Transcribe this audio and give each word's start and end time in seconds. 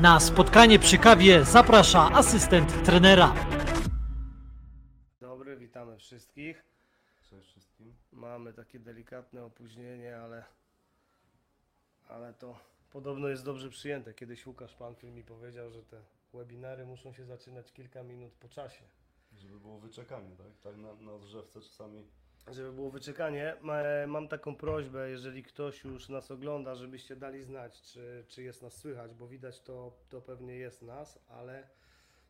Na 0.00 0.20
spotkanie 0.20 0.78
przy 0.78 0.98
kawie 0.98 1.44
zaprasza 1.44 2.10
asystent 2.12 2.84
trenera. 2.84 3.34
Dobry, 5.20 5.56
witamy 5.56 5.98
wszystkich. 5.98 6.64
Cześć 7.30 7.48
wszystkim. 7.48 7.94
Mamy 8.12 8.52
takie 8.52 8.78
delikatne 8.78 9.44
opóźnienie, 9.44 10.16
ale, 10.16 10.44
ale 12.08 12.34
to 12.34 12.58
podobno 12.90 13.28
jest 13.28 13.44
dobrze 13.44 13.70
przyjęte. 13.70 14.14
Kiedyś 14.14 14.46
Łukasz 14.46 14.74
Panfil 14.74 15.12
mi 15.12 15.24
powiedział, 15.24 15.70
że 15.70 15.82
te 15.82 16.02
webinary 16.34 16.86
muszą 16.86 17.12
się 17.12 17.24
zaczynać 17.24 17.72
kilka 17.72 18.02
minut 18.02 18.32
po 18.32 18.48
czasie. 18.48 18.84
Żeby 19.32 19.60
było 19.60 19.78
wyczekanie, 19.78 20.36
tak? 20.36 20.46
Tak 20.62 20.76
na, 20.76 20.94
na 20.94 21.18
drzewce 21.18 21.60
czasami. 21.60 22.06
Żeby 22.50 22.72
było 22.72 22.90
wyczekanie, 22.90 23.56
ma- 23.62 24.06
mam 24.06 24.28
taką 24.28 24.56
prośbę, 24.56 25.10
jeżeli 25.10 25.42
ktoś 25.42 25.84
już 25.84 26.08
nas 26.08 26.30
ogląda, 26.30 26.74
żebyście 26.74 27.16
dali 27.16 27.42
znać, 27.42 27.82
czy, 27.82 28.24
czy 28.28 28.42
jest 28.42 28.62
nas 28.62 28.76
słychać, 28.76 29.14
bo 29.14 29.28
widać 29.28 29.60
to, 29.60 29.92
to 30.08 30.20
pewnie 30.20 30.54
jest 30.54 30.82
nas, 30.82 31.18
ale 31.28 31.68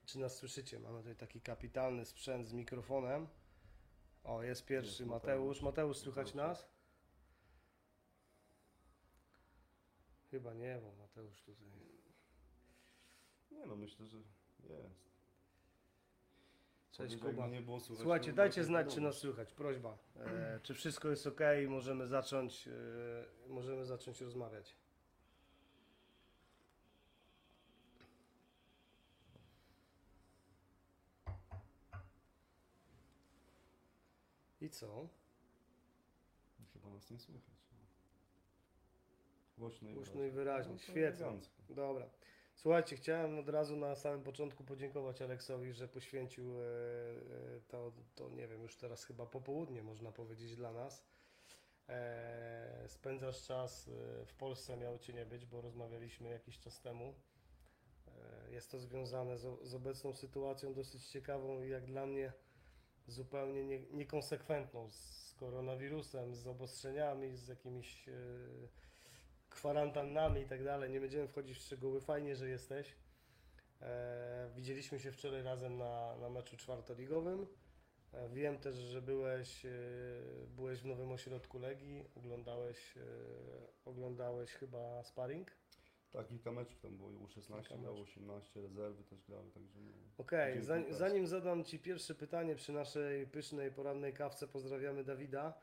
czy 0.06 0.18
nas 0.18 0.36
słyszycie? 0.36 0.78
Mamy 0.80 0.98
tutaj 0.98 1.16
taki 1.16 1.40
kapitalny 1.40 2.04
sprzęt 2.04 2.48
z 2.48 2.52
mikrofonem. 2.52 3.26
O, 4.24 4.42
jest 4.42 4.66
pierwszy 4.66 5.02
Jest 5.02 5.10
Mateusz. 5.10 5.62
Mateusz. 5.62 5.96
Słychać 5.96 6.34
nas? 6.34 6.68
Chyba 10.30 10.54
nie, 10.54 10.78
bo 10.82 10.92
Mateusz 11.02 11.42
tutaj. 11.42 11.66
Nie 13.50 13.66
no, 13.66 13.76
myślę, 13.76 14.06
że 14.06 14.18
jest. 14.18 15.05
Cześć 16.96 17.16
Kuba. 17.16 17.28
jakby 17.42 17.48
Nie 17.56 17.62
było 17.62 17.80
słychać, 17.80 18.02
Słuchajcie, 18.02 18.30
to 18.30 18.36
dajcie 18.36 18.64
znać, 18.64 18.94
czy 18.94 19.00
nas 19.00 19.16
słychać. 19.18 19.52
Prośba. 19.52 19.98
E, 20.16 20.60
czy 20.62 20.74
wszystko 20.74 21.08
jest 21.08 21.26
ok? 21.26 21.40
Możemy 21.68 22.06
zacząć, 22.06 22.68
e, 22.68 23.48
możemy 23.48 23.84
zacząć 23.86 24.20
rozmawiać. 24.20 24.76
I 34.60 34.70
co? 34.70 35.08
Chyba 36.72 36.90
nas 36.90 37.10
nie 37.10 37.18
słychać. 37.18 37.54
no. 37.72 37.78
Głośno 39.58 39.90
i 39.90 39.94
Głośno 39.94 40.22
i 40.24 40.30
wyraźnie. 40.30 40.32
wyraźnie. 40.32 40.72
No, 40.72 40.78
to 40.78 40.82
Świetnie. 40.84 41.24
elegancko. 41.26 41.54
Dobra. 41.68 42.06
Słuchajcie, 42.56 42.96
chciałem 42.96 43.38
od 43.38 43.48
razu 43.48 43.76
na 43.76 43.96
samym 43.96 44.22
początku 44.22 44.64
podziękować 44.64 45.22
Aleksowi, 45.22 45.72
że 45.72 45.88
poświęcił 45.88 46.60
e, 46.60 46.64
e, 46.64 47.60
to, 47.68 47.92
to, 48.14 48.28
nie 48.28 48.48
wiem, 48.48 48.62
już 48.62 48.76
teraz 48.76 49.04
chyba 49.04 49.26
popołudnie 49.26 49.82
można 49.82 50.12
powiedzieć 50.12 50.56
dla 50.56 50.72
nas. 50.72 51.04
E, 51.88 52.84
spędzasz 52.88 53.46
czas 53.46 53.90
w 54.26 54.34
Polsce, 54.34 54.76
miało 54.76 54.98
Cię 54.98 55.12
nie 55.12 55.26
być, 55.26 55.46
bo 55.46 55.60
rozmawialiśmy 55.60 56.28
jakiś 56.28 56.58
czas 56.58 56.80
temu. 56.80 57.14
Jest 58.50 58.70
to 58.70 58.78
związane 58.78 59.38
z, 59.38 59.74
obecną 59.74 60.12
sytuacją 60.12 60.74
dosyć 60.74 61.06
ciekawą 61.06 61.62
i 61.62 61.68
jak 61.68 61.86
dla 61.86 62.06
mnie 62.06 62.32
zupełnie 63.06 63.64
nie, 63.64 63.80
niekonsekwentną 63.80 64.90
z 64.90 65.34
koronawirusem, 65.36 66.34
z 66.34 66.46
obostrzeniami, 66.46 67.36
z 67.36 67.48
jakimiś 67.48 68.06
kwarantannami 69.50 70.40
i 70.40 70.46
tak 70.46 70.64
dalej. 70.64 70.90
Nie 70.90 71.00
będziemy 71.00 71.28
wchodzić 71.28 71.58
w 71.58 71.62
szczegóły. 71.62 72.00
Fajnie, 72.00 72.36
że 72.36 72.48
jesteś. 72.48 72.96
E, 73.82 74.50
widzieliśmy 74.56 75.00
się 75.00 75.12
wczoraj 75.12 75.42
razem 75.42 75.78
na, 75.78 76.16
na 76.16 76.30
meczu 76.30 76.56
czwartoligowym. 76.56 77.46
E, 78.12 78.28
wiem 78.28 78.58
też, 78.58 78.76
że 78.76 79.02
byłeś, 79.02 79.66
e, 79.66 79.70
byłeś 80.56 80.80
w 80.80 80.86
nowym 80.86 81.12
ośrodku 81.12 81.58
Legii. 81.58 82.04
Oglądałeś, 82.14 82.96
e, 82.96 83.00
oglądałeś 83.84 84.50
chyba 84.50 85.02
sparring. 85.02 85.50
Tak, 86.12 86.26
kilka 86.26 86.52
meczów 86.52 86.80
tam 86.80 86.96
było. 86.96 87.10
U16 87.10 87.46
Kilka 87.46 87.76
grało, 87.76 87.98
meczów. 87.98 88.16
18, 88.16 88.60
rezerwy 88.60 89.04
też 89.04 89.22
grały, 89.24 89.50
także 89.50 89.80
no, 89.80 89.92
Okej, 90.18 90.54
bardzo. 90.54 90.94
zanim 90.94 91.26
zadam 91.26 91.64
Ci 91.64 91.78
pierwsze 91.78 92.14
pytanie 92.14 92.54
przy 92.54 92.72
naszej 92.72 93.26
pysznej 93.26 93.72
porannej 93.72 94.12
kawce, 94.12 94.48
pozdrawiamy 94.48 95.04
Dawida. 95.04 95.54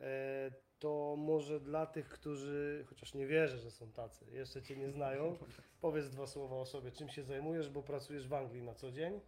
E, 0.00 0.52
to 0.78 1.14
może 1.18 1.60
dla 1.60 1.86
tych, 1.86 2.08
którzy, 2.08 2.84
chociaż 2.88 3.14
nie 3.14 3.26
wierzę, 3.26 3.58
że 3.58 3.70
są 3.70 3.92
tacy, 3.92 4.26
jeszcze 4.30 4.62
Cię 4.62 4.76
nie 4.76 4.90
znają, 4.90 5.36
powiedz 5.80 6.08
dwa 6.10 6.26
słowa 6.26 6.56
o 6.56 6.66
sobie, 6.66 6.92
czym 6.92 7.08
się 7.08 7.22
zajmujesz, 7.22 7.70
bo 7.70 7.82
pracujesz 7.82 8.28
w 8.28 8.34
Anglii 8.34 8.62
na 8.62 8.74
co 8.74 8.92
dzień. 8.92 9.20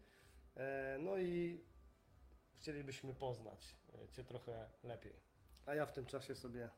E, 0.57 0.99
no 1.01 1.19
i 1.19 1.65
chcielibyśmy 2.55 3.15
poznać 3.15 3.77
e, 3.95 4.09
Cię 4.09 4.25
trochę 4.25 4.71
lepiej. 4.85 5.13
A 5.67 5.75
ja 5.75 5.87
w 5.87 5.93
tym 5.93 6.07
czasie 6.07 6.35
sobie 6.35 6.71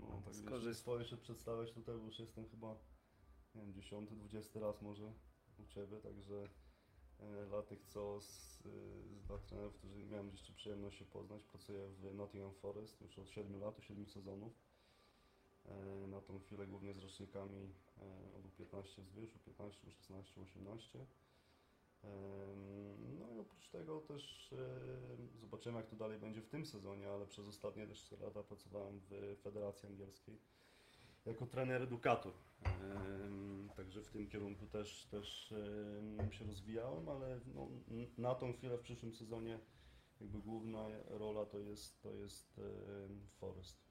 No, 0.00 0.22
tak 0.24 0.34
Skorzystam. 0.34 0.74
swoje 0.74 1.04
się 1.04 1.16
przedstawiać 1.16 1.72
tutaj, 1.72 1.94
bo 1.98 2.06
już 2.06 2.18
jestem 2.18 2.48
chyba, 2.48 2.76
nie 3.54 3.62
wiem, 3.62 3.72
10, 3.72 4.10
20 4.10 4.60
raz 4.60 4.82
może 4.82 5.12
u 5.58 5.66
Ciebie, 5.66 6.00
także 6.00 6.48
dla 7.48 7.62
tych, 7.62 7.84
co 7.84 8.20
z, 8.20 8.60
y, 8.66 9.18
z 9.18 9.26
dla 9.26 9.38
trenerów, 9.38 9.74
którzy 9.74 10.06
miałem 10.06 10.30
jeszcze 10.30 10.52
przyjemność 10.52 10.98
się 10.98 11.04
poznać, 11.04 11.44
pracuję 11.44 11.88
w 11.88 12.14
Nottingham 12.14 12.54
Forest 12.54 13.00
już 13.00 13.18
od 13.18 13.28
7 13.28 13.60
lat, 13.60 13.78
od 13.78 13.84
7 13.84 14.06
sezonów. 14.06 14.52
E, 15.66 16.06
na 16.06 16.20
tą 16.20 16.38
chwilę 16.38 16.66
głównie 16.66 16.94
z 16.94 16.98
rocznikami 16.98 17.74
od 18.36 18.44
U15 18.44 19.02
wzwyż, 19.02 19.34
U15, 19.34 19.70
U16, 19.70 20.40
U18. 20.40 20.98
Em, 20.98 21.06
No 23.18 23.30
i 23.30 23.38
oprócz 23.38 23.68
tego 23.68 24.00
też 24.00 24.54
zobaczymy 25.34 25.76
jak 25.76 25.86
to 25.86 25.96
dalej 25.96 26.18
będzie 26.18 26.42
w 26.42 26.48
tym 26.48 26.66
sezonie, 26.66 27.10
ale 27.10 27.26
przez 27.26 27.48
ostatnie 27.48 27.86
też 27.86 28.04
4 28.04 28.22
lata 28.22 28.42
pracowałem 28.42 29.00
w 29.10 29.36
Federacji 29.42 29.88
Angielskiej 29.88 30.38
jako 31.26 31.46
trener 31.46 31.82
edukator. 31.82 32.32
Także 33.76 34.02
w 34.02 34.08
tym 34.08 34.28
kierunku 34.28 34.66
też, 34.66 35.06
też 35.06 35.54
się 36.30 36.44
rozwijałem, 36.44 37.08
ale 37.08 37.40
no, 37.54 37.68
na 38.18 38.34
tą 38.34 38.52
chwilę 38.52 38.78
w 38.78 38.80
przyszłym 38.80 39.14
sezonie 39.14 39.58
jakby 40.20 40.38
główna 40.38 40.88
rola 41.08 41.46
to 41.46 41.58
jest, 41.58 42.02
to 42.02 42.12
jest 42.14 42.60
Forest. 43.38 43.84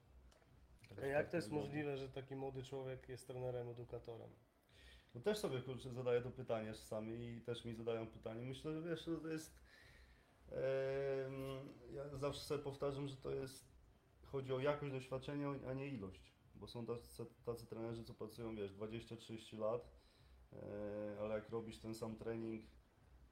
A 0.86 0.96
Także 0.96 1.08
jak 1.08 1.24
tak 1.24 1.32
to 1.32 1.38
jest 1.38 1.48
wygląda. 1.48 1.68
możliwe, 1.68 1.98
że 1.98 2.10
taki 2.10 2.36
młody 2.36 2.64
człowiek 2.64 3.10
jest 3.10 3.28
trenerem, 3.28 3.70
edukatorem? 3.70 4.30
No 5.16 5.22
też 5.22 5.38
sobie 5.38 5.62
kurczę 5.62 5.92
zadaję 5.94 6.22
to 6.22 6.32
pytanie 6.32 6.74
czasami 6.74 7.28
i 7.28 7.42
też 7.42 7.66
mi 7.66 7.76
zadają 7.76 8.08
pytanie. 8.08 8.46
Myślę, 8.46 8.74
że 8.74 8.82
wiesz, 8.90 9.06
że 9.06 9.18
to 9.18 9.28
jest. 9.28 9.60
ja 11.94 12.18
zawsze 12.18 12.42
sobie 12.42 12.64
powtarzam, 12.64 13.08
że 13.08 13.16
to 13.16 13.32
jest. 13.32 13.74
Chodzi 14.24 14.54
o 14.54 14.60
jakość 14.60 14.92
doświadczenia, 14.92 15.48
a 15.70 15.74
nie 15.74 15.88
ilość. 15.88 16.33
Bo 16.64 16.68
są 16.68 16.86
tacy, 16.86 17.26
tacy 17.46 17.66
trenerzy, 17.66 18.04
co 18.04 18.14
pracują, 18.14 18.56
wiesz, 18.56 18.74
20-30 18.74 19.60
lat, 19.60 19.92
e, 20.54 21.18
ale 21.20 21.36
jak 21.36 21.50
robisz 21.50 21.80
ten 21.80 21.96
sam 21.96 22.16
trening 22.16 22.66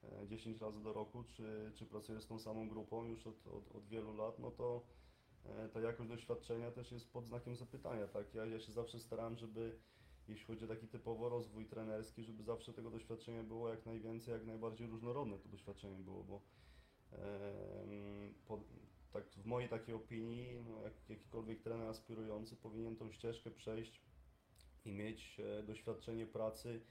e, 0.04 0.28
10 0.28 0.62
razy 0.62 0.84
do 0.84 0.94
roku, 0.94 1.24
czy, 1.24 1.72
czy 1.76 1.86
pracujesz 1.86 2.24
z 2.24 2.28
tą 2.28 2.40
samą 2.40 2.70
grupą 2.70 3.06
już 3.06 3.28
od, 3.28 3.48
od, 3.48 3.76
od 3.76 3.88
wielu 3.88 4.16
lat, 4.16 4.40
no 4.40 4.52
to 4.52 4.86
e, 5.46 5.70
ta 5.70 5.80
jakość 5.80 6.10
doświadczenia 6.10 6.72
też 6.72 6.92
jest 6.92 7.12
pod 7.12 7.26
znakiem 7.26 7.56
zapytania, 7.56 8.08
tak? 8.08 8.34
Ja, 8.34 8.46
ja 8.46 8.60
się 8.60 8.72
zawsze 8.72 9.00
starałem, 9.00 9.38
żeby 9.38 9.80
jeśli 10.28 10.46
chodzi 10.46 10.66
o 10.66 10.68
taki 10.68 10.88
typowo 10.88 11.30
rozwój 11.30 11.66
trenerski, 11.66 12.24
żeby 12.24 12.44
zawsze 12.44 12.74
tego 12.74 12.90
doświadczenia 12.90 13.44
było 13.44 13.70
jak 13.70 13.86
najwięcej, 13.86 14.34
jak 14.34 14.46
najbardziej 14.46 14.88
różnorodne 14.88 15.40
to 15.40 15.50
doświadczenie 15.50 16.00
było, 16.00 16.24
bo 16.24 16.42
tak 19.14 19.24
w 19.30 19.46
mojej 19.46 19.70
takiej 19.70 19.96
opinii, 19.96 20.64
no, 20.70 20.82
jak, 20.82 20.94
jakikolwiek 21.10 21.62
trener 21.62 21.88
aspirujący 21.88 22.56
powinien 22.56 22.96
tą 22.96 23.12
ścieżkę 23.12 23.52
przejść 23.52 24.02
i 24.86 24.92
mieć 24.92 25.40
e, 25.40 25.64
doświadczenie 25.64 26.26
pracy 26.26 26.82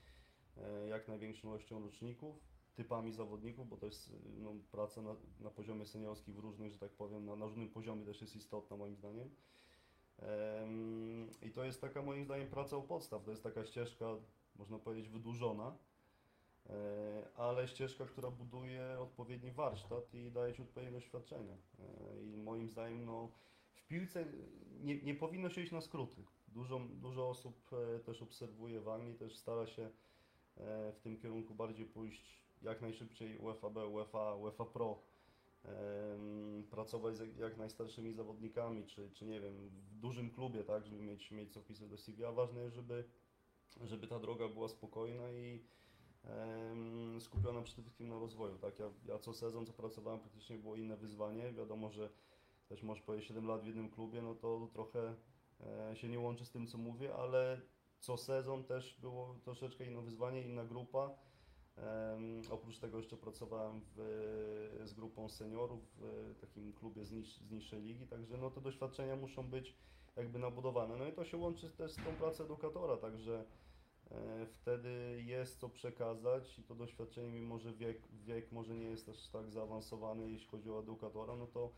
e, 0.56 0.88
jak 0.88 1.09
największą 1.09 1.48
ilością 1.48 1.82
roczników, 1.82 2.36
typami 2.75 3.12
zawodników, 3.12 3.69
bo 3.69 3.76
to 3.76 3.86
jest 3.86 4.09
e, 4.09 4.12
no, 4.38 4.54
praca 4.70 5.03
na, 5.03 5.16
na 5.41 5.50
poziomie 5.50 5.86
seniorskim 5.86 6.34
w 6.34 6.38
różnych, 6.38 6.72
że 6.72 6.78
tak 6.78 6.91
powiem, 6.91 7.25
na, 7.25 7.36
na 7.36 7.47
różnym 7.47 7.69
poziomie 7.69 8.04
też 8.04 8.20
jest 8.20 8.36
istotna 8.36 8.76
moim 8.76 8.97
zdaniem. 8.97 9.30
Em, 10.19 11.30
I 11.42 11.50
to 11.50 11.64
jest 11.64 11.80
taka 11.80 12.03
moim 12.03 12.25
zdaniem 12.25 12.48
praca 12.48 12.76
u 12.76 12.82
podstaw. 12.82 13.25
To 13.25 13.30
jest 13.30 13.42
taka 13.42 13.65
ścieżka, 13.65 14.06
można 14.56 14.78
powiedzieć, 14.78 15.09
wydłużona, 15.09 15.78
ale 17.36 17.68
ścieżka, 17.68 18.04
która 18.07 18.30
buduje 18.30 18.97
odpowiedni 19.01 19.51
warsztat 19.51 20.15
i 20.15 20.30
daje 20.30 20.54
Ci 20.54 20.62
odpowiednie 20.62 20.92
doświadczenie. 20.92 21.57
E, 21.78 22.22
I 22.22 22.36
moim 22.36 22.68
zdaniem 22.68 23.04
no, 23.04 23.30
w 23.74 23.86
piłce 23.86 24.27
nie, 24.80 25.03
nie 25.03 25.15
powinno 25.15 25.51
się 25.51 25.60
iść 25.60 25.72
na 25.72 25.80
skróty. 25.80 26.22
Dużo, 26.48 26.78
dużo 26.78 27.28
osób 27.28 27.71
e, 27.72 27.98
też 27.98 28.22
obserwuje 28.22 28.80
w 28.80 28.89
Anglii, 28.89 29.15
też 29.15 29.36
stara 29.36 29.66
się 29.66 29.83
e, 30.57 30.92
w 30.92 31.01
tym 31.01 31.16
kierunku 31.18 31.54
bardziej 31.54 31.86
pójść 31.86 32.41
jak 32.63 32.80
najszybciej 32.83 33.39
UEFA 33.39 33.71
B, 33.71 33.86
UEFA, 33.86 34.34
UEFA 34.34 34.65
Pro 34.65 35.03
pracować 36.71 37.16
z 37.16 37.39
jak- 37.39 37.56
najstarszymi 37.56 38.13
zawodnikami, 38.13 38.86
czy, 38.86 39.10
czy 39.10 39.27
nie 39.27 39.41
wiem, 39.41 39.68
w 39.68 39.95
dużym 40.01 40.30
klubie, 40.30 40.65
tak, 40.65 40.86
żeby 40.86 41.03
mieć, 41.03 41.30
mieć 41.30 41.53
co 41.53 41.60
wpisać 41.60 41.89
do 41.89 41.98
CV, 41.98 42.24
a 42.24 42.33
ważne 42.33 42.60
jest, 42.63 42.74
żeby, 42.74 43.04
żeby 43.83 44.06
ta 44.06 44.18
droga 44.18 44.48
była 44.48 44.68
spokojna 44.68 45.30
i 45.30 45.60
skupiona 47.20 47.62
przede 47.62 47.82
wszystkim 47.82 48.08
na 48.08 48.18
rozwoju, 48.18 48.58
tak, 48.58 48.78
ja, 48.78 48.90
ja 49.04 49.18
co 49.18 49.32
sezon, 49.32 49.66
co 49.66 49.72
pracowałem, 49.72 50.20
praktycznie 50.20 50.58
było 50.58 50.76
inne 50.76 50.96
wyzwanie, 50.96 51.52
wiadomo, 51.52 51.90
że 51.90 52.10
też 52.68 52.82
możesz 52.82 53.04
powiedzieć 53.04 53.28
7 53.28 53.46
lat 53.46 53.62
w 53.62 53.66
jednym 53.66 53.90
klubie, 53.90 54.22
no 54.22 54.34
to 54.34 54.68
trochę 54.72 55.14
e, 55.60 55.96
się 55.96 56.08
nie 56.08 56.20
łączy 56.20 56.44
z 56.44 56.50
tym, 56.50 56.66
co 56.66 56.78
mówię, 56.78 57.14
ale 57.14 57.60
co 58.00 58.16
sezon 58.16 58.64
też 58.64 58.98
było 59.00 59.34
troszeczkę 59.44 59.86
inne 59.86 60.02
wyzwanie, 60.02 60.42
inna 60.42 60.64
grupa. 60.64 61.10
Oprócz 62.50 62.78
tego 62.78 62.98
jeszcze 62.98 63.16
pracowałem 63.16 63.80
w, 63.96 64.80
z 64.84 64.94
grupą 64.94 65.28
seniorów 65.28 65.80
w 66.34 66.34
takim 66.40 66.72
klubie 66.72 67.04
z, 67.04 67.12
niż, 67.12 67.36
z 67.36 67.50
niższej 67.50 67.82
ligi, 67.82 68.06
także 68.06 68.36
no 68.36 68.50
te 68.50 68.60
doświadczenia 68.60 69.16
muszą 69.16 69.50
być 69.50 69.76
jakby 70.16 70.38
nabudowane. 70.38 70.96
No 70.96 71.06
i 71.06 71.12
to 71.12 71.24
się 71.24 71.36
łączy 71.36 71.70
też 71.70 71.92
z 71.92 71.96
tą 71.96 72.16
pracą 72.18 72.44
edukatora, 72.44 72.96
także 72.96 73.44
wtedy 74.53 75.22
jest 75.27 75.59
co 75.59 75.68
przekazać 75.68 76.59
i 76.59 76.62
to 76.62 76.74
doświadczenie, 76.74 77.30
mimo 77.30 77.59
że 77.59 77.72
wiek, 77.72 77.98
wiek 78.12 78.53
może 78.53 78.74
nie 78.74 78.86
jest 78.91 79.07
też 79.07 79.28
tak 79.28 79.51
zaawansowany, 79.51 80.30
jeśli 80.30 80.47
chodzi 80.48 80.71
o 80.71 80.80
edukatora, 80.80 81.36
no 81.36 81.47
to 81.47 81.72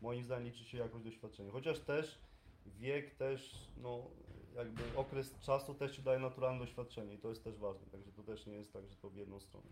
moim 0.00 0.24
zdaniem 0.24 0.44
liczy 0.46 0.64
się 0.64 0.78
jakość 0.78 1.04
doświadczenia. 1.04 1.52
Chociaż 1.52 1.80
też 1.80 2.18
wiek 2.66 3.14
też, 3.14 3.54
no 3.76 4.10
jakby 4.56 4.82
okres 4.96 5.38
czasu 5.40 5.74
też 5.74 5.96
ci 5.96 6.02
daje 6.02 6.18
naturalne 6.18 6.60
doświadczenie 6.60 7.14
i 7.14 7.18
to 7.18 7.28
jest 7.28 7.44
też 7.44 7.56
ważne, 7.58 7.86
także 7.86 8.12
to 8.12 8.22
też 8.22 8.46
nie 8.46 8.54
jest 8.54 8.72
tak, 8.72 8.86
że 8.86 8.96
to 8.96 9.10
w 9.10 9.16
jedną 9.16 9.40
stronę. 9.40 9.66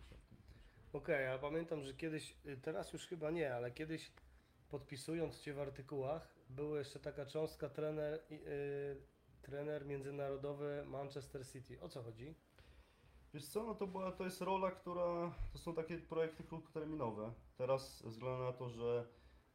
Okej, 0.92 1.24
ja 1.24 1.38
pamiętam, 1.38 1.82
że 1.82 1.94
kiedyś, 1.94 2.36
y, 2.46 2.56
teraz 2.56 2.92
już 2.92 3.06
chyba 3.06 3.30
nie, 3.30 3.54
ale 3.54 3.70
kiedyś 3.70 4.12
podpisując 4.68 5.40
Cię 5.40 5.54
w 5.54 5.58
artykułach, 5.60 6.34
była 6.50 6.78
jeszcze 6.78 7.00
taka 7.00 7.26
cząstka 7.26 7.68
trener, 7.68 8.22
i- 8.30 8.34
y, 8.34 8.96
trener 9.46 9.86
międzynarodowy 9.86 10.84
Manchester 10.86 11.46
City. 11.46 11.80
O 11.80 11.88
co 11.88 12.02
chodzi? 12.02 12.34
Wiesz 13.34 13.46
co, 13.46 13.62
no 13.62 13.74
to, 13.74 13.86
była, 13.86 14.12
to 14.12 14.24
jest 14.24 14.40
rola, 14.40 14.70
która, 14.70 15.34
to 15.52 15.58
są 15.58 15.74
takie 15.74 15.98
projekty 15.98 16.44
krótkoterminowe. 16.44 17.32
Teraz 17.56 18.02
ze 18.02 18.08
względu 18.08 18.44
na 18.44 18.52
to, 18.52 18.68
że 18.68 19.06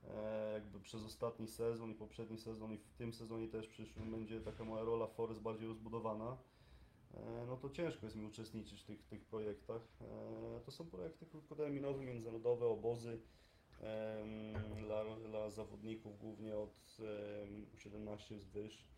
e, 0.04 0.54
jakby 0.54 0.80
przez 0.80 1.06
ostatni 1.06 1.48
sezon 1.48 1.92
i 1.92 1.96
poprzedni 1.96 2.38
sezon 2.38 2.74
i 2.74 2.78
w 2.78 2.94
tym 2.94 3.14
sezonie 3.14 3.48
też 3.48 3.68
przyszłym 3.68 4.12
będzie 4.12 4.42
taka 4.42 4.64
moja 4.64 4.84
rola 4.84 5.08
Forest 5.08 5.42
bardziej 5.42 5.68
rozbudowana, 5.68 6.38
e, 7.14 7.46
no 7.48 7.58
to 7.58 7.70
ciężko 7.70 8.06
jest 8.06 8.16
mi 8.16 8.26
uczestniczyć 8.26 8.82
w 8.82 8.86
tych, 8.86 9.06
tych 9.06 9.26
projektach. 9.26 9.82
E, 10.02 10.60
to 10.66 10.72
są 10.72 10.86
projekty 10.86 11.26
krótkoterminowe, 11.26 12.04
międzynarodowe, 12.04 12.66
obozy 12.66 13.22
dla, 14.78 15.16
dla 15.16 15.50
zawodników 15.50 16.20
głównie 16.20 16.58
od 16.58 16.98
em, 17.44 17.66
17 17.78 18.36
wzwyż. 18.36 18.88
E, 18.88 18.91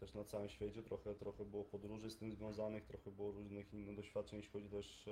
też 0.00 0.14
na 0.14 0.24
całym 0.24 0.48
świecie. 0.48 0.82
Trochę, 0.82 1.14
trochę 1.14 1.44
było 1.44 1.64
podróży 1.64 2.10
z 2.10 2.16
tym 2.16 2.32
związanych, 2.32 2.84
trochę 2.84 3.10
było 3.10 3.32
różnych 3.32 3.74
innych 3.74 3.96
doświadczeń, 3.96 4.36
jeśli 4.36 4.52
chodzi 4.52 4.68
też 4.68 5.08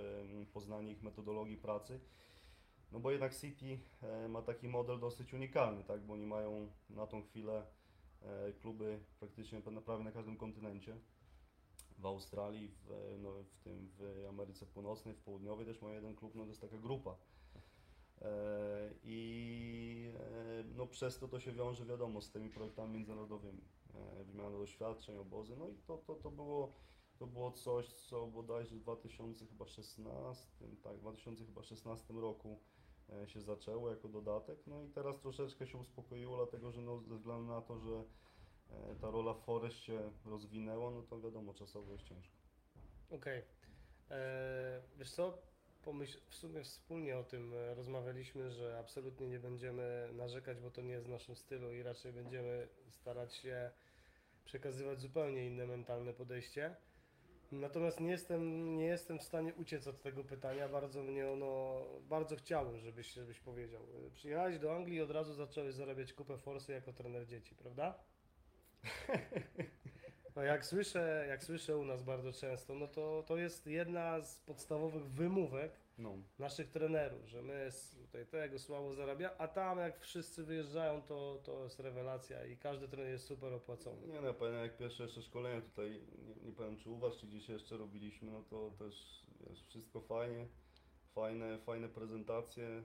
poznanie 0.52 0.92
ich 0.92 1.02
metodologii 1.02 1.56
pracy. 1.56 2.00
No 2.92 3.00
bo 3.00 3.10
jednak 3.10 3.34
City 3.34 3.78
e, 4.02 4.28
ma 4.28 4.42
taki 4.42 4.68
model 4.68 4.98
dosyć 4.98 5.34
unikalny, 5.34 5.84
tak? 5.84 6.00
Bo 6.00 6.12
oni 6.12 6.26
mają 6.26 6.72
na 6.90 7.06
tą 7.06 7.22
chwilę 7.22 7.66
e, 8.22 8.52
kluby 8.52 9.00
praktycznie 9.20 9.60
prawie 9.60 10.04
na 10.04 10.12
każdym 10.12 10.36
kontynencie. 10.36 10.96
W 11.98 12.06
Australii, 12.06 12.68
w, 12.68 12.90
e, 12.90 13.18
no, 13.18 13.32
w 13.42 13.58
tym 13.58 13.88
w 13.98 14.26
Ameryce 14.28 14.66
Północnej, 14.66 15.14
w 15.14 15.20
Południowej 15.20 15.66
też 15.66 15.82
mają 15.82 15.94
jeden 15.94 16.16
klub, 16.16 16.34
no 16.34 16.42
to 16.42 16.48
jest 16.48 16.60
taka 16.60 16.78
grupa. 16.78 17.16
E, 18.24 18.90
I 19.04 20.12
e, 20.20 20.64
no, 20.76 20.86
przez 20.86 21.18
to 21.18 21.28
to 21.28 21.40
się 21.40 21.52
wiąże, 21.52 21.84
wiadomo, 21.84 22.20
z 22.20 22.30
tymi 22.30 22.50
projektami 22.50 22.92
międzynarodowymi. 22.94 23.64
E, 23.94 24.24
Wymiana 24.24 24.58
doświadczeń, 24.58 25.16
obozy. 25.16 25.56
No 25.56 25.68
i 25.68 25.74
to, 25.74 25.98
to, 25.98 26.14
to, 26.14 26.30
było, 26.30 26.72
to 27.18 27.26
było 27.26 27.50
coś, 27.52 27.92
co 27.92 28.26
bodajże 28.26 28.76
w 28.76 28.80
2016, 28.80 30.46
tak, 30.82 30.96
w 30.96 31.00
2016 31.00 32.14
roku 32.14 32.58
się 33.26 33.40
zaczęło 33.40 33.90
jako 33.90 34.08
dodatek. 34.08 34.66
No 34.66 34.82
i 34.82 34.88
teraz 34.88 35.20
troszeczkę 35.20 35.66
się 35.66 35.78
uspokoiło, 35.78 36.36
dlatego 36.36 36.72
że 36.72 36.82
no, 36.82 37.00
ze 37.00 37.16
względu 37.16 37.52
na 37.52 37.60
to, 37.60 37.78
że 37.78 38.04
ta 39.00 39.10
rola 39.10 39.34
Forest 39.34 39.76
się 39.76 40.12
rozwinęła, 40.24 40.90
no 40.90 41.02
to 41.02 41.20
wiadomo, 41.20 41.54
czasowo 41.54 41.92
jest 41.92 42.04
ciężko. 42.04 42.36
Okej. 43.10 43.42
E, 44.10 44.82
Wiesz 44.98 45.12
co? 45.12 45.38
Pomyśl, 45.84 46.18
w 46.28 46.34
sumie 46.34 46.64
wspólnie 46.64 47.18
o 47.18 47.24
tym 47.24 47.54
e, 47.54 47.74
rozmawialiśmy, 47.74 48.50
że 48.50 48.78
absolutnie 48.78 49.28
nie 49.28 49.38
będziemy 49.38 50.08
narzekać, 50.12 50.60
bo 50.60 50.70
to 50.70 50.82
nie 50.82 50.92
jest 50.92 51.06
w 51.06 51.10
naszym 51.10 51.36
stylu 51.36 51.74
i 51.74 51.82
raczej 51.82 52.12
będziemy 52.12 52.68
starać 52.90 53.34
się 53.34 53.70
przekazywać 54.44 55.00
zupełnie 55.00 55.46
inne 55.46 55.66
mentalne 55.66 56.12
podejście. 56.12 56.76
Natomiast 57.52 58.00
nie 58.00 58.10
jestem, 58.10 58.74
nie 58.76 58.84
jestem 58.84 59.18
w 59.18 59.22
stanie 59.22 59.54
uciec 59.54 59.86
od 59.86 60.02
tego 60.02 60.24
pytania. 60.24 60.68
Bardzo 60.68 61.02
mnie 61.02 61.30
ono, 61.30 61.82
bardzo 62.08 62.36
chciałbym, 62.36 62.80
żebyś, 62.80 63.12
żebyś 63.12 63.40
powiedział. 63.40 63.82
E, 63.82 64.10
Przyjechałeś 64.10 64.58
do 64.58 64.76
Anglii 64.76 64.96
i 64.96 65.00
od 65.00 65.10
razu 65.10 65.34
zacząłeś 65.34 65.74
zarabiać 65.74 66.12
kupę 66.12 66.38
forsy 66.38 66.72
jako 66.72 66.92
trener 66.92 67.26
dzieci, 67.26 67.54
prawda? 67.54 67.98
No 70.36 70.42
jak 70.42 70.66
słyszę, 70.66 71.24
jak 71.28 71.44
słyszę 71.44 71.76
u 71.76 71.84
nas 71.84 72.02
bardzo 72.02 72.32
często, 72.32 72.74
no 72.74 72.88
to, 72.88 73.24
to 73.26 73.36
jest 73.36 73.66
jedna 73.66 74.20
z 74.20 74.40
podstawowych 74.40 75.04
wymówek 75.10 75.72
No. 75.98 76.14
naszych 76.38 76.70
trenerów, 76.70 77.28
że 77.28 77.42
my 77.42 77.68
tutaj 78.06 78.26
tego 78.26 78.58
słabo 78.58 78.94
zarabia, 78.94 79.30
a 79.38 79.48
tam 79.48 79.78
jak 79.78 80.00
wszyscy 80.00 80.44
wyjeżdżają, 80.44 81.02
to, 81.02 81.40
to 81.44 81.64
jest 81.64 81.80
rewelacja 81.80 82.46
i 82.46 82.56
każdy 82.56 82.88
trener 82.88 83.12
jest 83.12 83.26
super 83.26 83.52
opłacony. 83.52 84.06
Nie 84.06 84.20
no, 84.20 84.34
pamiętam 84.34 84.62
jak 84.62 84.76
pierwsze 84.76 85.02
jeszcze 85.02 85.22
szkolenie 85.22 85.62
tutaj, 85.62 85.90
nie, 86.26 86.34
nie 86.34 86.52
pamiętam 86.52 86.76
czy 86.78 86.90
u 86.90 86.96
Was, 86.98 87.16
czy 87.16 87.26
gdzieś 87.26 87.48
jeszcze 87.48 87.76
robiliśmy, 87.76 88.30
no 88.30 88.42
to 88.42 88.70
też 88.78 89.22
wiesz, 89.40 89.64
wszystko 89.66 90.00
fajnie, 90.00 90.46
fajne, 91.14 91.58
fajne 91.58 91.88
prezentacje, 91.88 92.82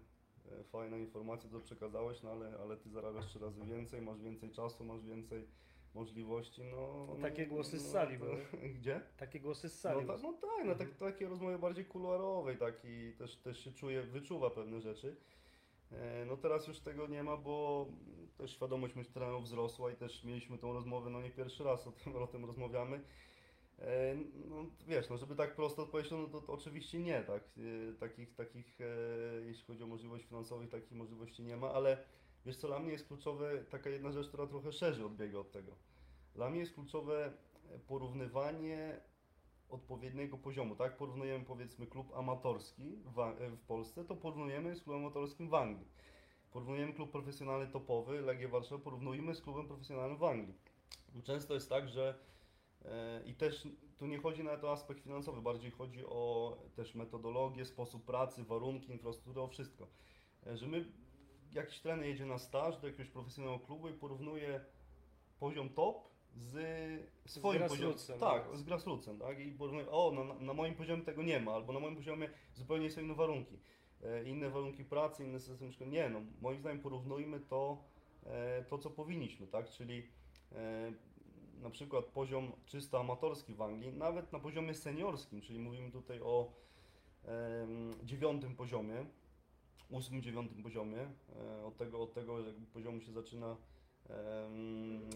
e, 0.51 0.63
fajna 0.63 0.97
informacja, 0.97 1.49
co 1.49 1.59
przekazałeś, 1.59 2.23
no 2.23 2.31
ale, 2.31 2.57
ale 2.59 2.77
Ty 2.77 2.89
zarabiasz 2.89 3.25
trzy 3.25 3.39
razy 3.39 3.65
więcej, 3.65 4.01
masz 4.01 4.21
więcej 4.21 4.51
czasu, 4.51 4.83
masz 4.83 5.03
więcej 5.05 5.47
możliwości, 5.93 6.63
no... 6.63 7.05
no 7.07 7.15
Takie 7.21 7.47
głosy 7.47 7.79
z 7.79 7.91
sali 7.91 8.19
to- 8.19 8.25
były. 8.25 8.37
Gdzie? 8.79 9.01
Takie 9.17 9.39
głosy 9.39 9.69
z 9.69 9.79
sali. 9.79 10.05
No, 10.05 10.13
ta, 10.17 10.23
no 10.23 10.33
tak, 10.33 10.65
no 10.65 10.75
tak, 10.75 10.95
takie 10.95 11.27
rozmowy 11.27 11.59
bardziej 11.59 11.85
kuluarowej, 11.85 12.57
tak 12.57 12.73
i 12.83 13.13
też, 13.17 13.35
też 13.35 13.63
się 13.63 13.71
czuje, 13.71 14.01
wyczuwa 14.03 14.49
pewne 14.49 14.81
rzeczy. 14.81 15.15
E, 15.91 16.25
No 16.25 16.37
teraz 16.37 16.67
już 16.67 16.79
tego 16.79 17.07
nie 17.07 17.23
ma, 17.23 17.37
bo 17.37 17.85
też 18.37 18.51
świadomość 18.51 18.95
myślę 18.95 19.13
trenerów 19.13 19.43
wzrosła 19.43 19.91
i 19.91 19.95
też 19.95 20.23
mieliśmy 20.23 20.57
tą 20.57 20.73
rozmowę, 20.73 21.09
no 21.09 21.21
nie 21.21 21.29
pierwszy 21.31 21.63
raz 21.63 21.87
o 21.87 21.91
tym, 21.91 22.15
o 22.23 22.27
tym 22.27 22.45
rozmawiamy. 22.45 23.01
E, 23.79 24.15
No 24.49 24.65
wiesz, 24.87 25.09
no 25.09 25.17
żeby 25.17 25.35
tak 25.35 25.55
prosto 25.55 25.83
odpowiedzieć, 25.83 26.11
no 26.11 26.27
to, 26.27 26.41
to 26.41 26.53
oczywiście 26.53 26.99
nie, 26.99 27.21
tak. 27.23 27.43
E, 27.89 27.93
Takich, 27.99 28.35
takich, 28.35 28.79
jeśli 29.45 29.63
chodzi 29.65 29.83
o 29.83 29.87
możliwości 29.87 30.27
finansowych, 30.27 30.69
takich 30.69 30.91
możliwości 30.91 31.43
nie 31.43 31.57
ma, 31.57 31.71
ale 31.73 31.97
wiesz 32.47 32.57
co, 32.57 32.67
dla 32.67 32.79
mnie 32.79 32.91
jest 32.91 33.07
kluczowe 33.07 33.63
taka 33.63 33.89
jedna 33.89 34.11
rzecz, 34.11 34.27
która 34.27 34.47
trochę 34.47 34.71
szerzej 34.71 35.05
odbiega 35.05 35.39
od 35.39 35.51
tego. 35.51 35.71
Dla 36.35 36.49
mnie 36.49 36.59
jest 36.59 36.73
kluczowe 36.73 37.33
porównywanie 37.87 39.01
odpowiedniego 39.69 40.37
poziomu, 40.37 40.75
tak? 40.75 40.97
Porównujemy 40.97 41.45
powiedzmy 41.45 41.87
klub 41.87 42.15
amatorski 42.15 42.97
w, 43.05 43.57
Polsce, 43.67 44.05
to 44.05 44.15
porównujemy 44.15 44.75
z 44.75 44.83
klubem 44.83 45.01
amatorskim 45.01 45.49
w 45.49 45.53
Anglii. 45.53 45.87
Porównujemy 46.51 46.93
klub 46.93 47.11
profesjonalny 47.11 47.67
topowy, 47.67 48.21
Legię 48.21 48.47
Warszawa, 48.47 48.83
porównujemy 48.83 49.35
z 49.35 49.41
klubem 49.41 49.67
profesjonalnym 49.67 50.17
w 50.17 50.23
Anglii. 50.23 50.55
Często 51.23 51.53
jest 51.53 51.69
tak, 51.69 51.89
że 51.89 52.19
e, 52.85 53.23
i 53.25 53.33
też 53.33 53.67
tu 53.97 54.07
nie 54.07 54.17
chodzi 54.17 54.43
na 54.43 54.57
to 54.57 54.71
aspekt 54.71 55.03
finansowy, 55.03 55.41
bardziej 55.41 55.71
chodzi 55.71 56.05
o 56.05 56.57
też 56.75 56.95
metodologię, 56.95 57.65
sposób 57.65 58.05
pracy, 58.05 58.43
warunki, 58.43 58.91
infrastrukturę, 58.91 59.41
o 59.41 59.47
wszystko. 59.47 59.87
E, 60.47 60.57
Że 60.57 60.67
my, 60.67 60.85
jakiś 61.57 61.79
trener 61.79 62.05
jedzie 62.05 62.25
na 62.25 62.37
staż 62.37 62.77
do 62.77 62.87
jakiegoś 62.87 63.11
profesjonalnego 63.11 63.65
klubu 63.65 63.89
i 63.89 63.93
porównuje 63.93 64.61
poziom 65.39 65.69
top 65.69 66.07
z 66.35 66.53
swoim 67.25 67.61
poziomem. 67.61 67.67
grassrootsem, 67.69 68.19
Tak, 68.19 68.57
z 68.57 68.63
grassrootsem, 68.63 69.19
tak? 69.19 69.39
I 69.39 69.51
porównuje, 69.51 69.89
o, 69.91 70.11
no, 70.15 70.23
na, 70.23 70.33
na 70.33 70.53
moim 70.53 70.75
poziomie 70.75 71.03
tego 71.03 71.23
nie 71.23 71.39
ma, 71.39 71.51
albo 71.51 71.73
na 71.73 71.79
moim 71.79 71.95
poziomie 71.95 72.29
zupełnie 72.53 72.91
są 72.91 73.01
inne 73.01 73.15
warunki. 73.15 73.59
E, 74.03 74.23
inne 74.23 74.49
warunki 74.49 74.83
pracy, 74.85 75.23
inny 75.23 75.39
system 75.39 75.71
szkolenia. 75.71 76.03
Nie, 76.03 76.09
no, 76.09 76.21
moim 76.41 76.59
zdaniem 76.59 76.81
porównujmy 76.81 77.39
to, 77.39 77.83
e, 78.25 78.63
to 78.63 78.77
co 78.77 78.89
powinniśmy, 78.89 79.47
tak? 79.47 79.69
Czyli 79.69 80.07
e, 80.51 80.91
na 81.61 81.69
przykład 81.69 82.05
poziom 82.05 82.51
czysto 82.65 82.99
amatorski 82.99 83.53
w 83.53 83.61
Anglii, 83.61 83.93
nawet 83.93 84.33
na 84.33 84.39
poziomie 84.39 84.73
seniorskim, 84.73 85.41
czyli 85.41 85.59
mówimy 85.59 85.91
tutaj 85.91 86.21
o 86.21 86.51
dziewiątym 88.03 88.55
poziomie, 88.55 89.05
ósmym, 89.89 90.21
dziewiątym 90.21 90.63
poziomie. 90.63 91.09
E, 91.35 91.65
od 91.65 91.77
tego, 91.77 92.01
od 92.01 92.13
tego 92.13 92.37
poziomu 92.73 93.01
się 93.01 93.11
zaczyna 93.11 93.57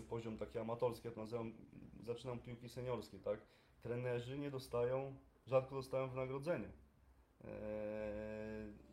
poziom 0.09 0.37
taki 0.37 0.59
amatorski, 0.59 1.07
ja 1.07 1.13
to 1.13 1.21
nazywam, 1.21 1.53
zaczynam 2.03 2.39
piłki 2.39 2.69
seniorskie, 2.69 3.19
tak? 3.19 3.39
Trenerzy 3.81 4.37
nie 4.37 4.51
dostają, 4.51 5.15
rzadko 5.47 5.75
dostają 5.75 6.09
wynagrodzenie. 6.09 6.71
E, 7.43 7.51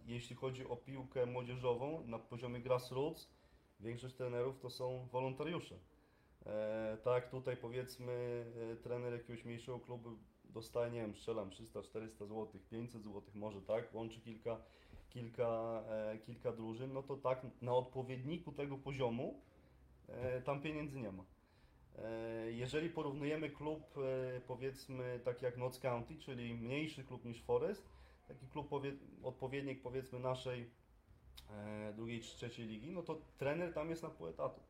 jeśli 0.06 0.36
chodzi 0.36 0.66
o 0.66 0.76
piłkę 0.76 1.26
młodzieżową 1.26 2.06
na 2.06 2.18
poziomie 2.18 2.60
grassroots, 2.60 3.28
większość 3.80 4.14
trenerów 4.14 4.58
to 4.58 4.70
są 4.70 5.08
wolontariusze. 5.12 5.78
E, 6.46 6.98
tak 7.04 7.30
tutaj 7.30 7.56
powiedzmy 7.56 8.44
trener 8.82 9.12
jakiegoś 9.12 9.44
mniejszego 9.44 9.80
klubu 9.80 10.10
dostaje, 10.44 10.90
nie 10.92 11.00
wiem, 11.00 11.14
strzelam 11.14 11.50
300-400 11.50 12.10
zł, 12.18 12.46
500 12.70 13.02
zł 13.02 13.22
może, 13.34 13.62
tak? 13.62 13.94
Łączy 13.94 14.20
kilka, 14.20 14.60
kilka, 15.08 15.82
e, 15.88 16.18
kilka 16.18 16.52
drużyn, 16.52 16.92
no 16.92 17.02
to 17.02 17.16
tak 17.16 17.46
na 17.62 17.72
odpowiedniku 17.72 18.52
tego 18.52 18.78
poziomu 18.78 19.40
e, 20.08 20.42
tam 20.42 20.60
pieniędzy 20.62 21.00
nie 21.00 21.12
ma. 21.12 21.24
E, 21.98 22.52
Jeżeli 22.52 22.90
porównujemy 22.90 23.50
klub, 23.50 23.94
powiedzmy, 24.46 25.20
tak 25.24 25.42
jak 25.42 25.56
Notts 25.56 25.78
County, 25.78 26.16
czyli 26.16 26.54
mniejszy 26.54 27.04
klub 27.04 27.24
niż 27.24 27.42
Forest, 27.42 27.88
taki 28.28 28.46
klub 28.46 28.68
powie, 28.68 28.92
odpowiednik 29.22 29.82
powiedzmy 29.82 30.18
naszej 30.18 30.70
drugiej 31.96 32.20
czy 32.20 32.36
trzeciej 32.36 32.66
ligi, 32.66 32.90
no 32.90 33.02
to 33.02 33.20
trener 33.38 33.74
tam 33.74 33.90
jest 33.90 34.02
na 34.02 34.10
pół 34.10 34.28
etatu. 34.28 34.60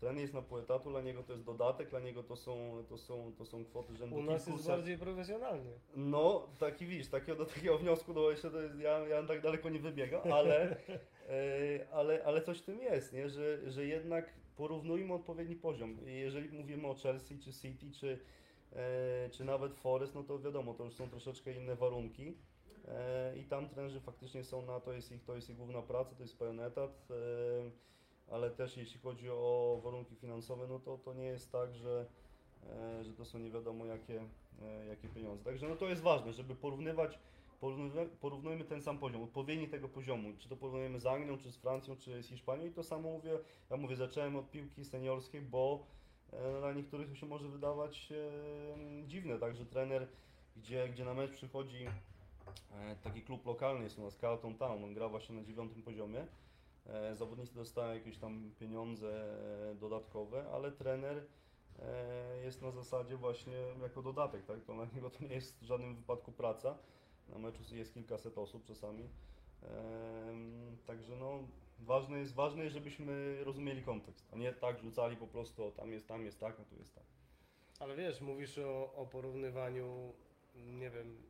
Trener 0.00 0.22
jest 0.22 0.34
na 0.34 0.42
pół 0.42 0.58
etatu, 0.58 0.90
dla 0.90 1.00
niego 1.00 1.22
to 1.22 1.32
jest 1.32 1.44
dodatek, 1.44 1.90
dla 1.90 2.00
niego 2.00 2.22
to 2.22 2.36
są, 2.36 2.84
to 2.88 2.98
są, 2.98 3.32
to 3.38 3.44
są 3.44 3.64
kwoty 3.64 3.96
rzędu 3.96 4.16
U 4.16 4.22
nas 4.22 4.32
jest 4.34 4.44
kilkuset. 4.44 4.68
bardziej 4.68 4.98
profesjonalnie. 4.98 5.70
No, 5.96 6.48
taki 6.58 6.86
widzisz, 6.86 7.08
takiego, 7.08 7.38
do 7.38 7.46
takiego 7.46 7.78
wniosku 7.78 8.12
no 8.14 8.30
jeszcze 8.30 8.50
to 8.50 8.62
jest, 8.62 8.78
ja, 8.78 8.98
ja 8.98 9.22
tak 9.22 9.40
daleko 9.42 9.68
nie 9.68 9.78
wybiegam, 9.78 10.32
ale, 10.32 10.76
e, 11.28 11.88
ale, 11.92 12.24
ale 12.24 12.42
coś 12.42 12.58
w 12.58 12.62
tym 12.62 12.80
jest, 12.80 13.12
nie? 13.12 13.28
Że, 13.28 13.70
że 13.70 13.86
jednak 13.86 14.34
porównujmy 14.56 15.14
odpowiedni 15.14 15.56
poziom. 15.56 15.98
Jeżeli 16.06 16.58
mówimy 16.58 16.88
o 16.88 16.94
Chelsea, 16.94 17.38
czy 17.38 17.52
City, 17.52 17.90
czy, 17.90 18.18
e, 18.72 19.30
czy 19.30 19.44
nawet 19.44 19.74
Forest, 19.74 20.14
no 20.14 20.22
to 20.22 20.38
wiadomo, 20.38 20.74
to 20.74 20.84
już 20.84 20.94
są 20.94 21.10
troszeczkę 21.10 21.52
inne 21.52 21.76
warunki. 21.76 22.34
E, 22.88 23.36
I 23.36 23.44
tam 23.44 23.68
trenerzy 23.68 24.00
faktycznie 24.00 24.44
są 24.44 24.66
na 24.66 24.80
to, 24.80 24.92
jest 24.92 25.12
ich, 25.12 25.24
to 25.24 25.34
jest 25.34 25.50
ich 25.50 25.56
główna 25.56 25.82
praca, 25.82 26.14
to 26.14 26.22
jest 26.22 26.38
pełen 26.38 26.60
etat. 26.60 27.06
E, 27.10 27.90
ale 28.30 28.50
też 28.50 28.76
jeśli 28.76 29.00
chodzi 29.00 29.30
o 29.30 29.80
warunki 29.84 30.16
finansowe, 30.16 30.66
no 30.68 30.78
to, 30.78 30.98
to 30.98 31.14
nie 31.14 31.24
jest 31.24 31.52
tak, 31.52 31.74
że, 31.74 32.06
e, 32.70 33.04
że 33.04 33.12
to 33.12 33.24
są 33.24 33.38
nie 33.38 33.50
wiadomo 33.50 33.86
jakie, 33.86 34.24
e, 34.62 34.86
jakie 34.86 35.08
pieniądze. 35.08 35.44
Także 35.44 35.68
no 35.68 35.76
to 35.76 35.88
jest 35.88 36.02
ważne, 36.02 36.32
żeby 36.32 36.54
porównywać, 36.54 37.18
porównywa- 37.62 38.08
porównujmy 38.20 38.64
ten 38.64 38.82
sam 38.82 38.98
poziom, 38.98 39.22
odpowiednik 39.22 39.70
tego 39.70 39.88
poziomu, 39.88 40.32
czy 40.38 40.48
to 40.48 40.56
porównujemy 40.56 41.00
z 41.00 41.06
Anglią, 41.06 41.38
czy 41.38 41.52
z 41.52 41.56
Francją, 41.56 41.96
czy 41.96 42.22
z 42.22 42.26
Hiszpanią. 42.28 42.66
I 42.66 42.70
to 42.72 42.82
samo 42.82 43.10
mówię, 43.10 43.38
ja 43.70 43.76
mówię, 43.76 43.96
zacząłem 43.96 44.36
od 44.36 44.50
piłki 44.50 44.84
seniorskiej, 44.84 45.42
bo 45.42 45.86
e, 46.32 46.60
dla 46.60 46.72
niektórych 46.72 47.18
się 47.18 47.26
może 47.26 47.48
wydawać 47.48 48.12
dziwne, 49.06 49.38
także 49.38 49.66
trener, 49.66 50.08
gdzie, 50.56 50.88
gdzie 50.88 51.04
na 51.04 51.14
mecz 51.14 51.30
przychodzi 51.30 51.86
taki 53.02 53.22
klub 53.22 53.46
lokalny, 53.46 53.84
jest 53.84 53.98
u 53.98 54.02
nas 54.02 54.16
Carlton 54.16 54.54
Town, 54.54 54.84
on 54.84 54.94
gra 54.94 55.08
właśnie 55.08 55.34
na 55.34 55.42
dziewiątym 55.42 55.82
poziomie, 55.82 56.26
Zawodnicy 57.12 57.54
dostają 57.54 57.94
jakieś 57.94 58.18
tam 58.18 58.50
pieniądze 58.58 59.36
e, 59.70 59.74
dodatkowe, 59.74 60.44
ale 60.52 60.72
trener 60.72 61.26
e, 61.78 62.42
jest 62.44 62.62
na 62.62 62.70
zasadzie 62.70 63.16
właśnie 63.16 63.56
jako 63.82 64.02
dodatek, 64.02 64.46
tak? 64.46 64.64
To 64.64 64.74
dla 64.74 64.84
niego 64.94 65.10
to 65.10 65.24
nie 65.24 65.34
jest 65.34 65.60
w 65.60 65.62
żadnym 65.62 65.96
wypadku 65.96 66.32
praca. 66.32 66.78
Na 67.28 67.38
meczu 67.38 67.74
jest 67.74 67.94
kilkaset 67.94 68.38
osób 68.38 68.64
czasami. 68.64 69.08
Także 70.86 71.16
no, 71.16 71.38
ważne 71.80 72.18
jest, 72.18 72.34
ważne 72.34 72.64
jest, 72.64 72.74
żebyśmy 72.74 73.44
rozumieli 73.44 73.82
kontekst, 73.82 74.28
a 74.32 74.36
nie 74.36 74.52
tak 74.52 74.78
rzucali 74.78 75.16
po 75.16 75.26
prostu, 75.26 75.64
o, 75.64 75.70
tam 75.70 75.92
jest, 75.92 76.08
tam 76.08 76.24
jest 76.24 76.40
tak, 76.40 76.60
a 76.60 76.64
tu 76.64 76.76
jest 76.76 76.94
tak. 76.94 77.04
Ale 77.78 77.96
wiesz, 77.96 78.20
mówisz 78.20 78.58
o, 78.58 78.94
o 78.94 79.06
porównywaniu, 79.06 80.12
nie 80.54 80.90
wiem, 80.90 81.22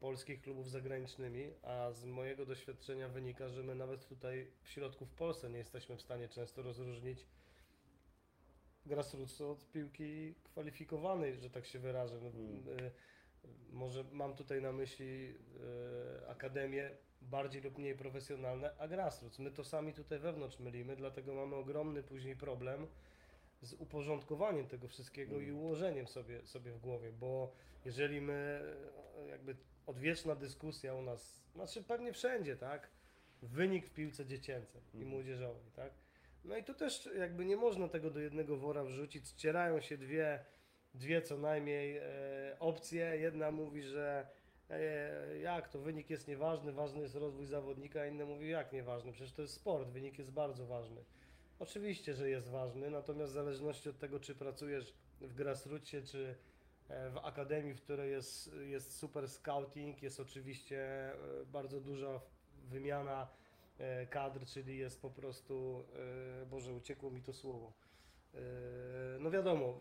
polskich 0.00 0.40
klubów 0.40 0.70
zagranicznymi, 0.70 1.50
a 1.62 1.92
z 1.92 2.04
mojego 2.04 2.46
doświadczenia 2.46 3.08
wynika, 3.08 3.48
że 3.48 3.62
my 3.62 3.74
nawet 3.74 4.08
tutaj 4.08 4.50
w 4.62 4.68
środku 4.68 5.06
w 5.06 5.14
Polsce 5.14 5.50
nie 5.50 5.58
jesteśmy 5.58 5.96
w 5.96 6.02
stanie 6.02 6.28
często 6.28 6.62
rozróżnić 6.62 7.26
grassrootsu 8.86 9.50
od 9.50 9.70
piłki 9.70 10.34
kwalifikowanej, 10.44 11.36
że 11.36 11.50
tak 11.50 11.66
się 11.66 11.78
wyrażę. 11.78 12.20
No, 12.22 12.28
Mm. 12.28 12.68
y, 12.84 12.90
może 13.72 14.04
mam 14.12 14.34
tutaj 14.36 14.62
na 14.62 14.72
myśli 14.72 15.34
y, 16.24 16.28
akademie 16.28 16.90
bardziej 17.22 17.62
lub 17.62 17.78
mniej 17.78 17.96
profesjonalne, 17.96 18.70
a 18.78 18.88
grassroots. 18.88 19.38
My 19.38 19.50
to 19.50 19.64
sami 19.64 19.92
tutaj 19.92 20.18
wewnątrz 20.18 20.58
mylimy, 20.58 20.96
dlatego 20.96 21.34
mamy 21.34 21.56
ogromny 21.56 22.02
później 22.02 22.36
problem 22.36 22.86
z 23.62 23.72
uporządkowaniem 23.72 24.66
tego 24.66 24.88
wszystkiego 24.88 25.40
i 25.40 25.44
Mm. 25.44 25.56
ułożeniem 25.56 26.06
sobie, 26.06 26.46
sobie 26.46 26.72
w 26.72 26.78
głowie, 26.80 27.12
bo 27.12 27.52
jeżeli 27.84 28.20
my, 28.20 28.60
jakby 29.28 29.56
odwieczna 29.88 30.34
dyskusja 30.34 30.94
u 30.94 31.02
nas, 31.02 31.42
znaczy 31.54 31.82
pewnie 31.82 32.12
wszędzie, 32.12 32.56
tak? 32.56 32.88
Wynik 33.42 33.86
w 33.86 33.90
piłce 33.90 34.26
dziecięcej 34.26 34.80
i 34.82 34.96
Mhm. 34.96 35.08
młodzieżowej, 35.12 35.70
tak? 35.76 35.92
No 36.44 36.56
i 36.56 36.64
tu 36.64 36.74
też 36.74 37.08
jakby 37.18 37.44
nie 37.44 37.56
można 37.56 37.88
tego 37.88 38.10
do 38.10 38.20
jednego 38.20 38.56
wora 38.56 38.84
wrzucić, 38.84 39.28
ścierają 39.28 39.80
się 39.80 39.98
dwie, 39.98 40.44
dwie 40.94 41.22
co 41.22 41.38
najmniej 41.38 41.96
e, 41.96 42.02
opcje. 42.60 43.16
Jedna 43.18 43.50
mówi, 43.50 43.82
że 43.82 44.26
e, 44.70 45.38
jak 45.38 45.68
to 45.68 45.78
wynik 45.78 46.10
jest 46.10 46.28
nieważny, 46.28 46.72
ważny 46.72 47.00
jest 47.02 47.14
rozwój 47.14 47.46
zawodnika, 47.46 48.00
a 48.00 48.06
inna 48.06 48.24
mówi 48.24 48.48
jak 48.48 48.72
nieważny, 48.72 49.12
przecież 49.12 49.32
to 49.32 49.42
jest 49.42 49.54
sport, 49.54 49.88
wynik 49.88 50.18
jest 50.18 50.30
bardzo 50.30 50.66
ważny. 50.66 51.04
Oczywiście, 51.58 52.14
że 52.14 52.30
jest 52.30 52.48
ważny, 52.48 52.90
natomiast 52.90 53.32
w 53.32 53.34
zależności 53.34 53.88
od 53.88 53.98
tego, 53.98 54.20
czy 54.20 54.34
pracujesz 54.34 54.94
w 55.20 55.34
grassrootsie, 55.34 56.02
czy 56.02 56.34
w 56.88 57.18
akademii, 57.22 57.74
w 57.74 57.82
której 57.82 58.10
jest, 58.10 58.54
jest 58.54 58.98
super 58.98 59.28
scouting, 59.28 60.02
jest 60.02 60.20
oczywiście 60.20 61.12
e, 61.12 61.16
bardzo 61.46 61.80
duża 61.80 62.20
wymiana 62.64 63.28
e, 63.78 64.06
kadr, 64.06 64.46
czyli 64.46 64.78
jest 64.78 65.02
po 65.02 65.10
prostu, 65.10 65.84
e, 66.42 66.46
Boże, 66.46 66.72
uciekło 66.72 67.10
mi 67.10 67.22
to 67.22 67.32
słowo. 67.32 67.72
No 69.20 69.30
wiadomo, 69.30 69.80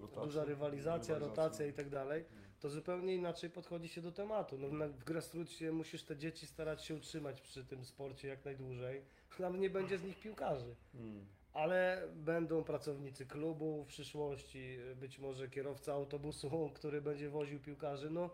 Rotacja, 0.00 0.22
duża 0.22 0.44
rywalizacja, 0.44 1.18
rotacja 1.18 1.66
i 1.66 1.72
tak 1.72 1.88
dalej, 1.88 2.24
to 2.60 2.70
zupełnie 2.70 3.14
inaczej 3.14 3.50
podchodzi 3.50 3.88
się 3.88 4.02
do 4.02 4.12
tematu. 4.12 4.58
No, 4.58 4.88
w 4.88 5.04
grassrootsie 5.04 5.72
musisz 5.72 6.02
te 6.02 6.16
dzieci 6.16 6.46
starać 6.46 6.84
się 6.84 6.94
utrzymać 6.94 7.40
przy 7.40 7.64
tym 7.64 7.84
sporcie 7.84 8.28
jak 8.28 8.44
najdłużej, 8.44 9.02
nawet 9.38 9.60
nie 9.60 9.70
będzie 9.70 9.98
z 9.98 10.02
nich 10.02 10.20
piłkarzy. 10.20 10.74
Ale 11.52 12.08
będą 12.14 12.64
pracownicy 12.64 13.26
klubu 13.26 13.84
w 13.84 13.86
przyszłości, 13.86 14.78
być 14.96 15.18
może 15.18 15.48
kierowca 15.48 15.92
autobusu, 15.92 16.50
który 16.74 17.02
będzie 17.02 17.30
woził 17.30 17.60
piłkarzy. 17.60 18.10
No, 18.10 18.30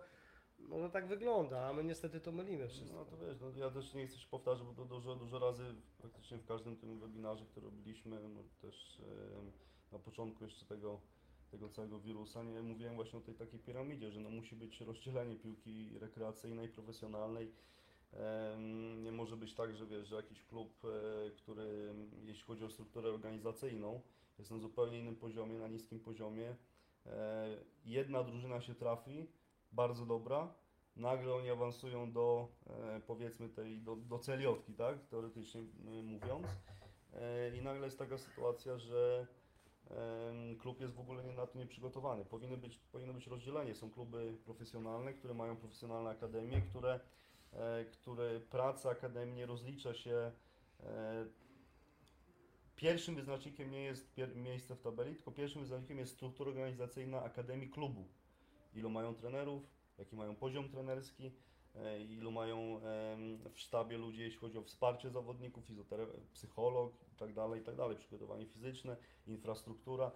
no 0.58 0.88
tak 0.88 1.06
wygląda, 1.06 1.68
a 1.68 1.72
my 1.72 1.84
niestety 1.84 2.20
to 2.20 2.32
mylimy 2.32 2.68
wszystko. 2.68 2.96
No 2.96 3.04
to 3.04 3.16
wiesz, 3.16 3.40
no, 3.40 3.50
ja 3.56 3.70
też 3.70 3.94
nie 3.94 4.06
chcę 4.06 4.18
się 4.18 4.28
powtarzać, 4.28 4.66
bo 4.66 4.74
to 4.74 4.84
dużo, 4.84 5.16
dużo 5.16 5.38
razy 5.38 5.74
praktycznie 5.98 6.38
w 6.38 6.46
każdym 6.46 6.76
tym 6.76 6.98
webinarze, 6.98 7.46
który 7.46 7.66
robiliśmy, 7.66 8.28
no, 8.28 8.42
też 8.60 9.00
em, 9.38 9.52
na 9.92 9.98
początku 9.98 10.44
jeszcze 10.44 10.66
tego, 10.66 11.00
tego 11.50 11.68
całego 11.68 12.00
wirusa, 12.00 12.42
nie 12.42 12.62
mówiłem 12.62 12.94
właśnie 12.94 13.18
o 13.18 13.22
tej 13.22 13.34
takiej 13.34 13.60
piramidzie, 13.60 14.10
że 14.10 14.20
no, 14.20 14.30
musi 14.30 14.56
być 14.56 14.80
rozdzielenie 14.80 15.36
piłki 15.36 15.98
rekreacyjnej, 15.98 16.68
profesjonalnej. 16.68 17.52
Nie 18.98 19.12
może 19.12 19.36
być 19.36 19.54
tak, 19.54 19.76
że 19.76 19.86
wiesz, 19.86 20.06
że 20.08 20.16
jakiś 20.16 20.44
klub, 20.44 20.84
e, 20.84 21.30
który 21.30 21.94
jeśli 22.24 22.44
chodzi 22.44 22.64
o 22.64 22.70
strukturę 22.70 23.08
organizacyjną, 23.08 24.00
jest 24.38 24.50
na 24.50 24.58
zupełnie 24.58 24.98
innym 24.98 25.16
poziomie, 25.16 25.58
na 25.58 25.68
niskim 25.68 26.00
poziomie. 26.00 26.56
E, 27.06 27.48
Jedna 27.84 28.24
drużyna 28.24 28.60
się 28.60 28.74
trafi, 28.74 29.26
bardzo 29.72 30.06
dobra, 30.06 30.54
nagle 30.96 31.34
oni 31.34 31.50
awansują 31.50 32.12
do 32.12 32.48
e, 32.66 33.00
powiedzmy 33.06 33.48
tej, 33.48 33.78
do, 33.78 33.96
do 33.96 34.18
celiotki, 34.18 34.74
tak, 34.74 35.06
teoretycznie 35.06 35.62
mówiąc. 36.02 36.46
I 37.58 37.62
nagle 37.62 37.84
jest 37.86 37.98
taka 37.98 38.18
sytuacja, 38.18 38.78
że 38.78 39.26
klub 40.58 40.80
jest 40.80 40.94
w 40.94 41.00
ogóle 41.00 41.24
nie, 41.24 41.32
na 41.32 41.46
to 41.46 41.58
nieprzygotowany. 41.58 42.24
Powinny 42.24 42.56
być, 42.56 42.78
powinno 42.78 43.14
być 43.14 43.26
rozdzielenie. 43.26 43.74
Są 43.74 43.90
kluby 43.90 44.38
profesjonalne, 44.44 45.12
które 45.12 45.34
mają 45.34 45.56
profesjonalne 45.56 46.10
akademie, 46.10 46.60
które, 46.60 47.00
e, 47.58 47.84
które 47.84 48.40
praca 48.40 48.90
akademii 48.90 49.34
nie 49.34 49.46
rozlicza 49.46 49.94
się. 49.94 50.32
E, 50.80 51.26
pierwszym 52.76 53.14
wyznacznikiem 53.14 53.70
nie 53.70 53.82
jest 53.82 54.16
miejsce 54.34 54.76
w 54.76 54.80
tabeli, 54.80 55.14
tylko 55.14 55.32
pierwszym 55.32 55.60
wyznacznikiem 55.60 55.98
jest 55.98 56.12
struktura 56.12 56.50
organizacyjna 56.50 57.22
akademii 57.22 57.70
klubu. 57.70 58.04
Ilu 58.74 58.90
mają 58.90 59.14
trenerów, 59.14 59.62
jaki 59.98 60.16
mają 60.16 60.36
poziom 60.36 60.68
trenerski, 60.68 61.32
e, 61.74 62.02
ilu 62.02 62.30
mają 62.30 62.80
w 63.50 63.58
sztabie 63.60 63.98
ludzi, 63.98 64.20
jeśli 64.20 64.38
chodzi 64.38 64.58
o 64.58 64.62
wsparcie 64.62 65.10
zawodników, 65.10 65.64
psycholog 66.32 66.92
itd., 67.10 67.48
itd., 67.56 67.94
przygotowanie 67.94 68.46
fizyczne, 68.46 68.96
infrastruktura. 69.26 70.10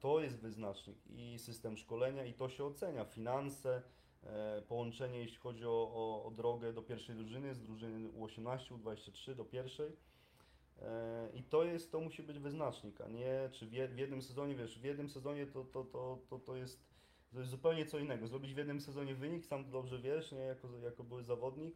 To 0.00 0.20
jest 0.20 0.40
wyznacznik 0.40 0.98
i 1.06 1.38
system 1.38 1.76
szkolenia 1.76 2.24
i 2.24 2.34
to 2.34 2.48
się 2.48 2.64
ocenia. 2.64 3.04
Finanse, 3.04 3.82
połączenie 4.68 5.18
jeśli 5.18 5.38
chodzi 5.38 5.66
o, 5.66 5.90
o, 5.94 6.24
o 6.24 6.30
drogę 6.30 6.72
do 6.72 6.82
pierwszej 6.82 7.16
drużyny, 7.16 7.54
z 7.54 7.62
drużyny 7.62 8.08
U18, 8.08 8.58
U23 8.58 9.34
do 9.34 9.44
pierwszej. 9.44 9.92
E, 10.82 11.28
I 11.34 11.42
to 11.42 11.64
jest, 11.64 11.92
to 11.92 12.00
musi 12.00 12.22
być 12.22 12.38
wyznacznik, 12.38 13.00
a 13.00 13.08
nie 13.08 13.48
czy 13.52 13.66
w, 13.66 13.72
je, 13.72 13.88
w 13.88 13.98
jednym 13.98 14.22
sezonie, 14.22 14.54
wiesz, 14.54 14.78
w 14.78 14.84
jednym 14.84 15.08
sezonie 15.08 15.46
to, 15.46 15.64
to, 15.64 15.84
to, 15.84 16.18
to, 16.30 16.38
to 16.38 16.56
jest 16.56 16.94
to 17.34 17.38
jest 17.38 17.50
zupełnie 17.50 17.86
co 17.86 17.98
innego. 17.98 18.26
Zrobić 18.26 18.54
w 18.54 18.56
jednym 18.56 18.80
sezonie 18.80 19.14
wynik, 19.14 19.46
sam 19.46 19.70
dobrze 19.70 19.98
wiesz, 19.98 20.32
nie, 20.32 20.40
jako, 20.40 20.68
jako 20.84 21.04
były 21.04 21.22
zawodnik, 21.22 21.74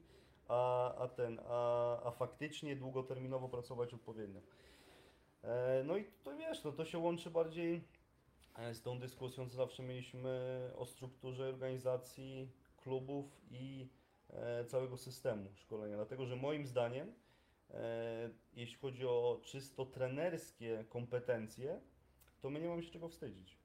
a, 0.48 0.94
a 0.94 1.08
ten, 1.08 1.40
a, 1.48 2.02
a 2.02 2.10
faktycznie 2.10 2.76
długoterminowo 2.76 3.48
pracować 3.48 3.94
odpowiednio. 3.94 4.40
E, 5.42 5.82
no 5.84 5.96
i 5.96 6.04
to 6.24 6.36
wiesz, 6.36 6.64
no, 6.64 6.72
to 6.72 6.84
się 6.84 6.98
łączy 6.98 7.30
bardziej 7.30 7.74
e, 7.76 7.80
z 8.72 8.82
tą 8.82 8.98
dyskusją, 8.98 9.48
co 9.48 9.56
zawsze 9.56 9.82
mieliśmy 9.82 10.60
o 10.76 10.86
strukturze 10.86 11.48
organizacji 11.48 12.52
klubów 12.76 13.40
i 13.50 13.88
e, 14.30 14.64
całego 14.64 14.96
systemu 14.96 15.50
szkolenia. 15.54 15.96
Dlatego, 15.96 16.26
że 16.26 16.36
moim 16.36 16.66
zdaniem, 16.66 17.12
e, 17.70 18.30
jeśli 18.54 18.76
chodzi 18.76 19.06
o 19.06 19.40
czysto 19.44 19.86
trenerskie 19.86 20.84
kompetencje, 20.88 21.80
to 22.40 22.50
my 22.50 22.60
nie 22.60 22.68
mamy 22.68 22.82
się 22.82 22.90
czego 22.90 23.08
wstydzić. 23.08 23.58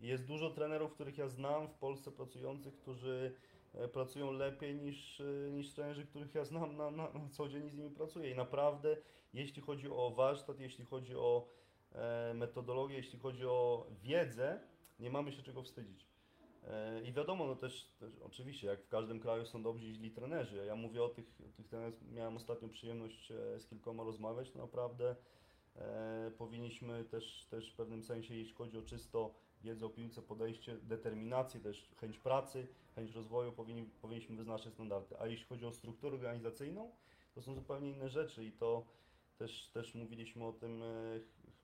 Jest 0.00 0.26
dużo 0.26 0.50
trenerów, 0.50 0.92
których 0.92 1.18
ja 1.18 1.28
znam 1.28 1.68
w 1.68 1.74
Polsce 1.74 2.12
pracujących, 2.12 2.76
którzy 2.76 3.34
e, 3.74 3.88
pracują 3.88 4.32
lepiej 4.32 4.74
niż, 4.74 5.20
e, 5.20 5.50
niż 5.50 5.72
trenerzy, 5.72 6.06
których 6.06 6.34
ja 6.34 6.44
znam 6.44 6.76
na, 6.76 6.90
na, 6.90 7.10
na 7.12 7.28
co 7.30 7.48
dzień 7.48 7.70
z 7.70 7.76
nimi 7.76 7.90
pracuję. 7.90 8.30
I 8.30 8.36
naprawdę, 8.36 8.96
jeśli 9.32 9.62
chodzi 9.62 9.88
o 9.88 10.10
warsztat, 10.10 10.60
jeśli 10.60 10.84
chodzi 10.84 11.16
o 11.16 11.46
e, 11.46 11.59
metodologię, 12.34 12.96
jeśli 12.96 13.18
chodzi 13.18 13.46
o 13.46 13.86
wiedzę, 14.02 14.60
nie 15.00 15.10
mamy 15.10 15.32
się 15.32 15.42
czego 15.42 15.62
wstydzić. 15.62 16.06
E, 16.68 17.02
I 17.02 17.12
wiadomo, 17.12 17.46
no 17.46 17.56
też, 17.56 17.90
też 18.00 18.12
oczywiście, 18.24 18.66
jak 18.66 18.82
w 18.82 18.88
każdym 18.88 19.20
kraju 19.20 19.46
są 19.46 19.62
dobrzy 19.62 19.88
i 19.88 19.94
źli 19.94 20.10
trenerzy. 20.10 20.64
Ja 20.66 20.76
mówię 20.76 21.02
o 21.02 21.08
tych, 21.08 21.40
o 21.48 21.56
tych 21.56 21.68
trenerach, 21.68 21.94
miałem 22.12 22.36
ostatnio 22.36 22.68
przyjemność 22.68 23.32
e, 23.32 23.60
z 23.60 23.66
kilkoma 23.66 24.04
rozmawiać, 24.04 24.50
to 24.50 24.58
naprawdę 24.58 25.16
e, 25.76 26.30
powinniśmy 26.38 27.04
też, 27.04 27.46
też 27.50 27.72
w 27.72 27.76
pewnym 27.76 28.02
sensie, 28.02 28.34
jeśli 28.34 28.54
chodzi 28.54 28.78
o 28.78 28.82
czysto 28.82 29.34
wiedzę 29.62 29.86
o 29.86 29.90
piłce, 29.90 30.22
podejście, 30.22 30.76
determinację, 30.82 31.60
też 31.60 31.90
chęć 31.96 32.18
pracy, 32.18 32.66
chęć 32.94 33.14
rozwoju, 33.14 33.52
powinni, 33.52 33.82
powinniśmy 33.82 34.36
wyznaczyć 34.36 34.74
standardy. 34.74 35.16
A 35.18 35.26
jeśli 35.26 35.46
chodzi 35.46 35.66
o 35.66 35.72
strukturę 35.72 36.16
organizacyjną, 36.16 36.90
to 37.34 37.42
są 37.42 37.54
zupełnie 37.54 37.90
inne 37.90 38.08
rzeczy 38.08 38.44
i 38.44 38.52
to 38.52 38.86
też, 39.38 39.68
też 39.68 39.94
mówiliśmy 39.94 40.44
o 40.44 40.52
tym, 40.52 40.82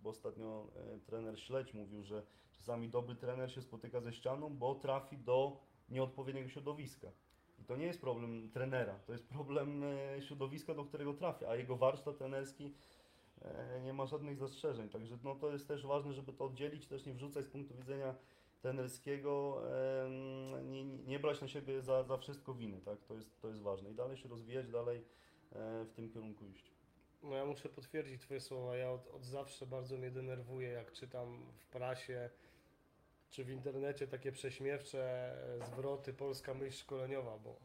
chyba 0.06 0.10
ostatnio 0.10 0.66
e, 0.76 0.98
trener 1.00 1.40
Śledź 1.40 1.74
mówił, 1.74 2.02
że 2.02 2.22
czasami 2.52 2.88
dobry 2.88 3.14
trener 3.14 3.52
się 3.52 3.62
spotyka 3.62 4.00
ze 4.00 4.12
ścianą, 4.12 4.56
bo 4.56 4.74
trafi 4.74 5.18
do 5.18 5.60
nieodpowiedniego 5.88 6.48
środowiska. 6.48 7.08
I 7.58 7.64
to 7.64 7.76
nie 7.76 7.86
jest 7.86 8.00
problem 8.00 8.50
trenera, 8.50 8.98
to 9.06 9.12
jest 9.12 9.28
problem 9.28 9.84
e, 9.84 10.22
środowiska, 10.22 10.74
do 10.74 10.84
którego 10.84 11.14
trafia, 11.14 11.48
a 11.48 11.56
jego 11.56 11.76
warsztat 11.76 12.18
trenerski 12.18 12.74
e, 13.42 13.80
nie 13.84 13.92
ma 13.92 14.06
żadnych 14.06 14.38
zastrzeżeń. 14.38 14.88
Także 14.88 15.18
no, 15.24 15.34
to 15.34 15.52
jest 15.52 15.68
też 15.68 15.86
ważne, 15.86 16.12
żeby 16.12 16.32
to 16.32 16.44
oddzielić, 16.44 16.86
też 16.86 17.06
nie 17.06 17.14
wrzucać 17.14 17.44
z 17.44 17.48
punktu 17.48 17.74
widzenia 17.74 18.14
trenerskiego, 18.62 19.62
nie, 20.64 20.84
nie 20.84 21.18
brać 21.18 21.40
na 21.40 21.48
siebie 21.48 21.82
za, 21.82 22.02
za 22.02 22.16
wszystko 22.16 22.54
winy, 22.54 22.80
tak? 22.80 23.04
To 23.04 23.14
jest, 23.14 23.40
to 23.40 23.48
jest 23.48 23.60
ważne. 23.60 23.90
I 23.90 23.94
dalej 23.94 24.16
się 24.16 24.28
rozwijać, 24.28 24.70
dalej 24.70 25.04
w 25.84 25.92
tym 25.94 26.08
kierunku 26.10 26.46
iść. 26.46 26.75
No 27.22 27.36
ja 27.36 27.44
muszę 27.44 27.68
potwierdzić 27.68 28.22
Twoje 28.22 28.40
słowa. 28.40 28.76
Ja 28.76 28.90
od, 28.90 29.08
od 29.08 29.24
zawsze 29.24 29.66
bardzo 29.66 29.96
mnie 29.96 30.10
denerwuje, 30.10 30.68
jak 30.68 30.92
czytam 30.92 31.46
w 31.58 31.66
prasie 31.66 32.30
czy 33.30 33.44
w 33.44 33.50
internecie 33.50 34.06
takie 34.06 34.32
prześmiewcze 34.32 35.34
zwroty 35.66 36.14
polska 36.14 36.54
myśl 36.54 36.78
szkoleniowa, 36.78 37.38
bo 37.38 37.56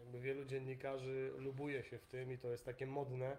jakby 0.00 0.20
wielu 0.20 0.44
dziennikarzy 0.44 1.32
lubuje 1.38 1.82
się 1.82 1.98
w 1.98 2.06
tym 2.06 2.32
i 2.32 2.38
to 2.38 2.48
jest 2.48 2.64
takie 2.64 2.86
modne, 2.86 3.36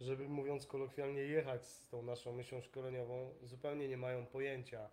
żeby 0.00 0.28
mówiąc 0.28 0.66
kolokwialnie 0.66 1.20
jechać 1.20 1.66
z 1.66 1.88
tą 1.88 2.02
naszą 2.02 2.32
myślą 2.32 2.60
szkoleniową, 2.60 3.34
zupełnie 3.42 3.88
nie 3.88 3.96
mają 3.96 4.26
pojęcia 4.26 4.90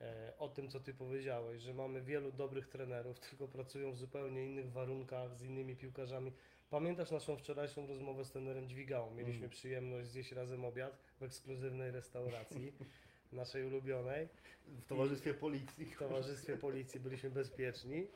e, 0.00 0.32
o 0.38 0.48
tym, 0.48 0.68
co 0.68 0.80
Ty 0.80 0.94
powiedziałeś, 0.94 1.62
że 1.62 1.74
mamy 1.74 2.02
wielu 2.02 2.32
dobrych 2.32 2.68
trenerów, 2.68 3.20
tylko 3.30 3.48
pracują 3.48 3.92
w 3.92 3.98
zupełnie 3.98 4.44
innych 4.44 4.72
warunkach, 4.72 5.34
z 5.34 5.42
innymi 5.42 5.76
piłkarzami. 5.76 6.32
Pamiętasz 6.70 7.10
naszą 7.10 7.36
wczorajszą 7.36 7.86
rozmowę 7.86 8.24
z 8.24 8.30
trenerem 8.30 8.68
Dźwigałą? 8.68 9.14
Mieliśmy 9.14 9.38
Mm. 9.38 9.50
przyjemność 9.50 10.08
zjeść 10.08 10.32
razem 10.32 10.64
obiad 10.64 10.98
w 11.20 11.22
ekskluzywnej 11.22 11.90
restauracji, 11.90 12.72
naszej 13.32 13.64
ulubionej. 13.64 14.28
W 14.66 14.86
towarzystwie 14.86 15.34
policji. 15.34 15.84
W 15.86 15.98
towarzystwie 15.98 16.56
policji 16.56 17.00
byliśmy 17.00 17.30
bezpieczni. 17.30 18.06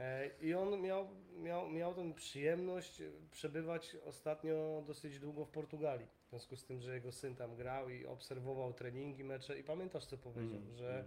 E, 0.00 0.30
I 0.42 0.54
on 0.54 0.80
miał, 0.80 1.08
miał, 1.38 1.68
miał 1.70 1.94
tę 1.94 2.14
przyjemność 2.14 3.02
przebywać 3.30 3.96
ostatnio 4.04 4.84
dosyć 4.86 5.18
długo 5.18 5.44
w 5.44 5.50
Portugalii. 5.50 6.06
W 6.26 6.30
związku 6.30 6.56
z 6.56 6.64
tym, 6.64 6.80
że 6.80 6.94
jego 6.94 7.12
syn 7.12 7.36
tam 7.36 7.56
grał 7.56 7.88
i 7.88 8.06
obserwował 8.06 8.72
treningi, 8.72 9.24
mecze. 9.24 9.58
I 9.58 9.64
pamiętasz, 9.64 10.04
co 10.06 10.18
powiedział, 10.18 10.60
Mm, 10.60 10.76
że 10.76 10.94
mm. 10.94 11.06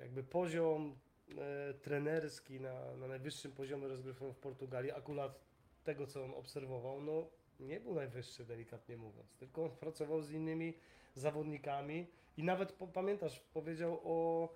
jakby 0.00 0.22
poziom 0.22 0.96
e, 1.38 1.74
trenerski 1.74 2.60
na, 2.60 2.96
na 2.96 3.06
najwyższym 3.08 3.52
poziomie 3.52 3.88
rozgrywkowym 3.88 4.34
w 4.34 4.38
Portugalii, 4.38 4.92
akurat 4.92 5.40
tego, 5.84 6.06
co 6.06 6.24
on 6.24 6.34
obserwował, 6.34 7.00
no 7.00 7.26
nie 7.60 7.80
był 7.80 7.94
najwyższy, 7.94 8.44
delikatnie 8.44 8.96
mówiąc, 8.96 9.34
tylko 9.36 9.64
on 9.64 9.70
pracował 9.70 10.22
z 10.22 10.30
innymi 10.30 10.74
zawodnikami 11.14 12.06
i 12.36 12.42
nawet 12.42 12.72
po, 12.72 12.86
pamiętasz, 12.86 13.40
powiedział 13.40 14.00
o, 14.04 14.48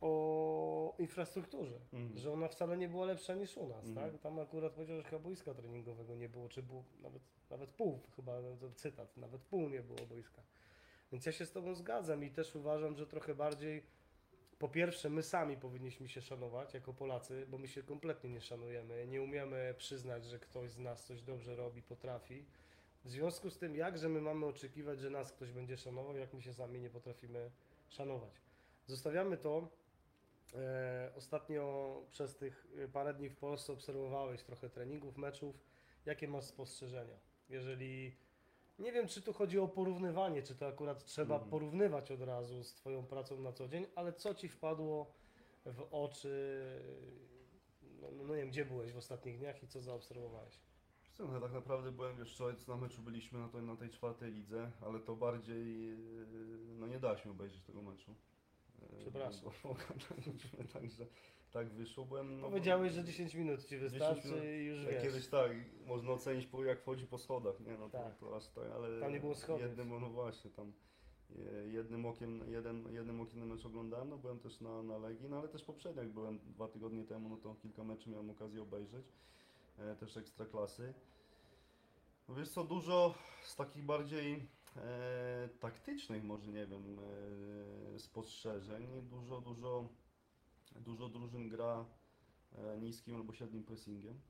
o 0.00 0.94
infrastrukturze, 0.98 1.78
Mhm. 1.92 2.18
że 2.18 2.32
ona 2.32 2.48
wcale 2.48 2.76
nie 2.76 2.88
była 2.88 3.06
lepsza 3.06 3.34
niż 3.34 3.56
u 3.56 3.66
nas, 3.68 3.86
Mhm. 3.88 4.10
tak? 4.12 4.20
Tam 4.20 4.38
akurat 4.38 4.72
powiedział, 4.72 4.96
że 4.96 5.02
chyba 5.04 5.18
boiska 5.22 5.54
treningowego 5.54 6.14
nie 6.14 6.28
było, 6.28 6.48
czy 6.48 6.62
było 6.62 6.84
nawet, 7.02 7.22
nawet 7.50 7.70
pół, 7.70 8.00
chyba 8.16 8.40
no 8.40 8.56
to 8.56 8.70
cytat, 8.70 9.16
nawet 9.16 9.42
pół 9.42 9.68
nie 9.68 9.80
było 9.82 10.06
boiska. 10.06 10.42
Więc 11.12 11.26
ja 11.26 11.32
się 11.32 11.46
z 11.46 11.52
Tobą 11.52 11.74
zgadzam 11.74 12.24
i 12.24 12.30
też 12.30 12.56
uważam, 12.56 12.96
że 12.96 13.06
trochę 13.06 13.34
bardziej 13.34 13.82
po 14.58 14.68
pierwsze, 14.68 15.10
my 15.10 15.22
sami 15.22 15.56
powinniśmy 15.56 16.08
się 16.08 16.20
szanować 16.20 16.74
jako 16.74 16.92
Polacy, 16.92 17.46
bo 17.48 17.58
my 17.58 17.68
się 17.68 17.82
kompletnie 17.82 18.30
nie 18.30 18.40
szanujemy. 18.40 19.06
Nie 19.06 19.22
umiemy 19.22 19.74
przyznać, 19.78 20.24
że 20.24 20.38
ktoś 20.38 20.70
z 20.70 20.78
nas 20.78 21.04
coś 21.04 21.22
dobrze 21.22 21.56
robi, 21.56 21.82
potrafi. 21.82 22.44
W 23.04 23.10
związku 23.10 23.50
z 23.50 23.58
tym, 23.58 23.76
jakże 23.76 24.08
my 24.08 24.20
mamy 24.20 24.46
oczekiwać, 24.46 25.00
że 25.00 25.10
nas 25.10 25.32
ktoś 25.32 25.52
będzie 25.52 25.76
szanował, 25.76 26.16
jak 26.16 26.34
my 26.34 26.42
się 26.42 26.54
sami 26.54 26.80
nie 26.80 26.90
potrafimy 26.90 27.50
szanować. 27.88 28.32
Zostawiamy 28.86 29.36
to. 29.36 29.68
E, 30.54 31.10
ostatnio 31.16 32.02
przez 32.10 32.36
tych 32.36 32.66
parę 32.92 33.14
dni 33.14 33.28
w 33.28 33.36
Polsce 33.36 33.72
obserwowałeś 33.72 34.42
trochę 34.42 34.70
treningów, 34.70 35.16
meczów. 35.16 35.64
Jakie 36.06 36.28
masz 36.28 36.44
spostrzeżenia? 36.44 37.16
Jeżeli 37.48 38.16
nie 38.78 38.92
wiem, 38.92 39.08
czy 39.08 39.22
tu 39.22 39.32
chodzi 39.32 39.58
o 39.58 39.68
porównywanie, 39.68 40.42
czy 40.42 40.54
to 40.54 40.66
akurat 40.66 41.04
trzeba 41.04 41.34
Mhm. 41.34 41.50
porównywać 41.50 42.10
od 42.10 42.20
razu 42.22 42.64
z 42.64 42.74
Twoją 42.74 43.06
pracą 43.06 43.40
na 43.40 43.52
co 43.52 43.68
dzień, 43.68 43.86
ale 43.94 44.12
co 44.12 44.34
Ci 44.34 44.48
wpadło 44.48 45.12
w 45.66 45.86
oczy? 45.90 46.64
No, 48.00 48.08
no 48.12 48.34
nie 48.34 48.40
wiem, 48.40 48.48
gdzie 48.48 48.64
byłeś 48.64 48.92
w 48.92 48.96
ostatnich 48.96 49.38
dniach 49.38 49.62
i 49.62 49.68
co 49.68 49.80
zaobserwowałeś? 49.80 50.60
No, 51.18 51.40
tak 51.40 51.52
naprawdę 51.52 51.92
byłem 51.92 52.18
już 52.18 52.34
wczoraj, 52.34 52.56
co 52.56 52.72
na 52.76 52.82
meczu 52.82 53.02
byliśmy 53.02 53.38
na 53.38 53.48
tej, 53.48 53.62
na 53.62 53.76
tej 53.76 53.90
czwartej 53.90 54.32
lidze, 54.32 54.70
ale 54.80 55.00
to 55.00 55.16
bardziej, 55.16 55.88
yy, 55.88 56.26
no 56.78 56.86
nie 56.86 56.98
da 57.00 57.16
się 57.16 57.30
obejrzeć 57.30 57.62
tego 57.62 57.82
meczu. 57.82 58.14
Przepraszam. 59.00 59.50
Bo, 59.64 59.74
także 60.72 61.06
tak 61.52 61.68
wyszło, 61.68 62.04
byłem... 62.04 62.40
No, 62.40 62.48
Powiedziałeś, 62.48 62.92
że 62.92 63.04
10 63.04 63.34
minut 63.34 63.62
Ci 63.62 63.68
10 63.68 63.92
wystarczy 63.92 64.28
minut. 64.28 64.44
i 64.44 64.64
już 64.64 64.82
Jak 64.84 64.92
wiesz. 64.92 65.02
kiedyś 65.02 65.28
tak, 65.28 65.50
można 65.86 66.12
ocenić 66.12 66.46
po 66.46 66.64
jak 66.64 66.80
wchodzi 66.80 67.06
po 67.06 67.18
schodach, 67.18 67.60
nie 67.60 67.78
no 67.78 67.88
to, 67.88 67.98
Tak. 67.98 68.18
to 68.18 68.36
aż 68.36 68.48
tak, 68.48 68.64
ale 68.74 69.00
Tam 69.00 69.12
nie 69.12 69.20
było 69.20 69.34
schodów. 69.34 69.62
jednym, 69.62 69.88
no 70.00 70.10
właśnie, 70.10 70.50
tam 70.50 70.72
e, 71.36 71.66
jednym 71.68 72.06
okiem, 72.06 72.50
jeden, 72.52 72.92
jednym 72.92 73.20
okiem 73.20 73.40
ten 73.40 73.48
mecz 73.48 73.66
oglądałem, 73.66 74.08
no 74.10 74.18
byłem 74.18 74.38
też 74.38 74.60
na, 74.60 74.82
na 74.82 74.98
Legii, 74.98 75.28
no 75.28 75.38
ale 75.38 75.48
też 75.48 75.64
poprzednio 75.64 76.02
jak 76.02 76.12
byłem 76.12 76.38
dwa 76.38 76.68
tygodnie 76.68 77.04
temu, 77.04 77.28
no 77.28 77.36
to 77.36 77.54
kilka 77.54 77.84
meczy 77.84 78.10
miałem 78.10 78.30
okazję 78.30 78.62
obejrzeć, 78.62 79.06
e, 79.78 79.96
też 79.96 80.16
ekstraklasy. 80.16 80.94
No 82.28 82.34
wiesz 82.34 82.48
co, 82.50 82.64
dużo 82.64 83.14
z 83.44 83.56
takich 83.56 83.82
bardziej 83.84 84.48
e, 84.76 85.48
taktycznych 85.60 86.24
może, 86.24 86.52
nie 86.52 86.66
wiem, 86.66 86.98
e, 87.94 87.98
spostrzeżeń, 87.98 88.86
dużo, 89.02 89.40
dużo, 89.40 89.88
dużo 90.76 91.08
drużyn 91.08 91.48
gra 91.48 91.84
e, 92.58 92.78
niskim 92.78 93.16
albo 93.16 93.32
średnim 93.32 93.64
pressingiem. 93.64 94.20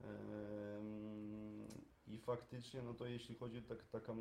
Em, 0.00 1.68
I 2.06 2.18
faktycznie, 2.18 2.82
no 2.82 2.94
to 2.94 3.06
jeśli 3.06 3.34
chodzi 3.34 3.58
o 3.58 3.62
tak, 3.62 3.84
taka 3.84 4.14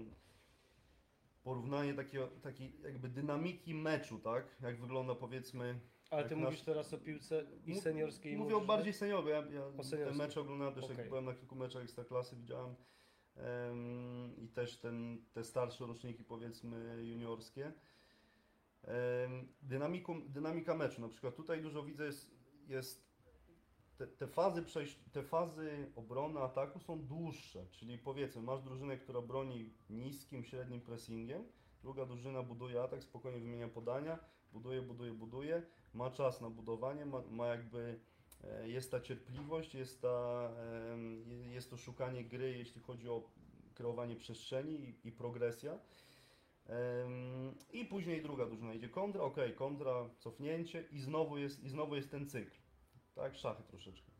porównanie 1.43 1.93
takiego, 1.93 2.27
takiej 2.27 2.73
jakby 2.83 3.09
dynamiki 3.09 3.75
meczu, 3.75 4.19
tak? 4.19 4.57
Jak 4.61 4.81
wygląda 4.81 5.15
powiedzmy. 5.15 5.79
Ale 6.09 6.29
Ty 6.29 6.35
nasz- 6.35 6.43
mówisz 6.43 6.61
teraz 6.61 6.93
o 6.93 6.97
piłce 6.97 7.45
i 7.65 7.75
seniorskiej. 7.75 8.37
Mówię 8.37 8.55
o 8.55 8.61
bardziej 8.61 8.93
seniorze. 8.93 9.29
Ja, 9.29 9.37
ja 9.37 9.71
te 9.77 9.83
seniorskiej. 9.83 10.17
mecze 10.17 10.41
oglądałem 10.41 10.73
też, 10.73 10.83
Okej. 10.83 10.97
jak 10.97 11.09
byłem 11.09 11.25
na 11.25 11.33
kilku 11.33 11.55
meczach 11.55 11.83
Ekstraklasy, 11.83 12.35
widziałem. 12.35 12.75
I 14.37 14.47
też 14.47 14.77
ten, 14.77 15.25
te 15.33 15.43
starsze 15.43 15.85
roczniki, 15.85 16.23
powiedzmy, 16.23 17.03
juniorskie. 17.03 17.73
Em, 18.83 19.47
dynamiką, 19.61 20.21
dynamika 20.21 20.75
meczu, 20.75 21.01
na 21.01 21.07
przykład 21.07 21.35
tutaj 21.35 21.61
dużo 21.61 21.83
widzę 21.83 22.05
jest, 22.05 22.31
jest 22.67 23.13
te, 23.97 24.07
te 24.07 24.27
fazy 24.27 24.63
przejść, 24.63 24.99
te 25.11 25.23
fazy 25.23 25.91
obrony, 25.95 26.39
ataku 26.39 26.79
są 26.79 27.05
dłuższe, 27.05 27.65
czyli 27.71 27.97
powiedzmy, 27.97 28.41
masz 28.41 28.61
drużynę, 28.61 28.97
która 28.97 29.21
broni 29.21 29.73
niskim, 29.89 30.43
średnim 30.43 30.81
pressingiem, 30.81 31.43
druga 31.81 32.05
drużyna 32.05 32.43
buduje 32.43 32.81
atak, 32.83 33.03
spokojnie 33.03 33.39
wymienia 33.39 33.67
podania, 33.67 34.19
buduje, 34.53 34.81
buduje, 34.81 35.11
buduje, 35.11 35.63
ma 35.93 36.11
czas 36.11 36.41
na 36.41 36.49
budowanie, 36.49 37.05
ma, 37.05 37.21
ma 37.31 37.47
jakby, 37.47 37.99
jest 38.65 38.91
ta 38.91 38.99
cierpliwość, 39.01 39.75
jest, 39.75 40.01
ta, 40.01 40.49
jest 41.51 41.69
to 41.69 41.77
szukanie 41.77 42.23
gry, 42.25 42.57
jeśli 42.57 42.81
chodzi 42.81 43.09
o 43.09 43.29
kreowanie 43.73 44.15
przestrzeni 44.15 44.95
i, 45.03 45.11
progresja. 45.11 45.79
I 47.73 47.85
później 47.85 48.21
druga 48.21 48.45
drużyna 48.45 48.73
idzie 48.73 48.89
kontra, 48.89 49.21
ok, 49.21 49.37
kontra, 49.55 50.09
cofnięcie 50.19 50.83
i 50.91 50.99
znowu 50.99 51.37
jest, 51.37 51.63
i 51.63 51.69
znowu 51.69 51.95
jest 51.95 52.11
ten 52.11 52.29
cykl. 52.29 52.51
Tak, 53.15 53.35
szachy 53.35 53.63
troszeczkę. 53.63 54.11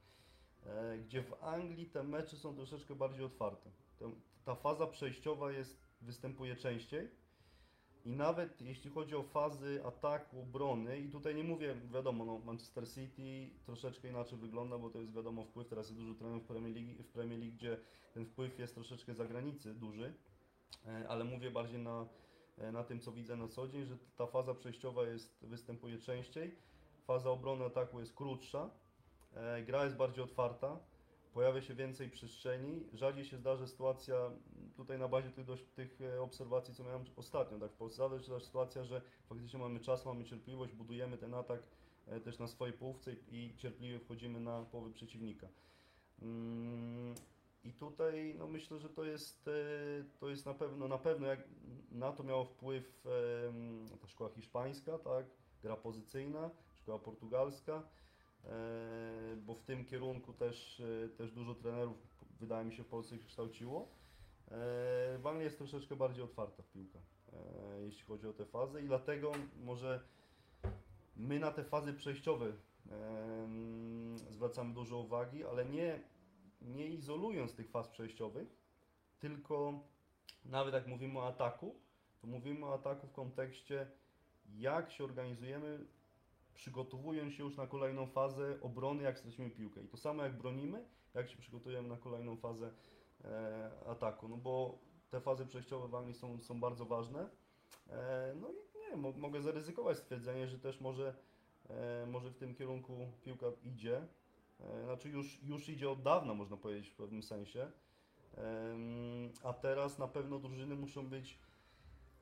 E, 0.66 0.98
Gdzie 0.98 1.22
w 1.24 1.34
Anglii 1.44 1.86
te 1.90 2.04
mecze 2.04 2.38
są 2.38 2.56
troszeczkę 2.56 2.96
bardziej 2.96 3.26
otwarte. 3.26 3.72
Te- 4.00 4.12
Ta 4.46 4.56
faza 4.56 4.88
przejściowa 4.88 5.52
jest, 5.52 5.80
występuje 6.02 6.56
częściej. 6.56 7.10
I 8.06 8.12
nawet 8.12 8.62
jeśli 8.62 8.89
chodzi 8.89 9.16
o 9.16 9.24
fazy 9.24 9.82
ataku, 9.86 10.42
obrony, 10.42 11.00
i 11.00 11.10
tutaj 11.10 11.36
nie 11.36 11.44
mówię, 11.44 11.76
wiadomo, 11.94 12.26
no 12.26 12.39
Manchester 12.39 12.89
City 12.89 13.50
troszeczkę 13.66 14.10
inaczej 14.10 14.38
wygląda, 14.38 14.78
bo 14.78 14.89
to 14.89 15.00
jest 15.00 15.13
wiadomo 15.13 15.44
wpływ, 15.44 15.68
teraz 15.68 15.88
jest 15.88 16.00
dużo 16.00 16.13
trenerów 16.13 16.44
w 16.44 16.48
Premier 16.48 16.76
League, 16.76 17.04
w 17.04 17.08
Premier 17.08 17.39
League 17.39 17.56
gdzie 17.56 17.78
ten 18.13 18.26
wpływ 18.26 18.60
jest 18.60 18.76
troszeczkę 18.76 19.13
za 19.13 19.26
granicy 19.26 19.74
duży, 19.74 20.13
e, 20.86 21.08
ale 21.10 21.24
mówię 21.24 21.52
bardziej 21.52 21.80
na, 21.80 22.06
e, 22.58 22.72
na 22.72 22.84
tym, 22.84 23.00
co 23.00 23.12
widzę 23.12 23.36
na 23.36 23.48
co 23.48 23.68
dzień, 23.68 23.86
że 23.86 23.98
ta 24.16 24.28
faza 24.28 24.54
przejściowa 24.54 25.04
jest, 25.04 25.46
występuje 25.46 26.00
częściej, 26.00 26.56
faza 27.08 27.30
obrony 27.30 27.66
ataku 27.66 28.00
jest 28.00 28.16
krótsza, 28.16 28.70
e, 29.34 29.63
gra 29.63 29.84
jest 29.84 29.96
bardziej 29.96 30.24
otwarta, 30.24 30.80
pojawia 31.34 31.62
się 31.62 31.74
więcej 31.74 32.10
przestrzeni. 32.10 32.84
Rzadziej 32.93 33.26
się 33.26 33.38
zdarza 33.38 33.67
sytuacja, 33.67 34.15
tutaj 34.76 35.00
na 35.00 35.08
bazie 35.08 35.30
tych, 35.30 35.46
tych 35.76 36.02
e, 36.02 36.22
obserwacji, 36.22 36.76
co 36.76 36.84
miałem 36.84 37.04
ostatnio, 37.15 37.60
tak 37.60 37.72
w 37.72 37.76
Polsce, 37.76 37.96
zdarza 37.96 38.24
się 38.24 38.39
sytuacja, 38.39 38.84
że 38.84 39.02
faktycznie 39.30 39.60
mamy 39.60 39.80
czas, 39.80 40.06
mamy 40.06 40.24
cierpliwość, 40.24 40.74
budujemy 40.74 41.17
ten 41.17 41.34
atak 41.34 41.63
e, 42.08 42.19
też 42.19 42.39
na 42.39 42.48
swojej 42.48 42.74
połówce 42.74 43.12
i 43.32 43.54
cierpliwie 43.58 44.00
wchodzimy 44.00 44.39
na 44.39 44.62
połowy 44.62 44.91
przeciwnika. 44.91 45.48
Mm, 46.22 47.15
I 47.63 47.74
tutaj 47.74 48.36
no 48.38 48.48
myślę, 48.48 48.80
że 48.80 48.89
to 48.89 49.04
jest, 49.04 49.48
e, 49.48 49.52
to 50.19 50.30
jest 50.30 50.46
na 50.46 50.54
pewno, 50.54 50.88
na 50.88 50.98
pewno 50.98 51.28
jak 51.28 51.39
na 51.91 52.12
to 52.12 52.24
miało 52.24 52.46
wpływ 52.46 53.04
ta 54.02 54.08
szkoła 54.08 54.30
hiszpańska, 54.30 54.98
tak, 54.98 55.26
gra 55.62 55.76
pozycyjna, 55.76 56.50
szkoła 56.76 57.00
portugalska, 57.00 57.84
bo 59.38 59.56
w 59.56 59.63
tym 59.63 59.86
kierunku 59.86 60.34
też, 60.34 60.79
e, 61.06 61.10
też 61.10 61.32
dużo 61.32 61.56
trenerów, 61.56 61.97
wydaje 62.39 62.65
mi 62.65 62.73
się, 62.73 62.84
w 62.84 62.88
Polsce 62.88 63.17
kształciło. 63.17 63.82
E, 63.82 65.17
W 65.17 65.27
Anglii 65.27 65.43
jest 65.43 65.58
troszeczkę 65.58 65.95
bardziej 65.95 66.23
otwarta 66.23 66.63
piłka, 66.73 66.99
e, 67.34 67.82
jeśli 67.82 68.03
chodzi 68.03 68.27
o 68.27 68.34
te 68.34 68.45
fazy 68.45 68.82
i 68.82 68.86
dlatego 68.86 69.32
może 69.63 69.99
my 71.17 71.39
na 71.39 71.51
te 71.51 71.63
fazy 71.63 71.93
przejściowe 71.93 72.53
zwracamy 74.29 74.73
dużo 74.73 74.97
uwagi, 74.97 75.45
ale 75.45 75.65
nie, 75.65 75.99
nie 76.62 76.88
izolując 76.88 77.56
tych 77.56 77.69
faz 77.69 77.88
przejściowych, 77.88 78.47
tylko 79.19 79.79
nawet 80.45 80.73
jak 80.73 80.88
mówimy 80.88 81.19
o 81.19 81.27
ataku, 81.27 81.75
to 82.21 82.27
mówimy 82.27 82.65
o 82.65 82.73
ataku 82.73 83.08
w 83.08 83.12
kontekście 83.12 83.88
jak 84.56 84.91
się 84.91 85.03
organizujemy, 85.03 85.79
przygotowując 86.54 87.34
się 87.34 87.44
już 87.44 87.58
na 87.58 87.68
kolejną 87.68 88.08
fazę 88.08 88.58
obrony, 88.62 89.04
jak 89.04 89.20
stracimy 89.20 89.50
piłkę. 89.50 89.84
I 89.84 89.88
to 89.88 89.98
samo 89.98 90.24
jak 90.24 90.38
bronimy, 90.38 90.86
jak 91.13 91.30
się 91.30 91.38
przygotujemy 91.38 91.89
na 91.89 91.98
kolejną 91.98 92.38
fazę 92.38 92.72
e, 93.24 93.72
ataku. 93.86 94.28
No 94.28 94.38
bo 94.38 94.80
te 95.10 95.22
fazy 95.22 95.46
przejściowe 95.46 95.88
w 95.88 95.96
Anglii 95.96 96.16
są, 96.16 96.42
są 96.42 96.60
bardzo 96.60 96.86
ważne. 96.86 97.30
E, 97.89 98.34
no 98.42 98.50
i 98.52 98.80
nie, 98.80 98.96
mo, 98.96 99.12
mogę 99.12 99.42
zaryzykować 99.42 99.98
stwierdzenie, 99.98 100.48
że 100.48 100.60
też 100.60 100.82
może, 100.82 101.16
e, 101.70 102.06
może 102.06 102.30
w 102.30 102.38
tym 102.38 102.56
kierunku 102.56 103.08
piłka 103.24 103.46
idzie. 103.63 104.08
E, 104.60 104.84
znaczy 104.84 105.10
już, 105.10 105.44
już 105.44 105.70
idzie 105.70 105.89
od 105.89 106.02
dawna, 106.02 106.34
można 106.34 106.58
powiedzieć 106.58 106.89
w 106.89 106.96
pewnym 106.96 107.24
sensie. 107.24 107.72
Em, 108.38 109.30
A 109.44 109.54
teraz 109.54 110.00
na 110.00 110.08
pewno 110.08 110.39
drużyny 110.39 110.76
muszą 110.76 111.08
być 111.08 111.39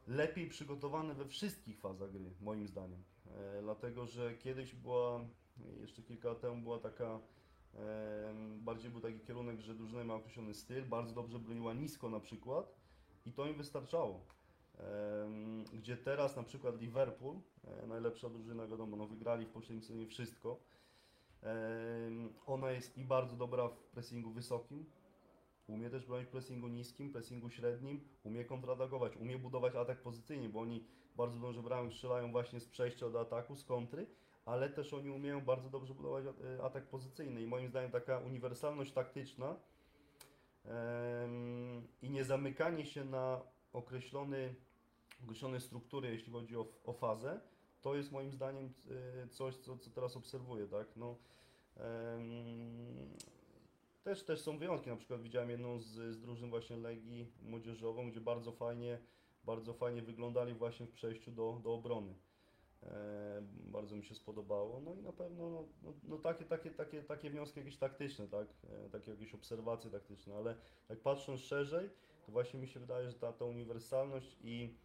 lepiej 0.08 0.50
przygotowane 0.50 1.14
we 1.14 1.26
wszystkich 1.26 1.80
fazach 1.80 2.12
gry, 2.12 2.32
moim 2.42 2.68
zdaniem. 2.68 3.04
E, 3.38 3.62
dlatego, 3.62 4.06
że 4.06 4.34
kiedyś 4.38 4.76
była, 4.76 5.26
jeszcze 5.80 6.02
kilka 6.02 6.30
lat 6.30 6.42
temu 6.42 6.62
była 6.62 6.80
taka, 6.80 7.20
bardziej 8.60 8.92
był 8.92 9.02
taki 9.02 9.20
kierunek, 9.20 9.60
że 9.60 9.76
drużyna 9.76 10.04
ma 10.04 10.14
określony 10.14 10.54
styl, 10.54 10.86
bardzo 10.86 11.16
dobrze 11.16 11.40
broniła 11.40 11.74
nisko 11.74 12.10
na 12.10 12.20
przykład 12.20 12.76
i 13.26 13.32
to 13.32 13.46
im 13.46 13.56
wystarczało. 13.56 14.26
Gdzie 15.74 15.98
teraz 15.98 16.36
na 16.36 16.44
przykład 16.44 16.82
Liverpool, 16.82 17.36
e, 17.68 17.88
najlepsza 17.88 18.30
drużyna, 18.30 18.68
wiadomo, 18.68 18.98
no 18.98 19.08
wygrali 19.08 19.46
w 19.46 19.50
poprzednim 19.50 19.84
sezonie 19.84 20.08
wszystko. 20.08 20.60
Ona 22.46 22.72
jest 22.72 22.98
i 22.98 23.06
bardzo 23.06 23.36
dobra 23.36 23.68
w 23.68 23.78
pressingu 23.78 24.32
wysokim, 24.32 24.86
umie 25.68 25.90
też 25.90 26.06
bronić 26.06 26.30
pressingu 26.30 26.68
niskim, 26.68 27.12
pressingu 27.12 27.50
średnim, 27.50 28.02
umie 28.24 28.46
kontratakować, 28.46 29.18
umie 29.18 29.38
budować 29.38 29.76
atak 29.76 30.02
pozycyjnie, 30.02 30.50
bo 30.50 30.60
oni 30.60 30.86
bardzo 31.16 31.40
dobrze 31.40 31.64
brają, 31.64 31.92
strzelają 31.92 32.32
właśnie 32.32 32.60
z 32.60 32.68
przejścia 32.68 33.10
do 33.10 33.22
ataku, 33.22 33.56
z 33.56 33.66
kontry, 33.66 34.08
ale 34.46 34.70
też 34.70 34.94
oni 34.94 35.10
umieją 35.10 35.42
bardzo 35.42 35.70
dobrze 35.70 35.94
budować 35.94 36.26
e, 36.26 36.64
atak 36.64 36.88
pozycyjny 36.88 37.42
i 37.42 37.48
moim 37.48 37.70
zdaniem 37.70 37.92
taka 37.92 38.20
uniwersalność 38.20 38.92
taktyczna 38.92 39.56
i 42.02 42.10
nie 42.10 42.24
zamykanie 42.24 42.86
się 42.86 43.06
na 43.06 43.42
określony, 43.74 44.56
określone 45.24 45.60
struktury, 45.60 46.10
jeśli 46.10 46.32
chodzi 46.32 46.58
o, 46.58 46.68
o 46.86 46.94
fazę, 46.94 47.42
to 47.82 47.96
jest 47.96 48.12
moim 48.12 48.32
zdaniem 48.32 48.74
e, 49.24 49.28
coś, 49.28 49.56
co, 49.56 49.78
co 49.78 49.90
teraz 49.90 50.18
obserwuję, 50.18 50.68
tak? 50.68 50.88
No, 50.96 51.16
też, 54.04 54.24
też 54.24 54.42
są 54.42 54.58
wyjątki, 54.58 54.90
na 54.90 54.96
przykład 54.96 55.22
widziałem 55.22 55.50
jedną 55.50 55.80
z, 55.80 55.88
z 55.88 56.20
drużyn 56.20 56.50
właśnie 56.50 56.78
Legii 56.78 57.32
młodzieżową, 57.42 58.12
gdzie 58.12 58.22
bardzo 58.22 58.52
fajnie, 58.52 59.00
bardzo 59.44 59.74
fajnie 59.74 60.02
wyglądali 60.02 60.54
właśnie 60.54 60.86
w 60.86 60.92
przejściu 60.92 61.32
do, 61.32 61.60
do 61.64 61.74
obrony. 61.74 62.14
E, 62.84 63.42
bardzo 63.64 63.96
mi 63.96 64.04
się 64.04 64.16
spodobało. 64.16 64.80
No 64.80 64.96
i 64.96 65.02
na 65.02 65.12
pewno 65.12 65.50
no, 65.50 65.64
no, 65.84 65.94
no 66.04 66.18
takie, 66.18 66.46
takie, 66.46 66.72
takie, 66.72 67.04
takie 67.04 67.30
wnioski 67.30 67.60
jakieś 67.60 67.78
taktyczne, 67.78 68.28
tak? 68.28 68.48
E, 68.70 68.90
takie 68.90 69.12
jakieś 69.12 69.34
obserwacje 69.34 69.92
taktyczne, 69.92 70.36
ale 70.36 70.56
jak 70.90 71.00
patrząc 71.00 71.42
szerzej, 71.42 71.90
to 72.26 72.32
właśnie 72.32 72.60
mi 72.60 72.68
się 72.68 72.80
wydaje, 72.80 73.12
że 73.12 73.18
ta, 73.18 73.34
ta 73.34 73.46
uniwersalność 73.46 74.38
i 74.44 74.76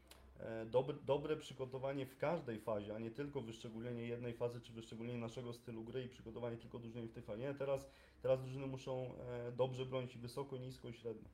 e, 0.40 0.66
dobre, 0.66 0.96
dobre 1.06 1.36
przygotowanie 1.36 2.06
w 2.06 2.18
każdej 2.18 2.60
fazie, 2.60 2.94
a 2.94 2.98
nie 2.98 3.10
tylko 3.10 3.40
wyszczególnienie 3.40 4.06
jednej 4.06 4.34
fazy, 4.34 4.60
czy 4.60 4.72
wyszczególnienie 4.72 5.20
naszego 5.20 5.52
stylu 5.52 5.84
gry 5.84 6.04
i 6.04 6.08
przygotowanie 6.08 6.56
tylko 6.56 6.78
drużyny 6.78 7.08
w 7.08 7.12
tej 7.12 7.22
fazie. 7.22 7.42
Nie, 7.42 7.54
teraz, 7.54 7.90
teraz 8.22 8.40
drużyny 8.40 8.66
muszą 8.66 9.14
e, 9.14 9.52
dobrze 9.52 9.86
bronić 9.86 10.18
wysoko, 10.18 10.56
nisko 10.56 10.88
i 10.88 10.94
średnio. 10.94 11.28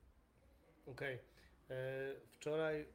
Okej. 0.87 1.19
E, 1.69 2.13
Wczoraj, 2.43 2.85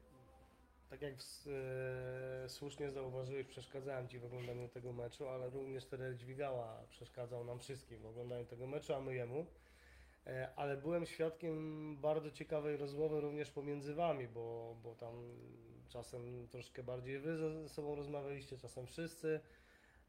tak 0.91 1.03
jak 1.03 1.15
e, 1.15 2.49
słusznie 2.49 2.91
zauważyłeś, 2.91 3.47
przeszkadzałem 3.47 4.09
Ci 4.09 4.19
w 4.19 4.25
oglądaniu 4.25 4.69
tego 4.69 4.93
meczu, 4.93 5.29
ale 5.29 5.51
również 5.51 5.87
trener 5.87 6.17
Dźwigała 6.17 6.85
przeszkadzał 6.91 7.45
nam 7.45 7.59
wszystkim 7.59 7.99
w 7.99 8.07
oglądaniu 8.07 8.45
tego 8.45 8.67
meczu, 8.67 8.95
a 8.95 9.01
my 9.01 9.15
jemu. 9.15 9.47
E, 10.27 10.49
Ale 10.57 10.77
byłem 10.77 11.07
świadkiem 11.07 11.97
bardzo 11.97 12.31
ciekawej 12.31 12.77
rozmowy 12.77 13.21
również 13.21 13.51
pomiędzy 13.51 13.95
Wami, 13.95 14.29
bo, 14.29 14.77
bo 14.83 14.95
tam 14.95 15.15
czasem 15.89 16.49
troszkę 16.49 16.83
bardziej 16.83 17.19
Wy 17.19 17.37
ze 17.37 17.69
sobą 17.69 17.95
rozmawialiście, 17.95 18.59
czasem 18.59 18.87
wszyscy. 18.87 19.41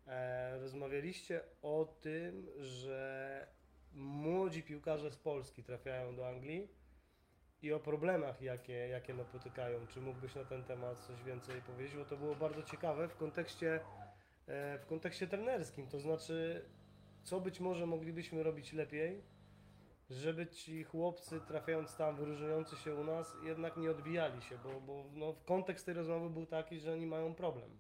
E, 0.07 0.59
Rozmawialiście 0.59 1.41
o 1.61 1.85
tym, 2.01 2.47
że 2.59 3.47
młodzi 3.93 4.63
piłkarze 4.63 5.11
z 5.11 5.17
Polski 5.17 5.63
trafiają 5.63 6.15
do 6.15 6.27
Anglii 6.27 6.67
i 7.61 7.73
o 7.73 7.79
problemach, 7.79 8.41
jakie, 8.41 8.73
jakie 8.73 9.13
napotykają. 9.13 9.87
Czy 9.87 10.01
mógłbyś 10.01 10.35
na 10.35 10.45
ten 10.45 10.63
temat 10.63 11.05
coś 11.05 11.23
więcej 11.23 11.61
powiedzieć? 11.61 11.95
Bo 11.95 12.05
to 12.05 12.17
było 12.17 12.35
bardzo 12.35 12.63
ciekawe 12.63 13.07
w 13.07 13.15
kontekście, 13.15 13.79
e, 14.47 14.79
w 14.79 14.85
kontekście 14.85 15.27
trenerskim. 15.27 15.87
To 15.87 15.99
znaczy, 15.99 16.65
co 17.23 17.41
być 17.41 17.59
może 17.59 17.85
moglibyśmy 17.85 18.43
robić 18.43 18.73
lepiej, 18.73 19.23
żeby 20.09 20.47
ci 20.47 20.83
chłopcy 20.83 21.41
trafiając 21.47 21.95
tam, 21.95 22.15
wyróżniający 22.15 22.75
się 22.75 22.95
u 22.95 23.03
nas, 23.03 23.35
jednak 23.43 23.77
nie 23.77 23.91
odbijali 23.91 24.41
się, 24.41 24.57
bo, 24.57 24.81
bo 24.81 25.05
no, 25.13 25.35
kontekst 25.45 25.85
tej 25.85 25.95
rozmowy 25.95 26.29
był 26.29 26.45
taki, 26.45 26.79
że 26.79 26.93
oni 26.93 27.05
mają 27.05 27.35
problem. 27.35 27.77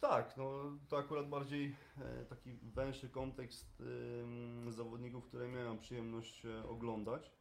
Tak, 0.00 0.36
no 0.36 0.62
to 0.88 0.98
akurat 0.98 1.28
bardziej 1.28 1.76
e, 1.98 2.24
taki 2.24 2.58
węższy 2.62 3.08
kontekst 3.08 3.82
zawodników, 4.68 5.26
które 5.26 5.48
miałem 5.48 5.78
przyjemność 5.78 6.46
e, 6.46 6.68
oglądać. 6.68 7.35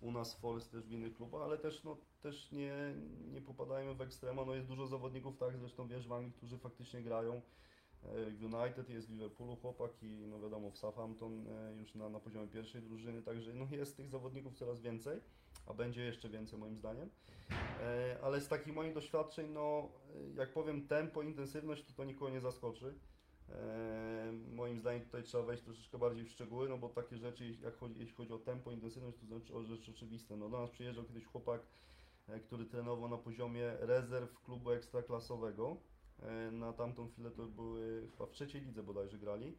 U 0.00 0.12
nas 0.12 0.34
w 0.34 0.40
Forest 0.40 0.72
też 0.72 0.86
w 0.86 0.92
innych 0.92 1.16
klubach, 1.16 1.42
ale 1.42 1.58
też, 1.58 1.84
no, 1.84 1.96
też 2.22 2.52
nie, 2.52 2.94
nie 3.32 3.40
popadajmy 3.40 3.94
w 3.94 4.00
ekstrema. 4.00 4.44
No 4.44 4.54
jest 4.54 4.66
dużo 4.66 4.86
zawodników, 4.86 5.36
tak, 5.36 5.58
zresztą 5.58 5.88
wiesz 5.88 6.08
w 6.08 6.12
Anglii, 6.12 6.32
którzy 6.32 6.58
faktycznie 6.58 7.02
grają. 7.02 7.42
E, 8.02 8.30
W 8.30 8.44
United 8.44 8.90
jest 8.90 9.08
w 9.08 9.10
Liverpoolu 9.10 9.56
chłopak 9.56 9.90
i 10.02 10.26
no 10.26 10.40
wiadomo 10.40 10.70
w 10.70 10.78
Southampton 10.78 11.46
e, 11.48 11.76
już 11.76 11.94
na, 11.94 12.08
na 12.08 12.20
poziomie 12.20 12.48
pierwszej 12.48 12.82
drużyny, 12.82 13.22
także 13.22 13.54
no 13.54 13.66
jest 13.70 13.96
tych 13.96 14.08
zawodników 14.08 14.54
coraz 14.54 14.80
więcej, 14.80 15.20
a 15.66 15.74
będzie 15.74 16.04
jeszcze 16.04 16.28
więcej 16.28 16.58
moim 16.58 16.76
zdaniem. 16.76 17.10
E, 17.80 18.18
Ale 18.22 18.40
z 18.40 18.48
takich 18.48 18.74
moich 18.74 18.94
doświadczeń, 18.94 19.50
no 19.50 19.88
e, 20.32 20.34
jak 20.34 20.52
powiem 20.52 20.86
tempo, 20.86 21.22
intensywność, 21.22 21.84
to 21.84 21.92
to 21.92 22.04
nikogo 22.04 22.30
nie 22.30 22.40
zaskoczy. 22.40 22.94
E, 23.52 24.32
Moim 24.54 24.80
zdaniem 24.80 25.04
tutaj 25.04 25.22
trzeba 25.22 25.44
wejść 25.44 25.62
troszeczkę 25.62 25.98
bardziej 25.98 26.24
w 26.24 26.30
szczegóły, 26.30 26.68
no 26.68 26.78
bo 26.78 26.88
takie 26.88 27.16
rzeczy, 27.16 27.56
jak 27.62 27.76
chodzi, 27.76 28.00
jeśli 28.00 28.14
chodzi 28.14 28.32
o 28.32 28.38
tempo, 28.38 28.70
intensywność, 28.70 29.18
to 29.18 29.26
znaczy 29.26 29.54
o 29.54 29.62
rzeczy 29.64 29.90
oczywiste. 29.90 30.36
No 30.36 30.48
do 30.48 30.60
nas 30.60 30.70
przyjeżdżał 30.70 31.04
kiedyś 31.04 31.24
chłopak, 31.24 31.60
e, 32.28 32.40
który 32.40 32.64
trenował 32.64 33.08
na 33.08 33.16
poziomie 33.18 33.72
rezerw 33.80 34.40
klubu 34.42 34.70
ekstraklasowego. 34.70 35.76
E, 36.22 36.50
Na 36.50 36.72
tamtą 36.72 37.08
chwilę 37.08 37.30
to 37.30 37.46
były 37.46 38.08
chyba 38.10 38.26
w 38.26 38.30
trzeciej 38.30 38.62
lidze 38.62 38.82
bodajże 38.82 39.18
grali. 39.18 39.56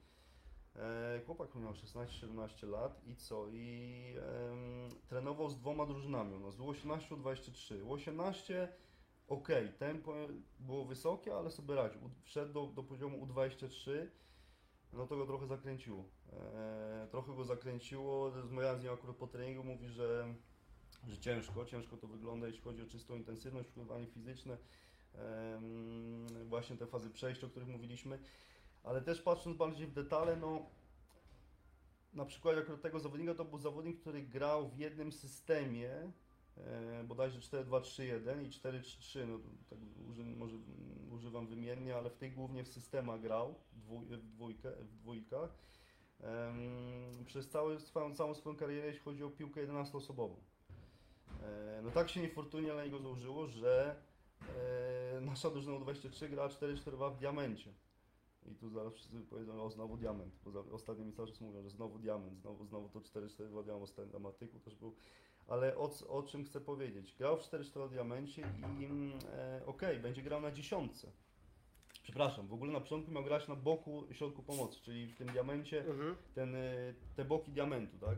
Chłopak 1.26 1.56
miał 1.56 1.74
16-17 1.74 2.70
lat 2.70 3.02
i 3.08 3.16
co? 3.16 3.48
I 3.48 4.16
em, 4.18 4.90
trenował 5.10 5.50
z 5.50 5.58
dwoma 5.58 5.86
drużynami. 5.86 6.40
No, 6.40 6.52
z 6.52 6.60
U18 6.60 7.00
U23. 7.22 7.86
U18 7.86 8.68
ok, 9.32 9.48
tempo 9.80 10.14
było 10.60 10.86
wysokie, 10.86 11.36
ale 11.36 11.52
sobie 11.52 11.76
radził. 11.76 12.02
Wszedł 12.24 12.54
do, 12.54 12.68
do 12.68 12.84
poziomu 12.84 13.26
U23, 13.26 13.92
no 14.94 15.08
to 15.08 15.18
go 15.18 15.26
trochę 15.26 15.48
zakręciło. 15.48 16.06
E, 16.34 17.08
trochę 17.12 17.36
go 17.36 17.44
zakręciło. 17.44 18.30
Rozmawiałem 18.30 18.80
z 18.80 18.84
nim 18.84 18.94
akurat 18.94 19.16
po 19.16 19.28
treningu, 19.28 19.64
mówi, 19.64 19.90
że, 19.90 20.34
że 21.08 21.18
ciężko, 21.18 21.66
ciężko 21.66 21.98
to 21.98 22.08
wygląda, 22.08 22.48
jeśli 22.48 22.62
chodzi 22.62 22.82
o 22.82 22.86
czystą 22.86 23.16
intensywność, 23.16 23.70
przygotowanie 23.70 24.08
fizyczne, 24.08 24.58
em, 25.14 26.28
właśnie 26.50 26.78
te 26.78 26.88
fazy 26.88 27.10
przejścia, 27.10 27.48
o 27.48 27.50
których 27.50 27.70
mówiliśmy. 27.70 28.20
Ale 28.84 29.02
też 29.02 29.22
patrząc 29.22 29.58
bardziej 29.58 29.88
w 29.88 29.94
detale, 29.94 30.36
no 30.36 30.66
na 32.14 32.26
przykład 32.26 32.58
akurat 32.58 32.82
tego 32.82 33.00
zawodnika 33.00 33.36
to 33.36 33.46
był 33.46 33.60
zawodnik, 33.60 34.02
który 34.02 34.22
grał 34.22 34.70
w 34.70 34.78
jednym 34.78 35.12
systemie, 35.12 36.12
bodajże 37.04 37.40
4-2-3-1 37.40 38.44
i 38.44 38.50
4-3-3, 38.50 39.28
no 39.28 39.40
tak 39.70 39.80
uży, 40.10 40.24
może 40.24 40.56
używam 41.12 41.48
wymiennie, 41.48 41.96
ale 41.96 42.10
w 42.10 42.18
tej 42.18 42.32
głównie 42.32 42.64
w 42.64 42.68
systemach 42.68 43.22
grał, 43.22 43.56
dwój, 43.74 44.06
w, 44.06 44.28
dwójkę, 44.28 44.72
w 44.72 44.96
dwójkach. 44.96 45.50
Em, 46.24 47.26
przez 47.26 47.50
całe, 47.50 47.80
swoją, 47.80 48.16
całą 48.16 48.34
swoją 48.36 48.56
karierę, 48.56 48.88
jeśli 48.88 49.02
chodzi 49.02 49.24
o 49.24 49.30
piłkę 49.30 49.68
11-osobową. 49.68 50.36
E, 51.44 51.82
no 51.84 51.92
tak 51.92 52.10
się 52.10 52.22
niefortunnie 52.22 52.74
na 52.74 52.84
niego 52.84 53.00
złożyło, 53.00 53.48
że 53.48 53.96
e, 55.18 55.22
nasza 55.22 55.50
drużyna 55.50 55.78
U23 55.78 56.30
grała 56.30 56.50
4-4-2 56.50 57.14
w 57.14 57.18
diamencie. 57.18 57.74
I 58.46 58.56
tu 58.56 58.70
zaraz 58.70 58.94
wszyscy 58.94 59.20
powiedzą, 59.30 59.64
o 59.64 59.70
znowu 59.70 59.98
diament, 59.98 60.34
bo 60.46 60.66
ostatnio 60.72 61.06
mi 61.06 61.14
cały 61.14 61.28
czas 61.28 61.42
mówią, 61.42 61.64
że 61.64 61.70
znowu 61.70 62.00
diament, 62.00 62.40
znowu, 62.40 62.66
znowu 62.66 62.90
to 62.90 63.00
4-4 63.00 63.64
diament, 63.64 63.84
ostatnio 63.84 64.14
na 64.14 64.20
Matyku 64.20 64.60
też 64.60 64.76
był. 64.76 64.96
Ale 65.48 65.78
o, 65.78 65.92
o 66.10 66.24
czym 66.24 66.46
chcę 66.46 66.62
powiedzieć? 66.62 67.16
Grał 67.18 67.38
w 67.38 67.42
4-4 67.42 67.90
diamencie 67.90 68.42
i 68.80 68.86
mm, 68.86 69.20
e, 69.34 69.66
okej, 69.66 70.00
będzie 70.00 70.22
grał 70.22 70.42
na 70.42 70.52
dziesiątce. 70.52 71.12
Przepraszam, 72.04 72.48
w 72.48 72.54
ogóle 72.54 72.72
na 72.72 72.80
początku 72.82 73.12
miał 73.12 73.24
grać 73.24 73.48
na 73.48 73.56
boku 73.56 74.08
środku 74.12 74.44
pomocy, 74.44 74.80
czyli 74.82 75.08
w 75.08 75.18
tym 75.18 75.28
diamencie 75.28 75.86
Mhm. 75.86 76.16
ten, 76.36 76.56
e, 76.56 76.94
te 77.16 77.26
boki 77.26 77.52
diamentu, 77.52 77.98
tak? 78.00 78.18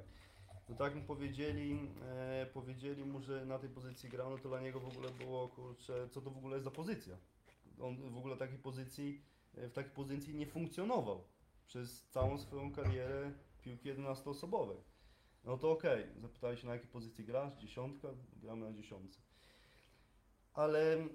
No 0.69 0.75
tak 0.75 0.95
mu 0.95 1.03
powiedzieli, 1.03 1.79
e, 2.01 2.45
powiedzieli 2.53 3.05
mu, 3.05 3.21
że 3.21 3.45
na 3.45 3.59
tej 3.59 3.69
pozycji 3.69 4.09
grał, 4.09 4.29
no 4.29 4.37
to 4.37 4.49
dla 4.49 4.61
niego 4.61 4.79
w 4.79 4.87
ogóle 4.87 5.11
było, 5.11 5.47
kurczę, 5.47 6.09
co 6.11 6.21
to 6.21 6.31
w 6.31 6.37
ogóle 6.37 6.53
jest 6.53 6.63
za 6.63 6.71
pozycja? 6.71 7.17
On 7.79 8.11
w 8.11 8.17
ogóle 8.17 8.37
takiej 8.37 8.57
pozycji, 8.57 9.21
e, 9.55 9.69
w 9.69 9.73
takiej 9.73 9.91
pozycji 9.91 10.35
nie 10.35 10.45
funkcjonował 10.45 11.23
przez 11.65 12.07
całą 12.09 12.37
swoją 12.37 12.71
karierę 12.71 13.31
piłki 13.61 13.89
11-osobowej. 13.89 14.77
No 15.43 15.57
to 15.57 15.71
okej, 15.71 16.07
zapytali 16.21 16.57
się 16.57 16.67
na 16.67 16.73
jakiej 16.73 16.89
pozycji 16.89 17.25
grasz, 17.25 17.53
dziesiątka, 17.53 18.07
gramy 18.35 18.65
na 18.69 18.73
dziesiątce. 18.77 19.21
Ale 20.53 21.07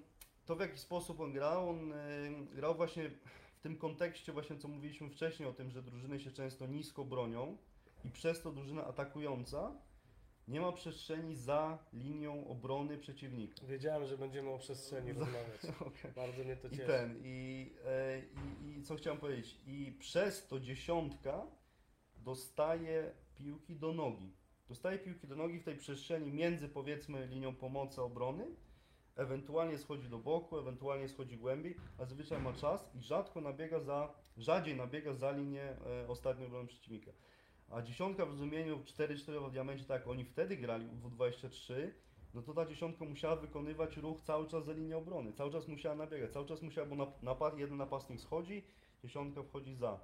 to 0.45 0.55
w 0.55 0.59
jaki 0.59 0.77
sposób 0.77 1.19
on 1.19 1.33
grał, 1.33 1.69
on 1.69 1.93
e, 1.93 1.97
grał 2.55 2.75
właśnie 2.75 3.09
w 3.53 3.59
tym 3.61 3.77
kontekście 3.77 4.31
właśnie 4.31 4.57
co 4.57 4.67
mówiliśmy 4.67 5.09
wcześniej 5.09 5.49
o 5.49 5.53
tym, 5.53 5.71
że 5.71 5.83
drużyny 5.83 6.19
się 6.19 6.31
często 6.31 6.67
nisko 6.67 7.05
bronią 7.05 7.57
i 8.05 8.09
przez 8.11 8.41
to 8.41 8.51
drużyna 8.51 8.85
atakująca 8.85 9.71
nie 10.47 10.61
ma 10.61 10.71
przestrzeni 10.71 11.35
za 11.35 11.77
linią 11.93 12.47
obrony 12.47 12.97
przeciwnika. 12.97 13.65
Wiedziałem, 13.67 14.07
że 14.07 14.17
będziemy 14.17 14.49
o 14.49 14.57
przestrzeni 14.57 15.13
Za- 15.13 15.19
rozmawiać. 15.19 15.61
Okej. 15.87 16.11
Bardzo 16.15 16.43
mnie 16.43 16.55
to 16.55 16.67
I 16.67 16.71
cieszy. 16.71 16.87
ten, 16.87 17.21
i, 17.23 17.71
e, 17.85 18.21
i, 18.65 18.79
i 18.79 18.83
co 18.83 18.95
chciałem 18.95 19.19
powiedzieć, 19.19 19.57
i 19.67 19.95
przez 19.99 20.47
to 20.47 20.59
dziesiątka 20.59 21.47
dostaje 22.17 23.11
piłki 23.39 23.75
do 23.75 23.93
nogi. 23.93 24.31
Dostaje 24.69 24.99
piłki 24.99 25.27
do 25.27 25.35
nogi 25.35 25.59
w 25.59 25.63
tej 25.63 25.75
przestrzeni 25.75 26.31
między 26.31 26.69
powiedzmy 26.69 27.27
linią 27.27 27.55
pomocy 27.55 28.01
obrony, 28.01 28.45
ewentualnie 29.15 29.77
schodzi 29.77 30.09
do 30.09 30.17
boku, 30.17 30.57
ewentualnie 30.57 31.07
schodzi 31.07 31.37
głębiej, 31.37 31.75
a 31.97 32.05
zazwyczaj 32.05 32.41
ma 32.41 32.53
czas 32.53 32.89
i 32.95 33.01
rzadko 33.01 33.41
nabiega 33.41 33.79
za, 33.79 34.13
rzadziej 34.37 34.75
nabiega 34.75 35.13
za 35.13 35.31
linię 35.31 35.63
e, 35.63 36.07
ostatniej 36.07 36.47
obrony 36.47 36.67
przeciwnika. 36.67 37.11
A 37.69 37.81
dziesiątka 37.81 38.25
w 38.25 38.29
rozumieniu 38.29 38.77
4-4 38.77 39.49
w 39.49 39.51
diamencie, 39.51 39.85
tak 39.85 39.99
jak 39.99 40.07
oni 40.07 40.25
wtedy 40.25 40.57
grali 40.57 40.87
w 40.87 41.17
W23, 41.17 41.73
no 42.33 42.41
to 42.41 42.53
ta 42.53 42.65
dziesiątka 42.65 43.05
musiała 43.05 43.35
wykonywać 43.35 43.97
ruch 43.97 44.21
cały 44.21 44.47
czas 44.47 44.65
za 44.65 44.73
linię 44.73 44.97
obrony, 44.97 45.33
cały 45.33 45.51
czas 45.51 45.67
musiała 45.67 45.95
nabiegać, 45.95 46.31
cały 46.31 46.45
czas 46.45 46.61
musiała, 46.61 46.87
bo 46.87 46.95
nap- 46.95 47.23
napad, 47.23 47.57
jeden 47.57 47.77
napastnik 47.77 48.21
schodzi, 48.21 48.63
dziesiątka 49.03 49.43
wchodzi 49.43 49.75
za. 49.75 49.99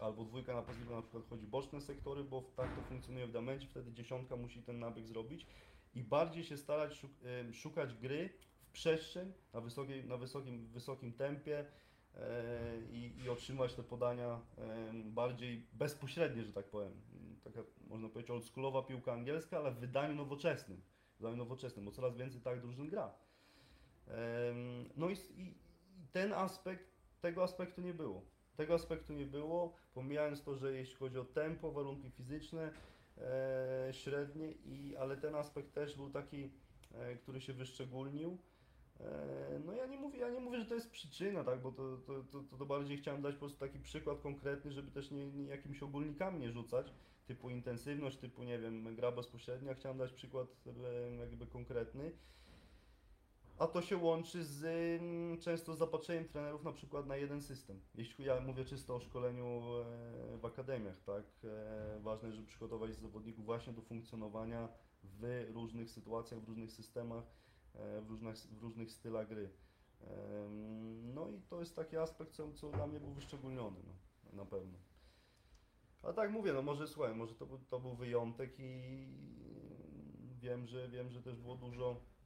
Albo 0.00 0.24
dwójka 0.24 0.54
napastnika 0.54 0.90
na 0.94 1.02
przykład 1.02 1.24
chodzi 1.28 1.46
boczne 1.46 1.80
sektory, 1.80 2.24
bo 2.24 2.42
tak 2.56 2.74
to 2.76 2.82
funkcjonuje 2.82 3.26
w 3.26 3.30
diamencie, 3.30 3.66
wtedy 3.66 3.92
dziesiątka 3.92 4.36
musi 4.36 4.62
ten 4.62 4.78
nabieg 4.78 5.06
zrobić 5.06 5.46
i 5.94 6.02
bardziej 6.02 6.44
się 6.44 6.56
starać 6.56 7.06
szukać 7.52 7.94
gry 7.94 8.30
w 8.60 8.70
przestrzeń 8.70 9.32
na, 9.52 9.60
wysokiej, 9.60 10.04
na 10.04 10.16
wysokim, 10.16 10.66
wysokim 10.66 11.12
tempie 11.12 11.64
e, 12.14 12.80
i, 12.92 13.18
i 13.24 13.28
otrzymać 13.28 13.74
te 13.74 13.82
podania 13.82 14.40
bardziej 15.04 15.66
bezpośrednie, 15.72 16.44
że 16.44 16.52
tak 16.52 16.66
powiem. 16.66 16.92
Taka, 17.44 17.60
można 17.86 18.08
powiedzieć, 18.08 18.30
oldschoolowa 18.30 18.82
piłka 18.82 19.12
angielska, 19.12 19.58
ale 19.58 19.70
w 19.70 19.78
wydaniu 19.78 20.14
nowoczesnym. 20.14 20.82
W 21.14 21.18
wydaniu 21.18 21.36
nowoczesnym, 21.36 21.84
bo 21.84 21.90
coraz 21.90 22.16
więcej 22.16 22.40
tak 22.40 22.60
drużyn 22.60 22.88
gra. 22.88 23.14
No 24.96 25.10
i, 25.10 25.12
i 25.12 25.54
ten 26.12 26.32
aspekt, 26.32 26.84
tego 27.20 27.42
aspektu 27.42 27.80
nie 27.80 27.94
było. 27.94 28.37
Tego 28.58 28.74
aspektu 28.74 29.12
nie 29.12 29.26
było, 29.26 29.74
pomijając 29.94 30.42
to, 30.42 30.56
że 30.56 30.72
jeśli 30.72 30.96
chodzi 30.96 31.18
o 31.18 31.24
tempo, 31.24 31.72
warunki 31.72 32.10
fizyczne, 32.10 32.72
e, 33.18 33.88
średnie, 33.92 34.52
i, 34.52 34.96
ale 34.96 35.16
ten 35.16 35.34
aspekt 35.34 35.74
też 35.74 35.96
był 35.96 36.10
taki, 36.10 36.50
e, 36.94 37.16
który 37.16 37.40
się 37.40 37.52
wyszczególnił. 37.52 38.38
E, 39.00 39.60
No 39.66 39.72
ja 39.72 39.86
nie 39.86 39.96
mówię, 39.96 40.18
ja 40.18 40.30
nie 40.30 40.40
mówię, 40.40 40.58
że 40.58 40.66
to 40.66 40.74
jest 40.74 40.90
przyczyna, 40.90 41.44
tak, 41.44 41.62
bo 41.62 41.72
to, 41.72 41.96
to, 41.96 42.22
to, 42.22 42.56
to 42.58 42.66
bardziej 42.66 42.98
chciałem 42.98 43.22
dać 43.22 43.34
po 43.34 43.38
prostu 43.38 43.58
taki 43.58 43.78
przykład 43.78 44.20
konkretny, 44.20 44.72
żeby 44.72 44.90
też 44.90 45.10
nie, 45.10 45.26
nie 45.30 45.44
jakimiś 45.44 45.82
ogólnikami 45.82 46.40
nie 46.40 46.50
rzucać, 46.50 46.92
typu 47.26 47.50
intensywność, 47.50 48.16
typu 48.18 48.42
nie 48.42 48.58
wiem, 48.58 48.94
gra 48.94 49.12
bezpośrednia, 49.12 49.74
chciałem 49.74 49.98
dać 49.98 50.12
przykład 50.12 50.48
e, 50.66 51.16
jakby 51.16 51.46
konkretny. 51.46 52.12
A 53.58 53.66
to 53.66 53.82
się 53.82 53.96
łączy 53.96 54.44
z 54.44 54.64
mm, 55.00 55.38
często 55.38 55.74
z 55.74 55.78
zapatrzeniem 55.78 56.28
trenerów 56.28 56.64
na 56.64 56.72
przykład 56.72 57.06
na 57.06 57.16
jeden 57.16 57.42
system. 57.42 57.80
Jeśli 57.94 58.24
ja 58.24 58.40
mówię 58.40 58.64
czysto 58.64 58.94
o 58.96 59.00
szkoleniu 59.00 59.46
e, 59.46 60.38
w 60.38 60.44
akademiach, 60.44 61.00
tak? 61.00 61.24
E, 61.44 61.98
ważne, 62.00 62.32
żeby 62.32 62.46
przygotować 62.46 62.96
zawodników 62.96 63.44
właśnie 63.44 63.72
do 63.72 63.82
funkcjonowania 63.82 64.68
w 65.04 65.46
różnych 65.54 65.90
sytuacjach, 65.90 66.40
w 66.40 66.48
różnych 66.48 66.72
systemach, 66.72 67.24
e, 67.74 68.00
w 68.00 68.10
różnych, 68.10 68.36
w 68.36 68.62
różnych 68.62 68.92
stylach 68.92 69.28
gry. 69.28 69.50
Em, 70.00 71.14
No 71.14 71.30
i 71.30 71.40
to 71.40 71.60
jest 71.60 71.76
taki 71.76 71.96
aspekt, 71.96 72.32
co, 72.32 72.52
co 72.52 72.70
dla 72.70 72.86
mnie 72.86 73.00
był 73.00 73.12
wyszczególniony, 73.12 73.80
no, 73.86 73.92
na 74.32 74.44
pewno. 74.44 74.78
A 76.02 76.12
tak 76.12 76.30
mówię, 76.30 76.52
no 76.52 76.62
może 76.62 76.86
słuchaj, 76.88 77.14
może 77.14 77.34
to, 77.34 77.46
to 77.68 77.80
był 77.80 77.94
wyjątek 77.94 78.54
i 78.58 79.08
wiem, 80.40 80.66
że 80.66 80.88
wiem, 80.88 81.10
że 81.10 81.22
też 81.22 81.36
było 81.36 81.56
dużo, 81.56 81.90
e, 81.90 82.17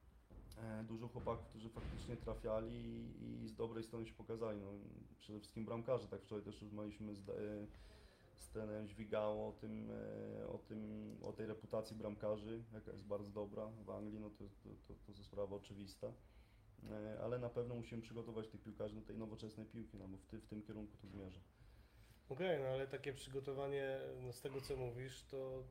dużo 0.84 1.08
chłopaków, 1.08 1.46
którzy 1.46 1.68
faktycznie 1.68 2.16
trafiali 2.16 3.04
i, 3.20 3.48
z 3.48 3.54
dobrej 3.54 3.84
strony 3.84 4.06
się 4.06 4.14
pokazali. 4.14 4.60
No, 4.60 4.72
przede 5.18 5.38
wszystkim 5.38 5.64
bramkarze, 5.64 6.08
tak 6.08 6.22
wczoraj 6.22 6.44
też 6.44 6.62
rozmawialiśmy 6.62 7.14
z, 7.14 7.28
e, 7.28 7.32
z 8.36 8.48
trenerem 8.48 8.88
Dźwigało 8.88 9.48
o 9.48 9.52
tym, 9.52 9.90
e, 10.40 10.46
o 10.48 10.58
tym, 10.58 11.10
o 11.22 11.32
tej 11.32 11.46
reputacji 11.46 11.96
bramkarzy, 11.96 12.64
jaka 12.72 12.92
jest 12.92 13.04
bardzo 13.04 13.30
dobra 13.30 13.66
w 13.66 13.90
Anglii, 13.90 14.20
no 14.20 14.30
to, 14.30 14.44
to, 14.44 14.70
to, 14.88 14.94
to 15.06 15.12
jest 15.12 15.24
sprawa 15.24 15.56
oczywista. 15.56 16.12
E, 16.90 17.20
Ale 17.24 17.38
na 17.38 17.48
pewno 17.48 17.74
musimy 17.74 18.02
przygotować 18.02 18.48
tych 18.48 18.62
piłkarzy 18.62 18.94
do 18.94 19.02
tej 19.02 19.18
nowoczesnej 19.18 19.66
piłki, 19.66 19.98
no 19.98 20.08
bo 20.08 20.16
w, 20.16 20.26
ty, 20.26 20.38
w 20.38 20.46
tym 20.46 20.62
kierunku 20.62 20.96
to 21.02 21.08
zmierza. 21.08 21.40
Okej, 22.28 22.60
no 22.62 22.68
ale 22.68 22.86
takie 22.86 23.12
przygotowanie, 23.12 24.00
no 24.22 24.32
z 24.32 24.40
tego 24.40 24.60
co 24.60 24.76
mówisz, 24.76 25.24
to 25.24 25.64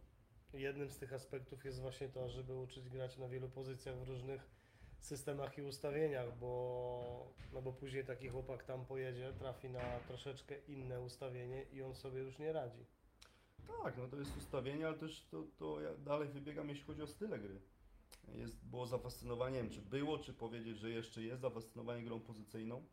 jednym 0.54 0.90
z 0.90 0.98
tych 0.98 1.14
aspektów 1.14 1.66
jest 1.66 1.80
właśnie 1.80 2.10
to, 2.10 2.30
żeby 2.30 2.56
uczyć 2.56 2.90
grać 2.90 3.18
na 3.18 3.28
wielu 3.28 3.50
pozycjach 3.50 3.98
w 3.98 4.08
różnych 4.10 4.61
systemach 5.06 5.58
i 5.58 5.62
ustawieniach, 5.62 6.38
bo, 6.38 7.34
no 7.54 7.62
bo 7.62 7.74
później 7.74 8.06
taki 8.06 8.30
chłopak 8.30 8.64
tam 8.64 8.86
pojedzie, 8.86 9.34
trafi 9.34 9.70
na 9.70 10.00
troszeczkę 10.08 10.56
inne 10.68 11.02
ustawienie 11.02 11.64
i 11.64 11.82
on 11.82 11.96
sobie 11.96 12.20
już 12.20 12.40
nie 12.40 12.54
radzi. 12.54 12.86
Tak, 13.84 13.98
no 13.98 14.08
to 14.08 14.18
jest 14.18 14.38
ustawienie, 14.38 14.88
ale 14.88 14.98
też 14.98 15.26
to, 15.26 15.44
to 15.58 15.82
ja 15.82 15.98
dalej 15.98 16.30
wybiegam, 16.30 16.70
jeśli 16.70 16.84
chodzi 16.84 17.02
o 17.02 17.08
style 17.08 17.40
gry. 17.40 17.62
Jest, 18.28 18.66
było 18.66 18.86
zafascynowanie, 18.86 19.56
nie 19.56 19.64
wiem, 19.64 19.72
czy 19.72 19.82
było, 19.82 20.20
czy 20.20 20.34
powiedzieć, 20.34 20.78
że 20.78 20.90
jeszcze 20.90 21.24
jest 21.24 21.42
zafascynowanie 21.42 22.04
grą 22.04 22.20
pozycyjną, 22.20 22.86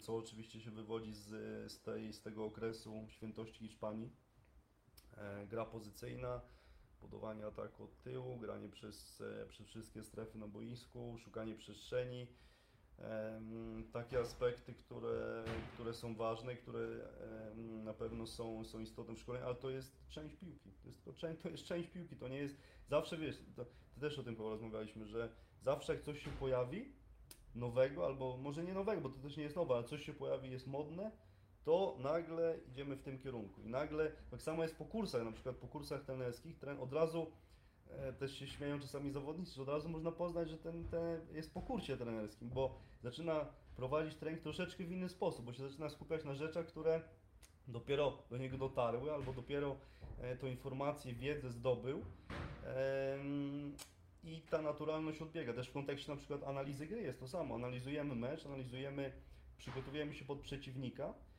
co 0.00 0.16
oczywiście 0.16 0.60
się 0.60 0.70
wywodzi 0.70 1.12
z, 1.12 1.28
z, 1.72 1.80
tej, 1.82 2.12
z 2.12 2.22
tego 2.22 2.44
okresu 2.44 3.06
świętości 3.08 3.58
Hiszpanii. 3.58 4.10
E, 5.16 5.46
Gra 5.46 5.64
pozycyjna, 5.64 6.40
budowanie 7.04 7.46
ataku 7.46 7.84
od 7.84 8.02
tyłu, 8.02 8.38
granie 8.38 8.68
przez, 8.68 9.20
e, 9.20 9.46
przez 9.46 9.66
wszystkie 9.66 10.02
strefy 10.02 10.38
na 10.38 10.46
boisku, 10.46 11.16
szukanie 11.18 11.54
przestrzeni. 11.54 12.26
takie 13.92 14.20
aspekty, 14.20 14.74
które, 14.74 15.44
które 15.74 15.94
są 15.94 16.14
ważne, 16.14 16.56
które 16.56 16.86
na 17.84 17.94
pewno 17.94 18.26
są, 18.26 18.64
są 18.64 18.80
istotne 18.80 19.14
w 19.14 19.18
szkoleniu, 19.18 19.46
ale 19.46 19.54
to 19.54 19.70
jest 19.70 20.08
część 20.08 20.36
piłki. 20.36 20.70
To 20.82 20.86
jest, 20.88 21.18
część, 21.18 21.42
to 21.42 21.48
jest 21.48 21.64
część 21.64 21.88
piłki, 21.88 22.16
to 22.16 22.28
nie 22.28 22.38
jest 22.38 22.56
zawsze 22.86 23.16
wiesz, 23.16 23.36
to, 23.56 23.66
też 24.00 24.18
o 24.18 24.22
tym 24.22 24.36
porozmawialiśmy, 24.36 25.06
że 25.06 25.28
zawsze 25.60 25.94
jak 25.94 26.02
coś 26.02 26.22
się 26.22 26.30
pojawi 26.30 26.92
nowego, 27.54 28.06
albo 28.06 28.36
może 28.36 28.64
nie 28.64 28.74
nowego, 28.74 29.00
bo 29.00 29.08
to 29.08 29.18
też 29.18 29.36
nie 29.36 29.42
jest 29.42 29.56
nowe, 29.56 29.74
ale 29.74 29.84
coś 29.84 30.04
się 30.04 30.14
pojawi, 30.14 30.50
jest 30.50 30.66
modne, 30.66 31.10
to 31.64 31.96
nagle 31.98 32.58
idziemy 32.68 32.96
w 32.96 33.02
tym 33.02 33.18
kierunku. 33.18 33.62
I 33.62 33.68
nagle, 33.68 34.12
tak 34.30 34.42
samo 34.42 34.62
jest 34.62 34.76
po 34.76 34.84
kursach, 34.84 35.24
na 35.24 35.32
przykład 35.32 35.56
po 35.56 35.66
kursach 35.66 36.04
trenerskich, 36.04 36.58
tren 36.58 36.80
od 36.80 36.92
razu 36.92 37.26
e, 37.90 38.12
też 38.12 38.38
się 38.38 38.46
śmieją 38.46 38.80
czasami 38.80 39.10
zawodnicy, 39.10 39.54
że 39.54 39.62
od 39.62 39.68
razu 39.68 39.88
można 39.88 40.12
poznać, 40.12 40.50
że 40.50 40.58
ten, 40.58 40.88
ten 40.88 41.20
jest 41.32 41.54
po 41.54 41.62
kursie 41.62 41.96
trenerskim, 41.96 42.50
bo 42.50 42.78
zaczyna 43.02 43.46
prowadzić 43.76 44.14
trening 44.14 44.42
troszeczkę 44.42 44.84
w 44.84 44.92
inny 44.92 45.08
sposób, 45.08 45.44
bo 45.44 45.52
się 45.52 45.68
zaczyna 45.68 45.88
skupiać 45.88 46.24
na 46.24 46.34
rzeczach, 46.34 46.66
które 46.66 47.00
dopiero 47.68 48.18
do 48.30 48.36
niego 48.36 48.58
dotarły, 48.58 49.12
albo 49.12 49.32
dopiero 49.32 49.76
e, 50.20 50.36
tą 50.36 50.46
informację, 50.46 51.14
wiedzę 51.14 51.50
zdobył. 51.50 52.04
Em, 52.64 53.74
I 54.24 54.40
ta 54.40 54.62
naturalność 54.62 55.22
odbiega. 55.22 55.52
Też 55.52 55.68
w 55.68 55.72
kontekście 55.72 56.12
na 56.12 56.16
przykład 56.16 56.42
analizy 56.42 56.86
gry 56.86 57.02
jest 57.02 57.20
to 57.20 57.28
samo. 57.28 57.54
Analizujemy 57.54 58.14
mecz, 58.14 58.46
analizujemy, 58.46 59.12
przygotowujemy 59.58 60.14
się 60.14 60.24
pod 60.24 60.40
przeciwnika 60.40 61.04
e, 61.04 61.33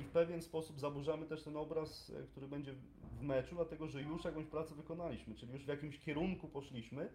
i 0.00 0.04
w 0.04 0.10
pewien 0.10 0.42
sposób 0.42 0.80
zaburzamy 0.80 1.26
też 1.26 1.42
ten 1.42 1.56
obraz, 1.56 2.10
e, 2.10 2.22
który 2.22 2.48
będzie 2.48 2.74
w 3.12 3.22
meczu, 3.22 3.54
dlatego 3.54 3.88
że 3.88 4.02
już 4.02 4.24
jakąś 4.24 4.46
pracę 4.46 4.74
wykonaliśmy, 4.74 5.34
czyli 5.34 5.52
już 5.52 5.64
w 5.64 5.68
jakimś 5.68 5.98
kierunku 6.00 6.48
poszliśmy, 6.48 7.12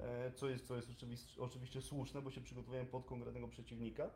e, 0.00 0.32
co 0.32 0.48
jest, 0.48 0.66
co 0.66 0.76
jest 0.76 0.90
oczywiście, 0.90 1.42
oczywiście 1.42 1.82
słuszne, 1.82 2.22
bo 2.22 2.30
się 2.30 2.40
przygotowujemy 2.40 2.88
pod 2.88 3.06
konkretnego 3.06 3.48
przeciwnika, 3.48 4.10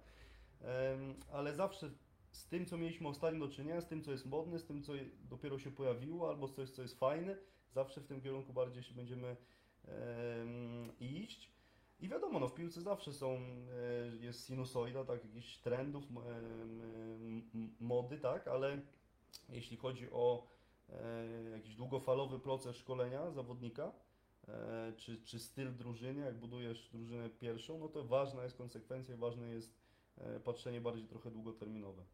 ale 1.32 1.54
zawsze 1.54 1.90
z 2.30 2.48
tym, 2.48 2.66
co 2.66 2.78
mieliśmy 2.78 3.08
ostatnio 3.08 3.46
do 3.46 3.52
czynienia, 3.52 3.80
z 3.80 3.88
tym, 3.88 4.02
co 4.02 4.12
jest 4.12 4.26
modne, 4.26 4.58
z 4.58 4.66
tym, 4.66 4.82
co 4.82 4.92
dopiero 5.20 5.58
się 5.58 5.70
pojawiło, 5.70 6.28
albo 6.28 6.48
coś, 6.48 6.70
co 6.70 6.82
jest 6.82 6.98
fajne, 6.98 7.36
zawsze 7.72 8.00
w 8.00 8.06
tym 8.06 8.20
kierunku 8.20 8.52
bardziej 8.52 8.82
się 8.82 8.94
będziemy 8.94 9.36
em, 9.84 10.92
iść. 11.00 11.53
I 12.00 12.08
wiadomo, 12.08 12.40
no 12.40 12.48
w 12.48 12.54
piłce 12.54 12.80
zawsze 12.80 13.12
są, 13.12 13.32
e, 13.32 14.16
jest 14.20 14.46
sinusoida, 14.46 15.04
tak, 15.04 15.24
jakichś 15.24 15.58
trendów, 15.58 16.04
m, 16.10 17.74
mody, 17.80 18.18
tak, 18.18 18.48
ale 18.48 18.80
jeśli 19.48 19.76
chodzi 19.76 20.10
o 20.10 20.46
e, 20.88 21.50
jakiś 21.50 21.76
długofalowy 21.76 22.38
proces 22.38 22.76
szkolenia 22.76 23.30
zawodnika, 23.30 23.92
e, 24.48 24.92
czy, 24.96 25.22
czy 25.22 25.38
styl 25.38 25.76
drużyny, 25.76 26.24
jak 26.24 26.38
budujesz 26.38 26.90
drużynę 26.92 27.30
pierwszą, 27.30 27.78
no 27.78 27.88
to 27.88 28.04
ważna 28.04 28.44
jest 28.44 28.56
konsekwencja, 28.56 29.16
ważne 29.16 29.48
jest 29.48 29.78
e, 30.18 30.40
patrzenie 30.40 30.80
bardziej 30.80 31.06
trochę 31.06 31.30
długoterminowe. 31.30 32.04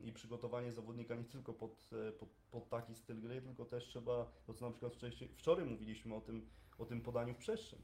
I 0.00 0.12
przygotowanie 0.12 0.72
zawodnika 0.72 1.14
nie 1.14 1.24
tylko 1.24 1.52
pod, 1.52 1.90
e, 2.08 2.12
pod, 2.12 2.28
pod 2.50 2.68
taki 2.68 2.94
styl 2.94 3.20
gry, 3.20 3.42
tylko 3.42 3.64
też 3.64 3.86
trzeba, 3.86 4.32
to 4.46 4.54
co 4.54 4.64
na 4.64 4.70
przykład 4.70 4.94
wcześniej, 4.94 5.30
wczoraj 5.36 5.64
mówiliśmy 5.64 6.14
o 6.14 6.20
tym, 6.20 6.50
o 6.78 6.86
tym 6.86 7.00
podaniu 7.00 7.34
w 7.34 7.38
przestrzeń. 7.38 7.82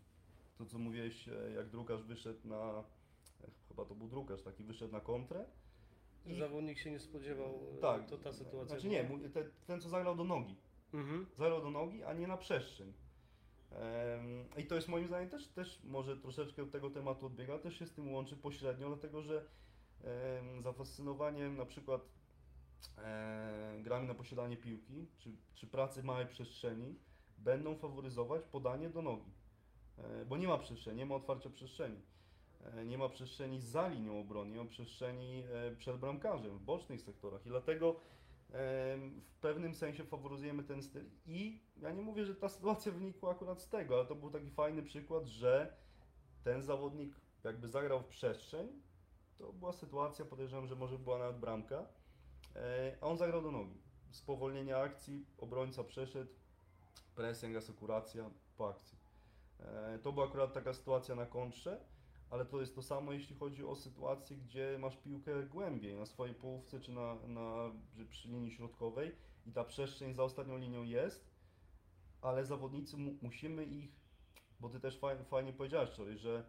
To 0.59 0.66
co 0.66 0.79
mówiłeś, 0.79 1.29
e, 1.29 1.53
jak 1.55 1.69
drukarz 1.69 2.03
wyszedł 2.03 2.49
na, 2.49 2.85
e, 3.45 3.51
chyba 3.69 3.85
to 3.85 3.95
był 3.95 4.09
drukarz, 4.09 4.42
taki 4.42 4.64
wyszedł 4.64 4.92
na 4.92 5.01
kontrę. 5.01 5.45
I, 6.27 6.38
Zawodnik 6.38 6.79
się 6.79 6.90
nie 6.90 6.99
spodziewał, 6.99 7.61
e, 7.79 7.81
tak, 7.81 8.07
to 8.07 8.19
ta 8.19 8.33
sytuacja 8.33 8.79
Znaczy 8.79 8.88
była. 8.88 9.19
nie, 9.19 9.31
ten 9.66 9.81
co 9.81 9.88
zagrał 9.88 10.16
do 10.16 10.25
nogi. 10.25 10.57
Mhm. 10.95 11.27
Zagrał 11.38 11.62
do 11.62 11.71
nogi, 11.71 12.03
a 12.03 12.12
nie 12.12 12.27
na 12.27 12.37
przestrzeń. 12.37 12.92
I 14.57 14.66
to 14.66 14.75
jest 14.75 14.88
moim 14.88 15.07
zdaniem 15.07 15.31
też, 15.31 15.49
też 15.49 15.83
może 15.85 16.16
troszeczkę 16.16 16.62
od 16.62 16.71
tego 16.71 16.90
tematu 16.90 17.27
odbiega, 17.27 17.59
też 17.59 17.79
się 17.79 17.87
z 17.87 17.92
tym 17.92 18.12
łączy 18.12 18.37
pośrednio, 18.37 18.88
dlatego 18.88 19.23
że 19.23 19.45
em, 20.05 20.62
zafascynowaniem 20.62 21.57
na 21.57 21.66
przykład 21.66 22.09
grami 23.83 24.09
na 24.09 24.14
posiadanie 24.14 24.57
piłki, 24.57 25.07
czy, 25.19 25.31
czy 25.55 25.66
pracy 25.66 26.03
w 26.03 26.05
małej 26.05 26.27
przestrzeni, 26.27 26.95
będą 27.38 27.77
faworyzować 27.77 28.42
podanie 28.45 28.90
do 28.90 29.03
nogi. 29.03 29.33
E, 29.98 30.24
bo 30.24 30.37
nie 30.37 30.48
ma 30.48 30.59
przestrzeni, 30.59 30.98
nie 30.98 31.06
ma 31.06 31.14
otwarcia 31.14 31.50
przestrzeni. 31.50 32.00
E, 32.64 32.85
nie 32.85 32.98
ma 32.98 33.09
przestrzeni 33.09 33.61
za 33.61 33.88
linią 33.88 34.20
obrony, 34.20 34.50
nie 34.50 34.62
ma 34.62 34.70
przestrzeni 34.70 35.44
e, 35.52 35.76
przed 35.76 35.96
bramkarzem, 35.96 36.59
w 36.59 36.62
bocznych 36.62 37.00
sektorach 37.00 37.46
i 37.46 37.48
dlatego 37.48 38.00
w 39.26 39.35
pewnym 39.40 39.74
sensie 39.74 40.04
faworyzujemy 40.04 40.64
ten 40.64 40.82
styl. 40.82 41.04
I 41.26 41.61
ja 41.80 41.92
nie 41.92 42.02
mówię, 42.02 42.24
że 42.24 42.35
ta 42.35 42.48
sytuacja 42.48 42.92
wynikła 42.92 43.30
akurat 43.30 43.61
z 43.61 43.68
tego, 43.68 43.94
ale 43.94 44.06
to 44.06 44.14
był 44.14 44.30
taki 44.30 44.50
fajny 44.50 44.82
przykład, 44.82 45.26
że 45.26 45.76
ten 46.44 46.62
zawodnik 46.62 47.14
jakby 47.44 47.68
zagrał 47.68 48.00
w 48.00 48.06
przestrzeń, 48.06 48.68
to 49.37 49.52
była 49.52 49.72
sytuacja, 49.72 50.24
podejrzewam, 50.24 50.66
że 50.66 50.76
może 50.76 50.98
była 50.98 51.18
nawet 51.18 51.37
bramka, 51.37 51.87
a 53.00 53.06
on 53.06 53.16
zagrał 53.16 53.42
do 53.42 53.50
nogi. 53.50 53.80
Spowolnienie 54.11 54.76
akcji, 54.76 55.26
obrońca 55.38 55.85
przeszedł, 55.85 56.30
pressing, 57.14 57.56
asekuracja 57.56 58.30
po 58.56 58.68
akcji. 58.68 59.06
E, 59.61 59.99
To 59.99 60.12
była 60.12 60.27
akurat 60.27 60.53
taka 60.53 60.75
sytuacja 60.75 61.14
na 61.14 61.27
kontrze, 61.27 61.81
ale 62.31 62.45
to 62.45 62.61
jest 62.61 62.75
to 62.75 62.83
samo, 62.83 63.12
jeśli 63.12 63.37
chodzi 63.37 63.64
o 63.64 63.77
sytuację, 63.77 64.37
gdzie 64.37 64.77
masz 64.79 64.97
piłkę 64.97 65.42
głębiej, 65.42 65.97
na 65.97 66.07
swojej 66.07 66.35
połówce 66.35 66.81
czy 66.81 66.92
na, 66.92 67.14
na, 67.14 67.73
przy- 68.11 68.29
linii 68.29 68.51
środkowej 68.51 69.12
i 69.47 69.53
ta 69.53 69.64
przestrzeń 69.64 70.14
za 70.14 70.25
ostatnią 70.25 70.59
linią 70.59 70.83
jest, 70.83 71.31
ale 72.23 72.45
zawodnicy 72.47 72.97
mu, 72.97 73.14
musimy 73.23 73.64
ich, 73.64 73.90
bo 74.61 74.69
ty 74.69 74.81
też 74.81 74.99
fajnie, 74.99 75.25
fajnie 75.25 75.53
powiedziałeś 75.53 75.90
wczoraj, 75.90 76.19
że 76.19 76.45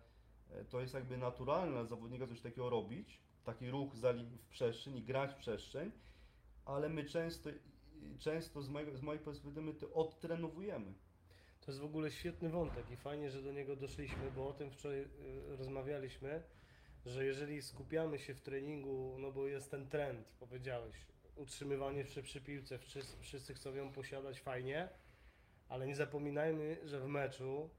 e, 0.50 0.65
to 0.65 0.82
jest 0.82 0.93
jakby 0.93 1.17
naturalne 1.17 1.86
zawodnika 1.86 2.28
coś 2.28 2.41
takiego 2.41 2.70
robić, 2.70 3.22
taki 3.43 3.70
ruch 3.72 3.93
w 3.93 4.48
przestrzeń 4.50 4.98
i 4.98 5.04
grać 5.04 5.32
w 5.34 5.38
przestrzeń, 5.38 5.91
ale 6.65 6.89
my 6.89 7.06
często, 7.06 7.50
często 8.20 8.62
z, 8.62 8.70
mojego, 8.70 8.98
z 8.98 9.02
mojej 9.02 9.24
perspektywy 9.24 9.62
my 9.62 9.74
to 9.74 9.93
odtrenowujemy. 9.93 10.93
To 11.67 11.71
jest 11.71 11.82
w 11.82 11.86
ogóle 11.86 12.12
świetny 12.12 12.49
wątek 12.49 12.91
i 12.91 12.95
fajnie, 12.95 13.32
że 13.32 13.41
do 13.41 13.51
niego 13.51 13.75
doszliśmy, 13.75 14.32
bo 14.36 14.47
o 14.47 14.53
tym 14.53 14.71
wczoraj 14.71 14.99
y, 14.99 15.08
rozmawialiśmy, 15.58 16.43
że 17.06 17.25
jeżeli 17.25 17.62
skupiamy 17.62 18.19
się 18.19 18.34
w 18.34 18.41
treningu, 18.41 19.15
no 19.19 19.32
bo 19.32 19.47
jest 19.47 19.71
ten 19.71 19.88
trend, 19.88 20.27
powiedziałeś, 20.39 20.95
utrzymywanie 21.36 22.03
przy, 22.03 22.23
przy 22.23 22.41
piłce, 22.41 22.80
wszyscy, 22.80 23.17
wszyscy 23.19 23.53
chcą 23.53 23.75
ją 23.75 23.91
posiadać 23.91 24.39
fajnie, 24.39 24.89
ale 25.69 25.88
nie 25.88 25.95
zapominajmy, 25.95 26.77
że 26.84 26.99
w 26.99 27.08
meczu 27.08 27.69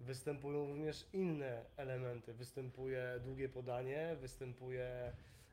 występują 0.00 0.66
również 0.66 1.06
inne 1.12 1.64
elementy. 1.76 2.34
Występuje 2.34 3.20
długie 3.24 3.48
podanie, 3.48 4.16
występuje 4.20 5.12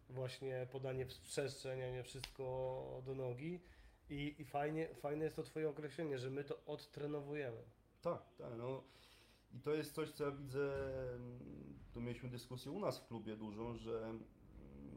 właśnie 0.09 0.67
podanie 0.71 1.05
w 1.05 1.19
przestrzeń, 1.19 1.81
a 1.81 1.89
nie 1.89 2.03
wszystko 2.03 3.01
do 3.05 3.15
nogi. 3.15 3.59
I, 4.09 4.35
i 4.39 4.45
fajnie, 4.45 4.95
fajne 4.95 5.23
jest 5.23 5.35
to 5.35 5.43
Twoje 5.43 5.69
określenie, 5.69 6.19
że 6.19 6.29
my 6.29 6.43
to 6.43 6.65
odtrenowujemy. 6.65 7.61
Tak, 8.01 8.35
tak. 8.37 8.57
No. 8.57 8.83
I 9.53 9.59
to 9.59 9.73
jest 9.73 9.93
coś, 9.93 10.11
co 10.11 10.25
ja 10.25 10.31
widzę, 10.31 10.73
mm, 11.15 11.39
tu 11.93 12.01
mieliśmy 12.01 12.29
dyskusję 12.29 12.71
u 12.71 12.79
nas 12.79 12.99
w 12.99 13.07
klubie 13.07 13.35
dużą, 13.35 13.77
że 13.77 14.05
mm, 14.05 14.23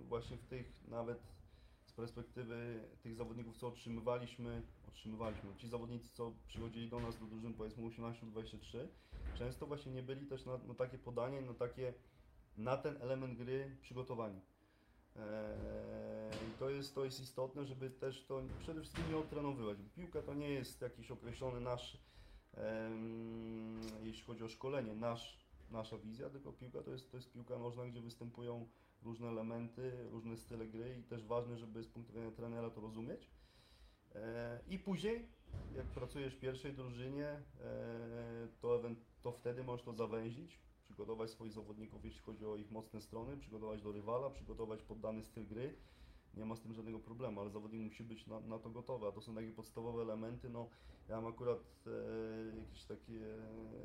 właśnie 0.09 0.37
w 0.37 0.45
tych, 0.45 0.89
nawet 0.89 1.19
z 1.85 1.93
perspektywy 1.93 2.89
tych 3.03 3.15
zawodników, 3.15 3.57
co 3.57 3.69
otrzymywaliśmy, 3.69 4.63
otrzymywaliśmy, 4.89 5.57
ci 5.57 5.69
zawodnicy, 5.69 6.15
co 6.15 6.33
przychodzili 6.47 6.89
do 6.89 7.01
nas 7.01 7.19
do 7.19 7.27
drużyn 7.27 7.55
powiedzmy 7.55 7.85
18-23, 7.85 8.87
często 9.35 9.67
właśnie 9.67 9.93
nie 9.93 10.03
byli 10.03 10.27
też 10.27 10.45
na, 10.47 10.59
na 10.59 10.75
takie 10.75 10.99
podanie, 10.99 11.41
na 11.41 11.55
takie, 11.55 11.95
na 12.57 12.77
ten 12.77 13.03
element 13.03 13.39
gry 13.39 13.77
przygotowani. 13.81 14.41
Eee, 15.19 16.49
I 16.49 16.59
to 16.59 16.71
jest, 16.71 16.95
to 16.95 17.05
jest 17.05 17.21
istotne, 17.21 17.65
żeby 17.65 17.91
też 17.91 18.25
to 18.25 18.43
przede 18.59 18.81
wszystkim 18.81 19.05
nie 19.11 19.17
odtrenowywać. 19.17 19.79
Piłka 19.97 20.23
to 20.23 20.35
nie 20.35 20.51
jest 20.51 20.83
jakiś 20.83 21.11
określony 21.11 21.61
nasz, 21.61 21.99
jeśli 24.03 24.25
chodzi 24.25 24.45
o 24.45 24.49
szkolenie, 24.49 24.95
nasz, 24.95 25.39
nasza 25.71 25.99
wizja, 25.99 26.31
tylko 26.31 26.53
piłka 26.53 26.83
to 26.83 26.91
jest, 26.91 27.11
to 27.11 27.17
jest 27.17 27.33
piłka 27.33 27.59
nożna, 27.59 27.87
gdzie 27.87 28.01
występują 28.01 28.69
różne 29.03 29.29
elementy, 29.29 29.93
różne 30.11 30.37
style 30.37 30.67
gry 30.67 30.97
i 31.01 31.03
też 31.03 31.25
ważne, 31.25 31.59
żeby 31.59 31.83
z 31.83 31.89
punktu 31.89 32.13
widzenia 32.13 32.31
trenera 32.31 32.71
to 32.71 32.81
rozumieć. 32.81 33.31
E, 34.15 34.61
I 34.69 34.79
później, 34.79 35.29
jak 35.77 35.87
pracujesz 35.87 36.35
w 36.35 36.41
pierwszej 36.41 36.73
drużynie, 36.73 37.27
e, 37.27 37.43
to, 38.61 38.83
to 39.23 39.33
wtedy 39.33 39.65
możesz 39.65 39.85
to 39.85 39.93
zawęzić, 39.93 40.59
przygotować 40.89 41.31
swoich 41.31 41.53
zawodników, 41.53 42.05
jeśli 42.05 42.21
chodzi 42.21 42.47
o 42.47 42.57
ich 42.57 42.71
mocne 42.71 43.01
strony, 43.01 43.37
przygotować 43.37 43.83
do 43.83 43.93
rywala, 43.93 44.31
przygotować 44.31 44.83
pod 44.83 45.01
dany 45.01 45.25
styl 45.25 45.47
gry. 45.47 45.75
Nie 46.35 46.45
ma 46.45 46.57
z 46.57 46.61
tym 46.61 46.73
żadnego 46.73 46.99
problemu, 46.99 47.41
ale 47.41 47.51
zawodnik 47.51 47.83
musi 47.83 48.05
być 48.05 48.27
na, 48.27 48.41
na 48.41 48.59
to 48.59 48.71
gotowy, 48.71 49.07
a 49.07 49.13
to 49.13 49.21
są 49.21 49.35
takie 49.35 49.53
podstawowe 49.53 50.03
elementy. 50.03 50.51
No, 50.51 50.69
ja 51.09 51.21
mam 51.21 51.33
akurat 51.33 51.59
e, 51.87 52.59
jakieś 52.59 52.85
takie, 52.85 53.21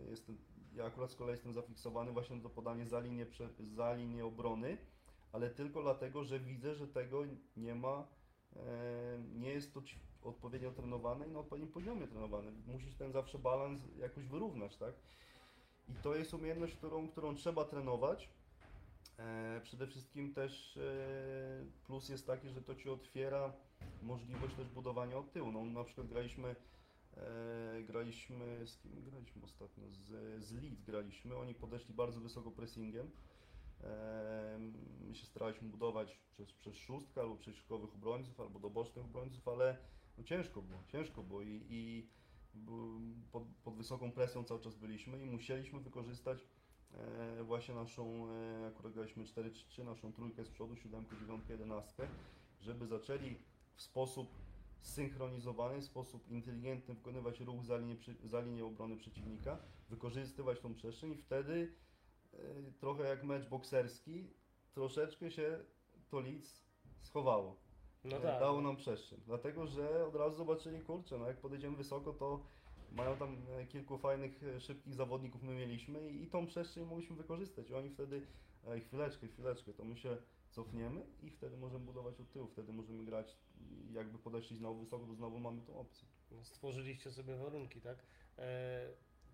jestem, 0.09 0.37
ja 0.75 0.85
akurat 0.85 1.11
z 1.11 1.15
kolei 1.15 1.31
jestem 1.31 1.53
zafiksowany 1.53 2.11
właśnie 2.11 2.35
na 2.35 2.43
to 2.43 2.49
podanie 2.49 2.85
za 2.85 2.99
linię, 2.99 3.25
prze, 3.25 3.49
za 3.75 3.93
linię 3.93 4.25
obrony, 4.25 4.77
ale 5.31 5.49
tylko 5.49 5.81
dlatego, 5.81 6.23
że 6.23 6.39
widzę, 6.39 6.75
że 6.75 6.87
tego 6.87 7.23
nie 7.57 7.75
ma, 7.75 8.07
e, 8.55 9.19
nie 9.35 9.49
jest 9.49 9.73
to 9.73 9.81
odpowiednio 10.23 10.71
trenowane 10.71 11.27
i 11.27 11.31
na 11.31 11.39
odpowiednim 11.39 11.71
poziomie 11.71 12.07
trenowane. 12.07 12.51
Musisz 12.67 12.95
ten 12.95 13.11
zawsze 13.11 13.39
balans 13.39 13.81
jakoś 13.99 14.27
wyrównać, 14.27 14.77
tak? 14.77 14.93
I 15.89 15.93
to 16.03 16.15
jest 16.15 16.33
umiejętność, 16.33 16.75
którą, 16.75 17.07
którą 17.07 17.35
trzeba 17.35 17.65
trenować, 17.65 18.29
E, 19.19 19.61
przede 19.63 19.87
wszystkim 19.87 20.33
też 20.33 20.77
e, 20.77 21.65
plus 21.85 22.09
jest 22.09 22.27
taki, 22.27 22.49
że 22.49 22.61
to 22.61 22.75
Ci 22.75 22.89
otwiera 22.89 23.53
możliwość 24.01 24.55
też 24.55 24.69
budowania 24.69 25.17
od 25.17 25.31
tyłu. 25.31 25.51
No, 25.51 25.65
na 25.65 25.83
przykład 25.83 26.07
graliśmy, 26.07 26.55
e, 27.17 27.83
graliśmy, 27.83 28.67
z 28.67 28.77
kim 28.77 29.03
graliśmy 29.03 29.43
ostatnio? 29.43 29.91
Z, 29.91 30.43
z 30.43 30.51
Leeds 30.51 30.81
graliśmy, 30.81 31.37
oni 31.37 31.55
podeszli 31.55 31.93
bardzo 31.93 32.19
wysoko 32.19 32.51
pressingiem. 32.51 33.11
E, 33.83 34.59
my 35.07 35.15
się 35.15 35.25
staraliśmy 35.25 35.69
budować 35.69 36.17
przez, 36.31 36.53
przez 36.53 36.75
szóstkę 36.75 37.21
albo 37.21 37.35
przez 37.35 37.55
środkowych 37.55 37.93
obrońców, 37.95 38.39
albo 38.39 38.59
do 38.59 38.69
bocznych 38.69 39.05
obrońców, 39.05 39.47
ale 39.47 39.77
no 40.17 40.23
ciężko 40.23 40.61
było, 40.61 40.79
ciężko 40.87 41.23
było 41.23 41.41
i, 41.41 41.65
i 41.69 42.07
pod, 43.31 43.43
pod 43.63 43.75
wysoką 43.75 44.11
presją 44.11 44.43
cały 44.43 44.59
czas 44.59 44.75
byliśmy 44.75 45.21
i 45.21 45.25
musieliśmy 45.25 45.79
wykorzystać 45.79 46.47
e, 46.93 47.43
właśnie 47.43 47.75
naszą, 47.75 48.27
e, 48.29 48.67
akurat 48.67 48.93
graliśmy 48.93 49.23
4-3, 49.23 49.85
naszą 49.85 50.13
trójkę 50.13 50.45
z 50.45 50.49
przodu, 50.49 50.75
siódemkę, 50.75 51.17
dziewiątkę, 51.19 51.53
jedenastkę, 51.53 52.07
żeby 52.61 52.87
zaczęli 52.87 53.35
w 53.75 53.81
sposób 53.81 54.27
zsynchronizowany, 54.81 55.81
w 55.81 55.85
sposób 55.85 56.29
inteligentny 56.29 56.95
wykonywać 56.95 57.39
ruch 57.39 57.65
za 57.65 57.77
linię, 57.77 57.95
za 58.23 58.41
linię 58.41 58.65
obrony 58.65 58.97
przeciwnika, 58.97 59.57
wykorzystywać 59.89 60.59
tą 60.59 60.73
przestrzeń 60.73 61.11
i 61.11 61.17
wtedy 61.17 61.73
e, 62.33 62.37
trochę 62.79 63.03
jak 63.03 63.23
mecz 63.23 63.49
bokserski, 63.49 64.27
troszeczkę 64.73 65.31
się 65.31 65.59
to 66.09 66.19
Leeds 66.19 66.63
schowało. 67.01 67.62
No 68.03 68.17
E, 68.17 68.21
tak. 68.21 68.39
Dało 68.39 68.61
nam 68.61 68.75
przestrzeń. 68.75 69.19
Dlatego, 69.25 69.67
że 69.67 70.05
od 70.05 70.15
razu 70.15 70.35
zobaczyli, 70.35 70.81
kurczę, 70.81 71.17
no 71.17 71.27
jak 71.27 71.37
podejdziemy 71.37 71.77
wysoko, 71.77 72.13
to 72.13 72.39
mają 72.91 73.17
tam 73.17 73.37
e, 73.57 73.65
kilku 73.65 73.97
fajnych, 73.97 74.43
e, 74.43 74.59
szybkich 74.59 74.93
zawodników 74.95 75.43
my 75.43 75.55
mieliśmy 75.55 76.11
i, 76.11 76.23
i 76.23 76.27
tą 76.27 76.47
przestrzeń 76.47 76.85
mogliśmy 76.85 77.15
wykorzystać. 77.15 77.69
I 77.69 77.73
oni 77.73 77.89
wtedy, 77.89 78.21
e, 78.67 78.79
chwileczkę, 78.79 79.27
chwileczkę, 79.27 79.73
to 79.73 79.83
my 79.83 79.97
się 79.97 80.17
cofniemy 80.51 81.05
i 81.23 81.29
wtedy 81.29 81.57
możemy 81.57 81.85
budować 81.85 82.19
od 82.19 82.31
tyłu, 82.31 82.47
wtedy 82.47 82.73
możemy 82.73 83.05
grać, 83.05 83.37
jakby 83.93 84.19
podeszli 84.19 84.57
znowu 84.57 84.79
wysoko, 84.79 85.05
to 85.05 85.15
znowu 85.15 85.39
mamy 85.39 85.61
tą 85.61 85.79
opcję. 85.79 86.07
No, 86.31 86.43
Stworzyliście 86.43 87.11
sobie 87.11 87.35
warunki, 87.35 87.81
tak? 87.81 87.97
E, 88.37 88.87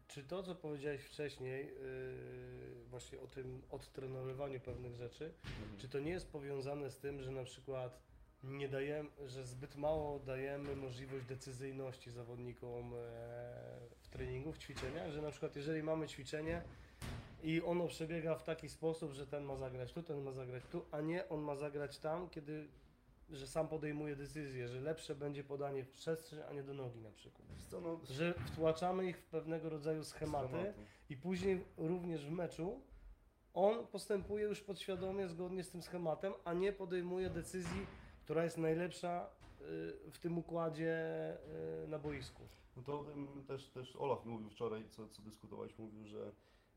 czy 0.07 0.23
to, 0.23 0.43
co 0.43 0.55
powiedziałeś 0.55 1.01
wcześniej, 1.01 1.69
e, 1.69 1.73
właśnie 2.89 3.19
o 3.19 3.27
tym 3.27 3.61
odtrenowywaniu 3.69 4.59
pewnych 4.59 4.95
rzeczy, 4.95 5.33
czy 5.77 5.89
to 5.89 5.99
nie 5.99 6.11
jest 6.11 6.31
powiązane 6.31 6.91
z 6.91 6.97
tym, 6.99 7.21
że 7.21 7.31
na 7.31 7.43
przykład 7.43 8.08
nie 8.43 8.69
dajemy, 8.69 9.09
że 9.27 9.45
zbyt 9.45 9.75
mało 9.75 10.19
dajemy 10.19 10.75
możliwość 10.75 11.25
decyzyjności 11.25 12.11
zawodnikom 12.11 12.93
e, 12.93 12.97
w 13.99 14.07
treningu, 14.09 14.51
w 14.51 14.57
ćwiczeniach, 14.57 15.11
że 15.11 15.21
na 15.21 15.31
przykład 15.31 15.55
jeżeli 15.55 15.83
mamy 15.83 16.07
ćwiczenie 16.07 16.61
i 17.43 17.61
ono 17.61 17.87
przebiega 17.87 18.35
w 18.35 18.43
taki 18.43 18.69
sposób, 18.69 19.13
że 19.13 19.27
ten 19.27 19.43
ma 19.43 19.55
zagrać 19.55 19.93
tu, 19.93 20.03
ten 20.03 20.21
ma 20.21 20.31
zagrać 20.31 20.63
tu, 20.71 20.85
a 20.91 21.01
nie 21.01 21.29
on 21.29 21.41
ma 21.41 21.55
zagrać 21.55 21.97
tam, 21.97 22.29
kiedy 22.29 22.67
że 23.31 23.47
sam 23.47 23.67
podejmuje 23.67 24.15
decyzję, 24.15 24.67
że 24.67 24.81
lepsze 24.81 25.15
będzie 25.15 25.43
podanie 25.43 25.83
w 25.83 25.91
przestrzeń, 25.91 26.39
a 26.49 26.53
nie 26.53 26.63
do 26.63 26.73
nogi 26.73 26.99
na 26.99 27.11
przykład. 27.11 27.47
Co, 27.67 27.81
no, 27.81 27.99
Że 28.09 28.33
wtłaczamy 28.33 29.05
ich 29.09 29.17
w 29.17 29.23
pewnego 29.23 29.69
rodzaju 29.69 30.03
schematy 30.03 30.73
i 31.09 31.17
później 31.17 31.63
również 31.77 32.25
w 32.25 32.31
meczu 32.31 32.81
on 33.53 33.87
postępuje 33.87 34.45
już 34.45 34.61
podświadomie 34.61 35.27
zgodnie 35.27 35.63
z 35.63 35.69
tym 35.69 35.81
schematem, 35.81 36.33
a 36.43 36.53
nie 36.53 36.73
podejmuje 36.73 37.29
decyzji, 37.29 37.87
która 38.29 38.43
jest 38.43 38.57
najlepsza 38.57 39.29
y, 40.05 40.11
w 40.11 40.19
tym 40.19 40.37
układzie 40.37 40.97
y, 41.83 41.87
na 41.87 41.99
boisku. 41.99 42.43
No 42.77 42.83
to 42.83 43.05
ym, 43.11 43.43
też, 43.47 43.69
też 43.69 43.95
Olaf 43.95 44.25
mówił 44.25 44.49
wczoraj, 44.49 44.83
co, 44.89 45.07
co 45.07 45.21
mówił, 45.77 46.07
że 46.07 46.31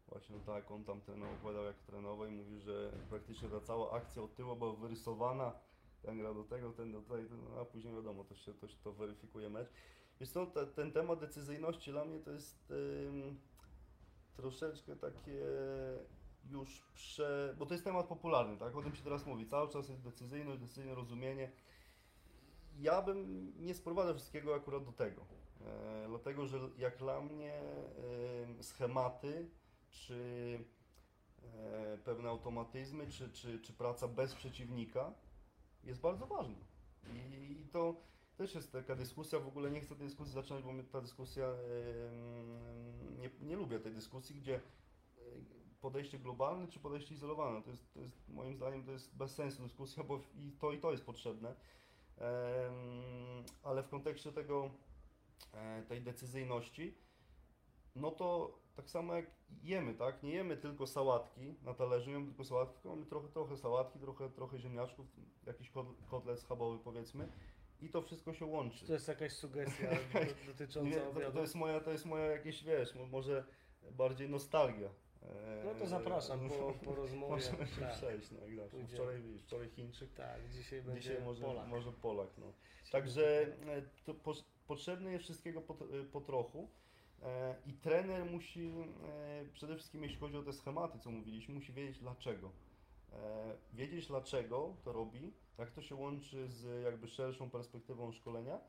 właśnie 0.08 0.36
no 0.36 0.42
tak, 0.54 0.70
on 0.70 0.84
tam 0.84 1.00
trenował, 1.00 1.34
opowiadał 1.34 1.64
jak 1.64 1.76
trenował 1.76 2.26
i 2.26 2.30
mówił, 2.30 2.60
że 2.60 2.92
praktycznie 3.10 3.48
ta 3.48 3.60
cała 3.60 3.92
akcja 3.92 4.22
od 4.22 4.34
tyłu 4.34 4.56
była 4.56 4.72
wyrysowana, 4.72 5.52
ten 6.02 6.18
gra 6.18 6.34
do 6.34 6.44
tego, 6.44 6.72
ten 6.72 6.92
do 6.92 7.02
tej, 7.02 7.26
ten, 7.26 7.38
a 7.60 7.64
później 7.64 7.94
wiadomo, 7.94 8.24
to 8.24 8.34
się 8.34 8.54
to, 8.54 8.66
to 8.84 8.92
weryfikuje 8.92 9.50
mecz. 9.50 9.68
Więc 10.20 10.32
to, 10.32 10.46
te, 10.46 10.66
ten 10.66 10.92
temat 10.92 11.20
decyzyjności 11.20 11.90
dla 11.90 12.04
mnie 12.04 12.18
to 12.18 12.30
jest 12.30 12.72
troszeczkę 14.36 14.96
takie 14.96 15.42
już 16.50 16.82
prze... 16.94 17.54
bo 17.58 17.66
to 17.66 17.74
jest 17.74 17.84
temat 17.84 18.06
popularny, 18.06 18.56
tak, 18.56 18.76
o 18.76 18.82
tym 18.82 18.94
się 18.94 19.02
teraz 19.02 19.26
mówi, 19.26 19.46
cały 19.46 19.68
czas 19.68 19.88
jest 19.88 20.02
decyzyjność, 20.02 20.60
decyzyjne 20.60 20.94
rozumienie. 20.94 21.52
Ja 22.78 23.02
bym 23.02 23.52
nie 23.60 23.74
sprowadzał 23.74 24.14
wszystkiego 24.14 24.54
akurat 24.54 24.84
do 24.84 24.92
tego. 24.92 25.26
E, 25.66 26.04
dlatego, 26.08 26.46
że 26.46 26.58
jak 26.78 26.98
dla 26.98 27.20
mnie 27.20 27.54
e, 27.54 28.62
schematy, 28.62 29.50
czy 29.90 30.58
e, 31.42 31.98
pewne 31.98 32.28
automatyzmy, 32.28 33.06
czy, 33.06 33.32
czy, 33.32 33.60
czy 33.60 33.72
praca 33.72 34.08
bez 34.08 34.34
przeciwnika 34.34 35.14
jest 35.84 36.00
bardzo 36.00 36.26
ważna. 36.26 36.58
I, 37.14 37.60
I 37.60 37.66
to 37.66 37.96
też 38.36 38.54
jest 38.54 38.72
taka 38.72 38.96
dyskusja, 38.96 39.38
w 39.38 39.48
ogóle 39.48 39.70
nie 39.70 39.80
chcę 39.80 39.96
tej 39.96 40.06
dyskusji 40.06 40.34
zaczynać, 40.34 40.64
bo 40.64 40.70
ta 40.92 41.00
dyskusja, 41.00 41.44
e, 41.44 41.56
nie, 43.18 43.30
nie 43.40 43.56
lubię 43.56 43.80
tej 43.80 43.92
dyskusji, 43.92 44.34
gdzie 44.36 44.60
podejście 45.82 46.18
globalne 46.18 46.68
czy 46.68 46.80
podejście 46.80 47.14
izolowane, 47.14 47.62
to 47.62 47.70
jest, 47.70 47.94
to 47.94 48.00
jest 48.00 48.28
moim 48.28 48.56
zdaniem 48.56 48.84
to 48.84 48.92
jest 48.92 49.16
bez 49.16 49.34
sensu 49.34 49.62
dyskusja, 49.62 50.04
bo 50.04 50.20
i 50.34 50.52
to 50.52 50.72
i 50.72 50.78
to 50.78 50.90
jest 50.90 51.04
potrzebne. 51.06 51.54
Ale 53.62 53.82
w 53.82 53.88
kontekście 53.88 54.32
tego, 54.32 54.70
e, 55.54 55.82
tej 55.82 56.02
decyzyjności, 56.02 56.94
no 57.96 58.10
to 58.10 58.58
tak 58.76 58.90
samo 58.90 59.14
jak 59.14 59.26
jemy, 59.62 59.94
tak? 59.94 60.22
Nie 60.22 60.32
jemy 60.32 60.56
tylko 60.56 60.86
sałatki 60.86 61.54
na 61.62 61.74
talerzu, 61.74 62.06
nie 62.06 62.12
jemy 62.12 62.26
tylko 62.26 62.44
sałatki, 62.44 62.74
tylko 62.74 62.88
mamy 62.88 63.06
trochę, 63.06 63.28
trochę 63.28 63.56
sałatki, 63.56 63.98
trochę, 63.98 64.30
trochę 64.30 64.58
ziemniaczków, 64.58 65.06
jakiś 65.46 65.70
kot- 65.70 66.06
kotlet 66.10 66.40
schabowy 66.40 66.78
powiedzmy 66.84 67.28
i 67.80 67.88
to 67.88 68.02
wszystko 68.02 68.34
się 68.34 68.46
łączy. 68.46 68.78
Czy 68.78 68.86
to 68.86 68.92
jest 68.92 69.08
jakaś 69.08 69.32
sugestia 69.32 69.88
do, 70.12 70.52
dotycząca 70.52 70.88
Nie, 70.90 71.00
to, 71.00 71.32
to 71.32 71.40
jest 71.40 71.54
moja, 71.54 71.80
to 71.80 71.92
jest 71.92 72.06
moja 72.06 72.26
jakieś, 72.26 72.64
wiesz, 72.64 72.94
mo- 72.94 73.06
może 73.06 73.44
bardziej 73.90 74.28
nostalgia. 74.30 74.88
E, 75.22 75.62
No 75.64 75.74
to 75.74 75.86
zapraszam 75.86 76.48
po, 76.48 76.72
po 76.86 76.94
rozmowie. 76.94 77.32
Możemy 77.34 77.66
się 77.66 77.80
Tak, 77.80 77.92
przejść, 77.92 78.30
no 78.30 78.46
jak 78.46 78.56
zawsze. 78.56 78.86
Wczoraj, 78.86 79.22
wczoraj 79.38 79.68
Chińczyk, 79.68 80.12
tak, 80.12 80.48
dzisiaj 80.48 80.82
będzie 80.82 81.00
dzisiaj 81.00 81.22
może 81.24 81.44
Polak. 81.44 81.68
może 81.68 81.92
Polak 81.92 82.28
no. 82.38 82.52
Także 82.92 83.42
e, 83.66 83.82
to 84.04 84.14
po, 84.14 84.32
potrzebne 84.66 85.12
jest 85.12 85.24
wszystkiego 85.24 85.60
po, 85.60 85.74
e, 85.74 86.04
po 86.12 86.20
trochu. 86.20 86.68
E, 87.22 87.54
I 87.66 87.72
trener 87.72 88.24
musi 88.24 88.70
e, 88.70 89.44
przede 89.52 89.74
wszystkim, 89.76 90.02
jeśli 90.02 90.18
chodzi 90.18 90.36
o 90.36 90.42
te 90.42 90.52
schematy, 90.52 90.98
co 90.98 91.10
mówiliśmy, 91.10 91.54
musi 91.54 91.72
wiedzieć 91.72 91.98
dlaczego. 91.98 92.50
E, 93.12 93.56
wiedzieć 93.72 94.06
dlaczego 94.06 94.76
to 94.84 94.92
robi, 94.92 95.32
jak 95.58 95.70
to 95.70 95.82
się 95.82 95.94
łączy 95.94 96.48
z 96.48 96.84
jakby 96.84 97.08
szerszą 97.08 97.50
perspektywą 97.50 98.12
szkolenia, 98.12 98.60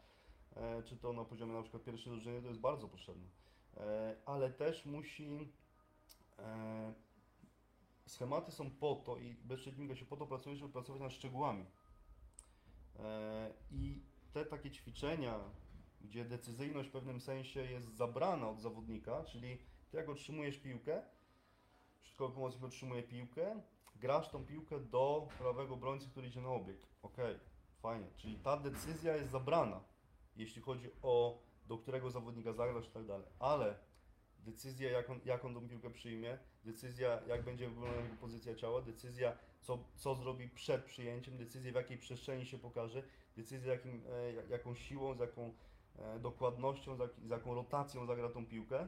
e, 0.56 0.84
czy 0.84 0.98
to 0.98 1.14
na 1.14 1.26
poziomie 1.26 1.54
na 1.54 1.62
przykład 1.62 1.84
pierwszej 1.84 2.14
drużyny, 2.14 2.42
to 2.42 2.48
jest 2.48 2.60
bardzo 2.60 2.88
potrzebne. 2.88 3.28
E, 3.78 4.16
ale 4.26 4.50
też 4.50 4.86
musi 4.86 5.26
e, 5.26 5.46
schematy 8.08 8.52
są 8.52 8.72
po 8.72 8.96
to 8.96 9.18
i 9.18 9.36
bez 9.36 9.60
przeciwnika 9.60 9.96
się 9.96 10.06
po 10.06 10.18
to 10.18 10.28
pracuje, 10.28 10.56
żeby 10.56 10.74
pracować 10.74 11.02
nad 11.02 11.14
szczegółami. 11.14 11.66
E, 13.00 13.54
I 13.72 14.04
te 14.34 14.46
takie 14.46 14.72
ćwiczenia, 14.72 15.40
gdzie 16.02 16.26
decyzyjność 16.26 16.90
w 16.90 16.92
pewnym 16.92 17.22
sensie 17.22 17.60
jest 17.60 17.96
zabrana 17.96 18.50
od 18.50 18.60
zawodnika, 18.60 19.24
czyli 19.24 19.58
ty 19.90 19.98
jak 19.98 20.10
otrzymujesz 20.10 20.58
piłkę, 20.58 21.02
środkowy 22.02 22.34
pomocnik 22.36 22.64
otrzymuje 22.64 23.04
piłkę, 23.04 23.62
grasz 23.96 24.30
tą 24.30 24.46
piłkę 24.46 24.80
do 24.80 25.28
prawego 25.38 25.74
obrońcy, 25.74 26.10
który 26.10 26.28
idzie 26.28 26.42
na 26.42 26.50
obieg. 26.50 26.88
Ok, 27.02 27.18
fajnie. 27.82 28.08
Czyli 28.18 28.36
ta 28.40 28.58
decyzja 28.58 29.16
jest 29.16 29.32
zabrana, 29.32 29.84
jeśli 30.36 30.62
chodzi 30.62 30.90
o 31.02 31.44
do 31.66 31.78
którego 31.78 32.12
zawodnika 32.12 32.54
zagrasz 32.54 32.88
i 32.88 32.92
tak 32.92 33.06
dalej. 33.06 33.28
Ale 33.40 33.76
decyzja, 34.46 34.92
jak 34.92 35.10
on, 35.10 35.20
jak 35.26 35.46
on 35.46 35.54
tą 35.54 35.70
piłkę 35.70 35.90
przyjmie, 35.90 36.38
decyzja, 36.66 37.22
jak 37.28 37.44
będzie 37.44 37.70
wyglądała 37.70 38.04
jego 38.04 38.16
pozycja 38.16 38.56
ciała, 38.56 38.82
decyzja, 38.82 39.38
co, 39.62 39.80
co 39.96 40.16
zrobi 40.16 40.50
przed 40.50 40.84
przyjęciem, 40.86 41.38
decyzja, 41.38 41.72
w 41.72 41.76
jakiej 41.76 41.98
przestrzeni 41.98 42.46
się 42.46 42.58
pokaże, 42.58 43.04
decyzja, 43.38 43.74
jakim, 43.74 44.04
e, 44.10 44.34
jak- 44.34 44.50
jaką 44.50 44.76
siłą, 44.76 45.16
z 45.16 45.20
jaką 45.20 45.54
e, 46.00 46.20
dokładnością, 46.20 46.96
z 46.96 47.30
jaką 47.30 47.56
rotacją 47.56 48.06
zagra 48.06 48.30
tą 48.30 48.46
piłkę, 48.46 48.88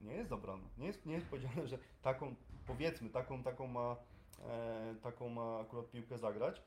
nie 0.00 0.14
jest 0.14 0.28
zabrana. 0.28 0.68
Nie 0.78 0.86
jest, 0.86 1.06
nie 1.06 1.14
jest 1.14 1.26
powiedziane, 1.26 1.66
że 1.68 1.78
taką, 2.02 2.34
powiedzmy, 2.66 3.10
taką, 3.10 3.42
taką, 3.42 3.66
ma, 3.66 3.96
e, 4.44 4.94
taką 5.02 5.28
ma 5.28 5.58
akurat 5.58 5.90
piłkę 5.90 6.18
zagrać, 6.18 6.62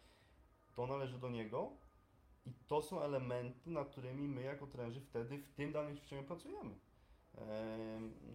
to 0.76 0.88
należy 0.88 1.20
do 1.20 1.30
niego 1.30 1.72
i 2.46 2.54
to 2.68 2.82
są 2.82 3.02
elementy, 3.02 3.70
nad 3.70 3.90
którymi 3.90 4.28
my 4.28 4.42
jako 4.42 4.68
trenerzy 4.68 5.02
wtedy 5.02 5.38
w 5.38 5.52
tym 5.54 5.72
danym 5.72 5.98
ćwiczeniu 5.98 6.24
pracujemy. 6.24 6.76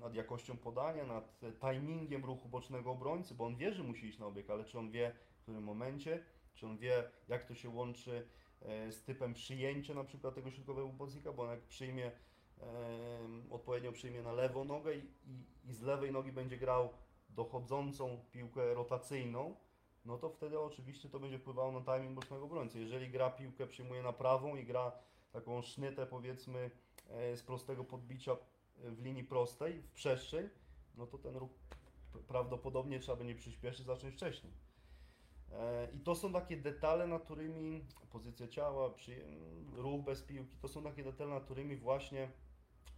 Nad 0.01 0.14
jakością 0.14 0.57
podania, 0.57 1.07
nad 1.07 1.40
timingiem 1.61 2.24
ruchu 2.24 2.49
bocznego 2.49 2.90
obrońcy, 2.90 3.34
bo 3.34 3.44
on 3.44 3.57
wie, 3.57 3.72
że 3.72 3.82
musi 3.82 4.07
iść 4.07 4.18
na 4.18 4.26
obieg, 4.26 4.51
ale 4.51 4.64
czy 4.64 4.78
on 4.78 4.90
wie 4.90 5.12
w 5.38 5.42
którym 5.42 5.64
momencie, 5.64 6.24
czy 6.55 6.66
on 6.66 6.78
wie 6.78 7.11
jak 7.28 7.44
to 7.44 7.55
się 7.55 7.68
łączy 7.68 8.28
e, 8.62 8.92
z 8.92 9.03
typem 9.03 9.34
przyjęcia 9.34 9.94
na 9.94 10.05
przykład 10.05 10.34
tego 10.34 10.51
środkowego 10.51 10.88
pomocnika, 10.88 11.32
bo 11.32 11.42
on 11.42 11.51
jak 11.51 11.61
przyjmie, 11.61 12.11
odpowiednio 13.51 13.92
przyjmie 13.92 14.22
na 14.22 14.32
lewą 14.32 14.64
nogę 14.64 14.94
i, 14.94 15.03
i, 15.26 15.72
z 15.72 15.82
lewej 15.82 16.12
nogi 16.12 16.32
będzie 16.32 16.57
grał 16.57 16.88
dochodzącą 17.30 18.18
piłkę 18.30 18.74
rotacyjną, 18.74 19.57
no 20.05 20.18
to 20.18 20.30
wtedy 20.30 20.61
oczywiście 20.61 21.09
to 21.09 21.20
będzie 21.20 21.38
wpływało 21.38 21.72
na 21.72 21.80
timing 21.80 22.14
bocznego 22.14 22.44
obrońcy. 22.44 22.80
Jeżeli 22.80 23.11
gra 23.11 23.30
piłkę, 23.30 23.66
przyjmuje 23.66 24.03
na 24.03 24.12
prawą 24.12 24.57
i 24.57 24.64
gra 24.64 24.92
taką 25.32 25.62
sznytę 25.62 26.07
powiedzmy 26.07 26.70
e, 27.09 27.36
z 27.36 27.42
prostego 27.42 27.84
podbicia 27.84 28.36
w 28.79 29.03
linii 29.03 29.24
prostej, 29.24 29.83
w 29.83 29.91
przestrzeń, 29.91 30.49
no 30.97 31.07
to 31.07 31.18
ten 31.18 31.37
ruch 31.37 31.51
prawdopodobnie 32.29 33.01
trzeba 33.01 33.16
będzie 33.18 33.35
przyspieszyć, 33.35 33.87
zacząć 33.87 34.14
wcześniej. 34.14 34.53
E, 35.53 35.89
I 35.93 36.01
to 36.01 36.14
są 36.14 36.33
takie 36.33 36.57
detale, 36.57 37.07
nad 37.07 37.24
którymi 37.24 37.85
pozycja 38.11 38.49
ciała, 38.49 38.95
ruch 39.72 40.05
bez 40.05 40.22
piłki, 40.22 40.57
to 40.57 40.68
są 40.68 40.83
takie 40.83 41.05
detale, 41.05 41.31
nad 41.31 41.45
którymi 41.45 41.77
właśnie 41.77 42.31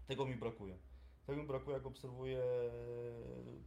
tego 0.06 0.26
mi 0.26 0.36
brakuje. 0.36 0.78
Tego 1.26 1.42
mi 1.42 1.48
brakuje, 1.48 1.76
jak 1.76 1.86
obserwuję 1.86 2.38
e, 2.38 2.70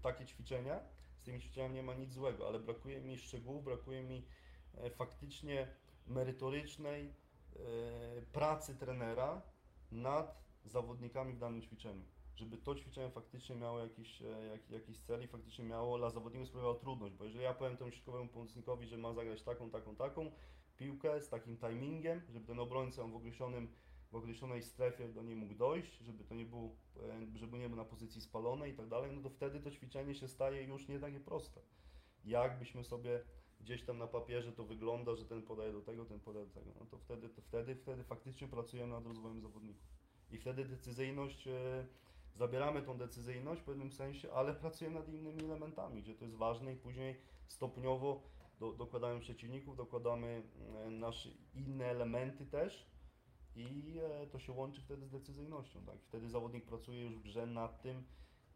takie 0.02 0.26
ćwiczenia. 0.26 0.80
Z 1.16 1.24
tymi 1.24 1.40
ćwiczeniami 1.40 1.76
nie 1.76 1.84
ma 1.84 1.94
nic 1.94 2.12
złego, 2.12 2.48
ale 2.48 2.60
brakuje 2.60 3.02
mi 3.02 3.18
szczegółów, 3.18 3.64
brakuje 3.64 4.04
mi 4.04 4.26
e, 4.78 4.90
faktycznie 4.90 5.68
merytorycznej 6.08 7.14
pracy 8.32 8.76
trenera 8.76 9.42
nad 9.92 10.42
zawodnikami 10.66 11.34
w 11.34 11.38
danym 11.38 11.62
ćwiczeniu. 11.62 12.04
Żeby 12.36 12.58
to 12.58 12.76
ćwiczenie 12.76 13.10
faktycznie 13.10 13.56
miało 13.56 13.80
jakiś, 13.80 14.22
e, 14.22 14.46
jak, 14.46 14.70
jakiś 14.70 15.00
cel 15.00 15.24
i 15.24 15.28
faktycznie 15.28 15.66
miało 15.66 15.98
dla 15.98 16.10
zawodników 16.10 16.48
sprawiało 16.48 16.74
trudność, 16.74 17.16
bo 17.16 17.24
jeżeli 17.26 17.44
ja 17.44 17.54
powiem 17.54 17.78
temu 17.78 17.92
środkowemu 17.92 18.30
pomocnikowi, 18.30 18.88
że 18.88 18.98
ma 18.98 19.14
zagrać 19.14 19.44
taką, 19.44 19.70
taką, 19.70 19.96
taką 19.96 20.32
piłkę 20.78 21.22
z 21.22 21.30
takim 21.30 21.58
timingiem, 21.58 22.22
żeby 22.30 22.48
ten 22.48 22.60
obrońca 22.60 23.04
w 23.04 23.16
określonym 23.16 23.68
w 24.12 24.16
określonej 24.16 24.64
strefie 24.64 25.10
do 25.10 25.24
niej 25.24 25.36
mógł 25.36 25.56
dojść, 25.56 25.98
żeby 25.98 26.24
to 26.24 26.36
nie 26.36 26.46
był, 26.46 26.76
e, 26.98 27.38
żeby 27.38 27.60
nie 27.60 27.70
był 27.70 27.78
na 27.78 27.86
pozycji 27.86 28.22
spalonej 28.22 28.72
i 28.72 28.76
tak 28.76 28.88
dalej, 28.88 29.12
no 29.16 29.22
to 29.22 29.30
wtedy 29.30 29.60
to 29.60 29.72
ćwiczenie 29.72 30.16
się 30.16 30.28
staje 30.28 30.64
już 30.64 30.88
nie 30.88 31.00
takie 31.00 31.20
proste. 31.20 31.62
Jakbyśmy 32.24 32.84
sobie 32.84 33.24
gdzieś 33.60 33.84
tam 33.84 33.98
na 33.98 34.08
papierze 34.08 34.52
to 34.52 34.64
wygląda, 34.64 35.16
że 35.16 35.26
ten 35.26 35.44
podaje 35.44 35.72
do 35.72 35.82
tego, 35.82 36.06
ten 36.06 36.20
podaje 36.20 36.46
do 36.46 36.54
tego, 36.54 36.72
no 36.80 36.86
to 36.86 36.98
wtedy, 36.98 37.30
to 37.30 37.42
wtedy, 37.42 37.76
wtedy 37.76 38.04
faktycznie 38.04 38.48
pracujemy 38.48 38.94
nad 38.94 39.06
rozwojem 39.06 39.42
zawodników. 39.42 39.88
I 40.32 40.38
wtedy 40.38 40.66
decyzyjność, 40.66 41.48
e, 41.48 41.86
zabieramy 42.34 42.82
tą 42.82 42.98
decyzyjność 42.98 43.62
w 43.62 43.66
pewnym 43.66 43.92
sensie, 43.92 44.34
ale 44.34 44.54
pracujemy 44.54 45.00
nad 45.00 45.10
innymi 45.10 45.44
elementami, 45.44 46.02
gdzie 46.02 46.16
to 46.16 46.26
jest 46.26 46.38
ważne 46.38 46.74
i 46.74 46.76
później 46.76 47.22
stopniowo 47.48 48.24
do, 48.60 48.74
dokładamy 48.74 49.20
przeciwników, 49.20 49.78
dokładamy 49.78 50.44
e, 50.86 50.90
nasze 50.90 51.30
inne 51.54 51.86
elementy 51.86 52.46
też, 52.46 52.92
i 53.56 54.00
e, 54.02 54.28
to 54.28 54.40
się 54.40 54.54
łączy 54.54 54.82
wtedy 54.82 55.06
z 55.06 55.10
decyzyjnością. 55.10 55.86
Tak? 55.86 56.02
Wtedy 56.02 56.30
zawodnik 56.30 56.66
pracuje 56.66 57.02
już 57.02 57.18
w 57.18 57.22
grze 57.22 57.46
nad 57.46 57.82
tym, 57.82 58.04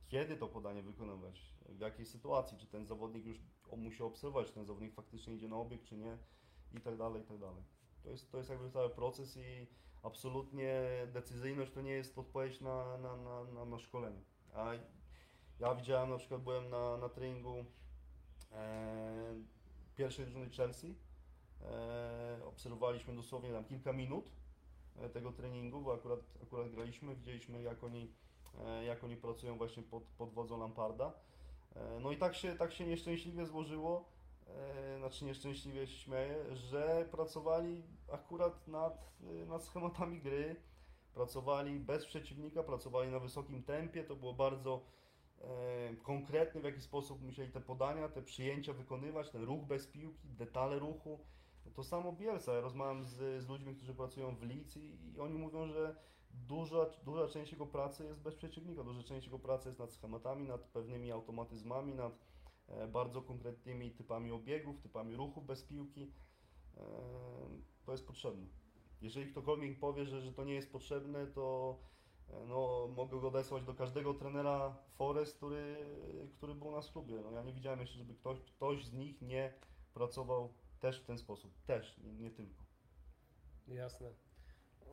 kiedy 0.08 0.38
to 0.38 0.48
podanie 0.48 0.84
wykonywać, 0.84 1.56
w 1.70 1.80
jakiej 1.80 2.06
sytuacji, 2.06 2.58
czy 2.58 2.68
ten 2.68 2.86
zawodnik 2.86 3.26
już 3.26 3.42
musi 3.78 4.04
obserwować, 4.04 4.48
czy 4.48 4.54
ten 4.54 4.66
zawodnik 4.66 4.94
faktycznie 4.94 5.34
idzie 5.34 5.48
na 5.48 5.56
obieg, 5.56 5.84
czy 5.84 5.98
nie 5.98 6.18
i 6.74 6.82
tak 6.82 6.98
dalej, 6.98 7.22
i 7.22 7.26
tak 7.26 7.40
dalej. 7.40 7.64
To 8.04 8.10
jest, 8.10 8.32
to 8.32 8.38
jest 8.38 8.50
jakby 8.50 8.70
cały 8.70 8.90
proces 8.90 9.38
i 9.38 9.68
absolutnie 10.06 10.84
decyzyjność 11.14 11.72
to 11.72 11.82
nie 11.82 11.92
jest 11.92 12.18
odpowiedź 12.18 12.62
na, 12.62 12.98
na, 12.98 13.16
na, 13.18 13.44
na, 13.44 13.66
na 13.66 13.80
szkolenie. 13.80 14.22
A 14.54 14.74
ja 15.60 15.76
widziałem, 15.76 16.10
na 16.10 16.18
przykład 16.18 16.42
byłem 16.42 16.70
na, 16.70 16.98
na 16.98 17.10
treningu 17.10 17.66
e, 18.52 19.36
pierwszej 19.96 20.26
drużyny 20.26 20.50
Chelsea, 20.50 20.96
e, 21.62 22.40
obserwowaliśmy 22.46 23.16
dosłownie 23.16 23.52
tam 23.52 23.66
kilka 23.66 23.94
minut, 23.94 24.32
e, 24.96 25.10
tego 25.10 25.32
treningu, 25.32 25.82
bo 25.82 25.94
akurat, 25.94 26.20
akurat 26.44 26.72
graliśmy, 26.72 27.16
widzieliśmy 27.16 27.62
jak 27.62 27.84
oni, 27.84 28.12
e, 28.66 28.86
jak 28.86 29.04
oni 29.04 29.18
pracują 29.18 29.58
właśnie 29.58 29.84
pod, 29.84 30.04
pod 30.04 30.34
wodzą 30.34 30.58
Lamparda. 30.58 31.14
E, 31.76 32.00
No 32.00 32.12
i 32.12 32.18
tak 32.18 32.36
się, 32.36 32.56
tak 32.56 32.74
się 32.74 32.86
nieszczęśliwie 32.86 33.46
złożyło, 33.46 34.10
znaczy 34.98 35.26
nieszczęśliwie 35.26 35.88
się 35.88 35.98
śmieję, 35.98 36.56
że 36.56 37.08
pracowali 37.12 37.84
akurat 38.12 38.68
nad, 38.68 39.14
e, 39.24 39.46
nad 39.46 39.64
schematami 39.64 40.22
gry, 40.22 40.56
pracowali 41.14 41.80
bez 41.80 42.06
przeciwnika, 42.06 42.64
pracowali 42.64 43.12
na 43.12 43.20
wysokim 43.20 43.64
tempie, 43.64 44.04
to 44.04 44.16
było 44.16 44.34
bardzo 44.34 44.82
e, 45.42 45.96
konkretne, 45.96 46.62
w 46.62 46.64
jaki 46.64 46.82
sposób 46.82 47.22
musieli 47.22 47.52
te 47.52 47.62
podania, 47.62 48.10
te 48.10 48.22
przyjęcia 48.22 48.74
wykonywać, 48.74 49.30
ten 49.30 49.44
ruch 49.44 49.66
bez 49.66 49.88
piłki, 49.88 50.30
detale 50.30 50.80
ruchu. 50.80 51.20
To 51.76 51.84
samo 51.84 52.14
Bielsa, 52.14 52.54
ja 52.54 52.62
rozmawiam 52.62 53.04
z, 53.04 53.44
z 53.44 53.48
ludźmi, 53.48 53.76
którzy 53.76 53.94
pracują 53.94 54.36
w 54.36 54.44
Leeds 54.44 54.78
i, 54.78 55.14
i 55.14 55.20
oni 55.20 55.38
mówią, 55.38 55.68
że 55.68 55.96
duża, 56.32 56.86
duża 57.06 57.28
część 57.28 57.52
jego 57.52 57.66
pracy 57.66 58.06
jest 58.06 58.22
bez 58.22 58.36
przeciwnika, 58.36 58.84
duża 58.84 59.04
część 59.04 59.26
jego 59.26 59.40
pracy 59.40 59.70
jest 59.70 59.80
nad 59.80 59.92
schematami, 59.92 60.48
nad 60.48 60.62
pewnymi 60.62 61.12
automatyzmami, 61.12 61.96
nad 61.96 62.14
e, 62.14 62.18
bardzo 62.88 63.22
konkretnymi 63.22 63.92
typami 63.92 64.32
obiegów, 64.32 64.82
typami 64.82 65.16
ruchów 65.16 65.46
bez 65.46 65.64
piłki. 65.64 66.12
E, 66.78 66.82
to 67.86 67.92
jest 67.92 68.08
potrzebne. 68.08 68.48
Jeżeli 69.02 69.32
ktokolwiek 69.32 69.80
powie, 69.80 70.06
że, 70.06 70.22
że 70.22 70.34
to 70.34 70.44
nie 70.44 70.54
jest 70.54 70.72
potrzebne, 70.72 71.28
to 71.28 71.78
e, 72.30 72.46
no, 72.46 72.88
mogę 72.96 73.22
go 73.22 73.28
odesłać 73.28 73.64
do 73.64 73.74
każdego 73.74 74.14
trenera 74.14 74.78
Forest, 74.96 75.38
który, 75.38 75.78
który 76.38 76.56
był 76.56 76.82
w 76.82 76.92
klubie. 76.92 77.22
No, 77.24 77.32
ja 77.32 77.44
nie 77.44 77.54
widziałem 77.54 77.80
jeszcze, 77.80 77.98
żeby 77.98 78.16
ktoś, 78.16 78.40
ktoś 78.40 78.86
z 78.86 78.94
nich 78.94 79.22
nie 79.22 79.54
pracował 79.94 80.54
też 80.80 81.02
w 81.02 81.06
ten 81.06 81.18
sposób. 81.18 81.54
Też, 81.66 81.98
nie, 81.98 82.14
nie 82.14 82.32
tylko. 82.32 82.64
Jasne. 83.68 84.25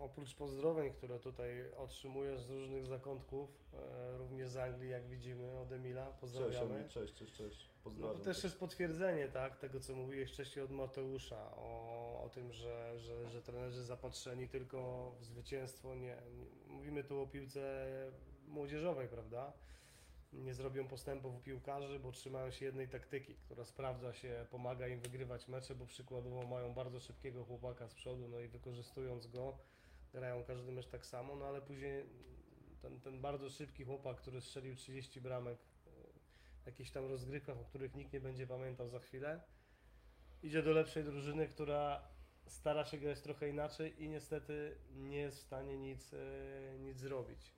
Oprócz 0.02 0.34
pozdrowień, 0.34 0.92
które 0.92 1.18
tutaj 1.18 1.72
otrzymujesz 1.76 2.40
z 2.40 2.50
różnych 2.50 2.86
zakątków, 2.86 3.50
e, 3.74 4.18
również 4.18 4.48
z 4.48 4.56
Anglii, 4.56 4.90
jak 4.90 5.08
widzimy, 5.08 5.58
od 5.58 5.72
Emila, 5.72 6.06
Cześć, 6.06 6.18
pozdrawiamy. 6.20 6.88
Cześć, 6.88 7.14
cześć, 7.14 7.32
cześć. 7.32 7.68
No 7.68 7.82
Pozdrawiam. 7.84 8.16
to 8.16 8.24
też 8.24 8.44
jest 8.44 8.58
potwierdzenie 8.58 9.28
tak, 9.28 9.56
tego, 9.56 9.80
co 9.80 9.94
mówiłeś 9.94 10.32
wcześniej 10.32 10.64
od 10.64 10.70
Mateusza, 10.70 11.56
o, 11.56 12.22
o 12.24 12.28
tym, 12.28 12.52
że, 12.52 12.98
że, 12.98 13.30
że 13.30 13.42
trenerzy 13.42 13.84
zapatrzeni 13.84 14.48
tylko 14.48 15.10
w 15.20 15.24
zwycięstwo. 15.24 15.94
Nie, 15.94 16.16
mówimy 16.66 17.04
tu 17.04 17.20
o 17.20 17.26
piłce 17.26 17.86
młodzieżowej, 18.48 19.08
prawda? 19.08 19.52
Nie 20.32 20.54
zrobią 20.54 20.88
postępów 20.88 21.36
u 21.36 21.40
piłkarzy, 21.40 21.98
bo 21.98 22.12
trzymają 22.12 22.50
się 22.50 22.64
jednej 22.64 22.88
taktyki, 22.88 23.34
która 23.34 23.64
sprawdza 23.64 24.12
się, 24.12 24.46
pomaga 24.50 24.88
im 24.88 25.00
wygrywać 25.00 25.48
mecze, 25.48 25.74
bo 25.74 25.86
przykładowo 25.86 26.46
mają 26.46 26.74
bardzo 26.74 27.00
szybkiego 27.00 27.44
chłopaka 27.44 27.88
z 27.88 27.94
przodu, 27.94 28.28
no 28.28 28.40
i 28.40 28.48
wykorzystując 28.48 29.26
go, 29.26 29.58
grają 30.12 30.44
każdy 30.44 30.72
mecz 30.72 30.88
tak 30.88 31.06
samo, 31.06 31.36
no 31.36 31.44
ale 31.46 31.62
później 31.62 32.04
ten, 32.82 33.00
ten 33.00 33.20
bardzo 33.20 33.50
szybki 33.50 33.84
chłopak, 33.84 34.16
który 34.16 34.40
strzelił 34.40 34.74
30 34.74 35.20
bramek 35.20 35.58
w 36.62 36.66
jakichś 36.66 36.90
tam 36.90 37.06
rozgrywkach, 37.06 37.58
o 37.58 37.64
których 37.64 37.94
nikt 37.94 38.12
nie 38.12 38.20
będzie 38.20 38.46
pamiętał 38.46 38.88
za 38.88 38.98
chwilę. 38.98 39.40
Idzie 40.42 40.62
do 40.62 40.72
lepszej 40.72 41.04
drużyny, 41.04 41.48
która 41.48 42.08
stara 42.46 42.84
się 42.84 42.98
grać 42.98 43.20
trochę 43.20 43.48
inaczej 43.48 44.02
i 44.02 44.08
niestety 44.08 44.76
nie 44.94 45.18
jest 45.18 45.38
w 45.38 45.42
stanie 45.42 45.78
nic, 45.78 46.14
e, 46.14 46.78
nic 46.78 46.98
zrobić. 46.98 47.54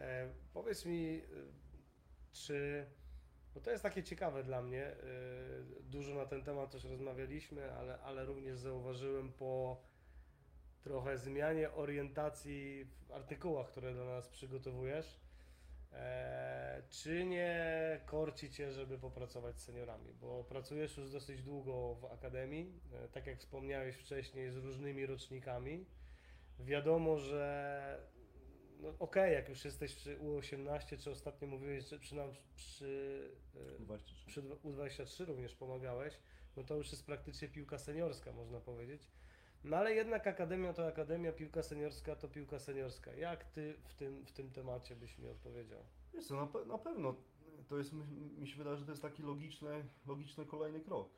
E, 0.00 0.32
powiedz 0.52 0.84
mi, 0.84 1.22
e, 1.22 1.22
czy. 2.32 2.86
Bo 3.54 3.60
to 3.60 3.70
jest 3.70 3.82
takie 3.82 4.02
ciekawe 4.02 4.44
dla 4.44 4.62
mnie. 4.62 4.84
e, 4.84 4.96
Dużo 5.82 6.14
na 6.14 6.26
ten 6.26 6.42
temat 6.42 6.70
też 6.70 6.84
rozmawialiśmy, 6.84 7.72
ale, 7.72 7.98
ale 8.00 8.24
również 8.24 8.58
zauważyłem 8.58 9.32
po 9.32 9.82
trochę 10.88 11.18
zmianie 11.18 11.72
orientacji 11.72 12.84
w 12.84 13.12
artykułach, 13.12 13.68
które 13.68 13.94
dla 13.94 14.04
nas 14.04 14.28
przygotowujesz. 14.28 15.20
E, 15.92 16.82
czy 16.90 17.24
nie 17.24 18.00
korci 18.06 18.50
Cię, 18.50 18.72
żeby 18.72 18.98
popracować 18.98 19.58
z 19.58 19.64
seniorami? 19.64 20.12
Bo 20.20 20.44
pracujesz 20.44 20.96
już 20.96 21.10
dosyć 21.10 21.42
długo 21.42 21.94
w 21.94 22.04
akademii, 22.04 22.72
e, 22.92 23.08
tak 23.08 23.26
jak 23.26 23.38
wspomniałeś 23.38 23.96
wcześniej, 23.96 24.50
z 24.50 24.56
różnymi 24.56 25.06
rocznikami. 25.06 25.84
Wiadomo, 26.58 27.18
że 27.18 28.08
no 28.80 28.94
okej, 28.98 29.34
jak 29.34 29.48
już 29.48 29.64
jesteś 29.64 29.94
przy 29.94 30.18
U18, 30.18 30.98
czy 30.98 31.10
ostatnio 31.10 31.48
mówiłeś, 31.48 31.88
że 31.88 31.98
przy, 31.98 32.14
nam- 32.14 32.34
przy, 32.56 33.20
e, 33.76 33.78
23. 33.78 34.26
przy 34.26 34.42
U23 34.42 35.24
również 35.24 35.54
pomagałeś, 35.54 36.14
no 36.56 36.64
to 36.64 36.74
już 36.74 36.92
jest 36.92 37.06
praktycznie 37.06 37.48
piłka 37.48 37.78
seniorska, 37.78 38.32
można 38.32 38.60
powiedzieć. 38.60 39.08
No 39.64 39.76
ale 39.76 39.94
jednak 39.94 40.26
akademia 40.26 40.72
to 40.72 40.86
akademia, 40.86 41.32
piłka 41.32 41.62
seniorska 41.62 42.16
to 42.16 42.28
piłka 42.28 42.58
seniorska. 42.58 43.12
Jak 43.12 43.44
ty 43.44 43.74
w 43.84 43.94
tym, 43.94 44.26
w 44.26 44.32
tym 44.32 44.50
temacie 44.50 44.96
byś 44.96 45.18
mi 45.18 45.28
odpowiedział? 45.28 45.80
Wiesz 46.14 46.24
co, 46.26 46.36
na, 46.36 46.46
pe- 46.46 46.66
na 46.66 46.78
pewno 46.78 47.14
to 47.68 47.78
jest, 47.78 47.92
mi, 48.38 48.48
się 48.48 48.56
wydaje, 48.56 48.76
że 48.76 48.84
to 48.84 48.90
jest 48.92 49.02
taki 49.02 49.22
logiczny, 49.22 49.84
logiczny 50.06 50.46
kolejny 50.46 50.80
krok. 50.80 51.08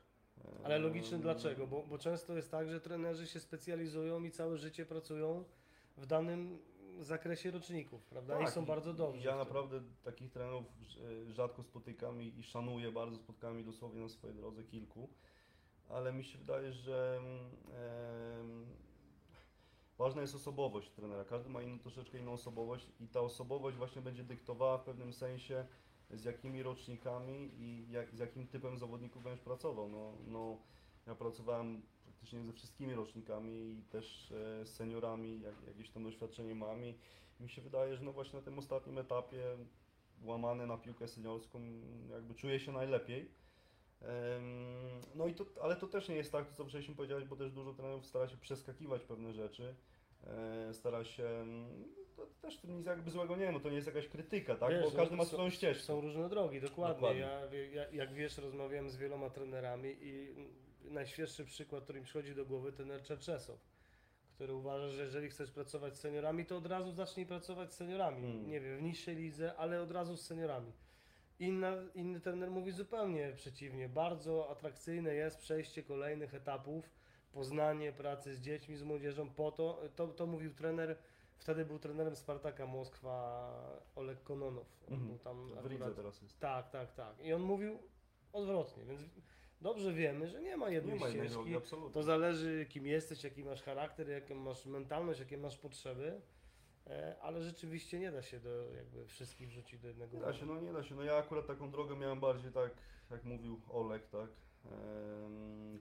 Ale 0.63 0.79
logiczny 0.79 1.13
Ehm, 1.15 1.21
dlaczego? 1.23 1.67
Bo, 1.67 1.83
bo 1.83 1.97
często 1.97 2.35
jest 2.35 2.51
tak, 2.51 2.69
że 2.69 2.81
trenerzy 2.81 3.27
się 3.27 3.39
specjalizują 3.39 4.23
i 4.23 4.31
całe 4.31 4.57
życie 4.57 4.85
pracują 4.85 5.43
w 5.97 6.05
danym 6.05 6.59
zakresie 6.99 7.51
roczników, 7.51 8.05
prawda? 8.05 8.39
I 8.41 8.43
Tak, 8.45 8.53
są 8.53 8.65
bardzo 8.65 8.93
dobrzy. 8.93 9.27
Ja 9.27 9.35
naprawdę 9.35 9.81
takich 10.03 10.31
trenerów 10.31 10.65
e, 11.29 11.31
rzadko 11.33 11.63
spotykam 11.63 12.21
i, 12.21 12.39
i 12.39 12.43
szanuję 12.43 12.91
bardzo, 12.91 13.17
spotkałem 13.17 13.63
dosłownie 13.63 14.01
na 14.01 14.09
swojej 14.09 14.35
drodze 14.35 14.63
kilku, 14.63 15.09
ale 15.93 16.13
mi 16.13 16.23
się 16.23 16.37
wydaje, 16.37 16.73
że 16.73 17.17
em, 17.17 18.65
ważna 19.97 20.21
jest 20.21 20.35
osobowość 20.35 20.91
trenera. 20.91 21.25
Każdy 21.25 21.49
ma 21.49 21.61
inną, 21.61 21.79
troszeczkę 21.79 22.19
inną 22.19 22.31
osobowość 22.33 22.87
i 22.99 23.07
ta 23.07 23.19
osobowość 23.19 23.77
właśnie 23.77 24.01
będzie 24.01 24.23
dyktowała 24.23 24.77
w 24.77 24.83
pewnym 24.83 25.13
sensie 25.13 25.65
z 26.09 26.23
jakimi 26.23 26.63
rocznikami 26.63 27.51
i 27.57 27.91
jak, 27.91 28.15
z 28.15 28.19
jakim 28.19 28.47
typem 28.47 28.77
zawodników 28.77 29.23
będziesz 29.23 29.43
pracował. 29.43 29.89
No, 29.89 30.13
no, 30.27 30.57
ja 31.07 31.15
pracowałem 31.15 31.81
praktycznie 32.03 32.43
ze 32.43 32.53
wszystkimi 32.53 32.93
rocznikami 32.93 33.51
i 33.51 33.83
też 33.83 34.31
e, 34.31 34.65
z 34.65 34.69
seniorami, 34.75 35.41
jak, 35.41 35.55
jakieś 35.67 35.89
tam 35.89 36.03
doświadczenie 36.03 36.55
mam 36.55 36.85
i 36.85 36.95
mi 37.39 37.49
się 37.49 37.61
wydaje, 37.61 37.95
że 37.95 38.03
no 38.03 38.11
właśnie 38.11 38.39
na 38.39 38.45
tym 38.45 38.59
ostatnim 38.59 38.97
etapie 38.97 39.57
łamany 40.23 40.67
na 40.67 40.77
piłkę 40.77 41.07
seniorską 41.07 41.59
jakby 42.09 42.35
czuję 42.35 42.59
się 42.59 42.71
najlepiej. 42.71 43.31
No 45.15 45.27
i 45.27 45.33
to, 45.33 45.45
ale 45.61 45.75
to 45.75 45.87
też 45.87 46.09
nie 46.09 46.15
jest 46.15 46.31
tak, 46.31 46.51
co 46.51 46.65
wcześniej 46.65 46.95
powiedziałeś, 46.95 47.25
bo 47.25 47.35
też 47.35 47.51
dużo 47.51 47.73
trenerów 47.73 48.05
stara 48.05 48.27
się 48.27 48.37
przeskakiwać 48.37 49.03
pewne 49.03 49.33
rzeczy. 49.33 49.75
e, 50.23 50.73
Stara 50.73 51.03
się, 51.03 51.45
to 52.15 52.27
też 52.41 52.57
w 52.57 52.61
tym 52.61 52.77
nic 52.77 52.85
jakby 52.85 53.11
złego 53.11 53.35
nie 53.35 53.51
ma, 53.51 53.59
to 53.59 53.69
nie 53.69 53.75
jest 53.75 53.87
jakaś 53.87 54.07
krytyka, 54.07 54.55
tak? 54.55 54.69
Wiesz, 54.69 54.83
bo 54.83 54.91
każdy 54.91 55.15
ma 55.15 55.25
swoją 55.25 55.49
ścieżkę. 55.49 55.83
Są 55.83 56.01
różne 56.01 56.29
drogi, 56.29 56.61
dokładnie. 56.61 56.95
Dokładnie. 56.95 57.21
Ja, 57.21 57.81
ja, 57.81 57.89
jak 57.91 58.13
wiesz, 58.13 58.37
rozmawiałem 58.37 58.89
z 58.89 58.97
wieloma 58.97 59.29
trenerami 59.29 59.95
i 60.01 60.35
najświeższy 60.83 61.45
przykład, 61.45 61.83
który 61.83 61.99
mi 61.99 62.05
przychodzi 62.05 62.35
do 62.35 62.45
głowy, 62.45 62.71
trener 62.71 63.03
Czerczesow, 63.03 63.59
który 64.35 64.53
uważa, 64.53 64.89
że 64.89 65.01
jeżeli 65.03 65.29
chcesz 65.29 65.51
pracować 65.51 65.95
z 65.95 65.99
seniorami, 65.99 66.45
to 66.45 66.57
od 66.57 66.65
razu 66.65 66.91
zacznij 66.91 67.25
pracować 67.25 67.73
z 67.73 67.77
seniorami. 67.77 68.25
Mm. 68.25 68.49
Nie 68.49 68.59
wiem, 68.61 68.77
w 68.77 68.81
niższej 68.81 69.15
lidze, 69.15 69.55
ale 69.57 69.81
od 69.81 69.91
razu 69.91 70.17
z 70.17 70.21
seniorami. 70.21 70.71
Inna, 71.41 71.73
inny 71.95 72.19
trener 72.19 72.51
mówi 72.51 72.71
zupełnie 72.71 73.33
przeciwnie. 73.35 73.89
Bardzo 73.89 74.49
atrakcyjne 74.49 75.13
jest 75.13 75.37
przejście 75.37 75.83
kolejnych 75.83 76.33
etapów, 76.35 76.89
poznanie 77.31 77.91
pracy 77.91 78.33
z 78.33 78.41
dziećmi, 78.41 78.75
z 78.77 78.83
młodzieżą 78.83 79.29
po 79.29 79.51
to, 79.51 79.81
to, 79.95 80.07
to 80.07 80.25
mówił 80.25 80.53
trener, 80.53 80.97
wtedy 81.37 81.65
był 81.65 81.79
trenerem 81.79 82.15
Spartaka 82.15 82.65
Moskwa 82.65 83.51
Oleg 83.95 84.23
Kononow. 84.23 84.65
On 84.87 84.93
Mhm. 84.93 85.09
był 85.09 85.17
tam 85.19 85.49
W 85.49 85.57
akurat, 85.57 85.95
teraz 85.95 86.21
jest. 86.21 86.39
tak, 86.39 86.69
tak, 86.69 86.93
tak. 86.93 87.19
I 87.25 87.33
on 87.33 87.41
mówił 87.41 87.79
odwrotnie, 88.33 88.85
więc 88.85 89.01
dobrze 89.61 89.93
wiemy, 89.93 90.27
że 90.27 90.41
nie 90.41 90.57
ma 90.57 90.69
jednej 90.69 90.93
Nie 90.93 90.99
ma 90.99 91.07
jednej 91.07 91.23
ścieżki. 91.25 91.33
drogi, 91.43 91.55
absolutnie. 91.55 91.93
To 91.93 92.03
zależy 92.03 92.65
kim 92.69 92.87
jesteś, 92.87 93.23
jaki 93.23 93.43
masz 93.43 93.61
charakter, 93.63 94.09
jaką 94.09 94.35
masz 94.35 94.65
mentalność, 94.65 95.19
jakie 95.19 95.37
masz 95.37 95.57
potrzeby. 95.57 96.21
E, 96.87 97.15
Ale 97.21 97.43
rzeczywiście 97.43 97.99
nie 97.99 98.11
da 98.11 98.21
się 98.21 98.39
do 98.39 98.71
jakby 98.71 99.05
wszystkich 99.05 99.47
wrzucić 99.47 99.79
do 99.79 99.87
jednego 99.87 100.17
Nie 100.17 100.23
da 100.23 100.33
się, 100.33 100.45
no 100.45 100.61
nie 100.61 100.73
da 100.73 100.83
się. 100.83 100.95
No 100.95 101.03
ja 101.03 101.15
akurat 101.15 101.47
taką 101.47 101.71
drogę 101.71 101.95
miałem 101.95 102.19
bardziej 102.19 102.51
tak, 102.51 102.71
jak 103.11 103.23
mówił 103.23 103.61
Olek, 103.69 104.07
tak, 104.07 104.29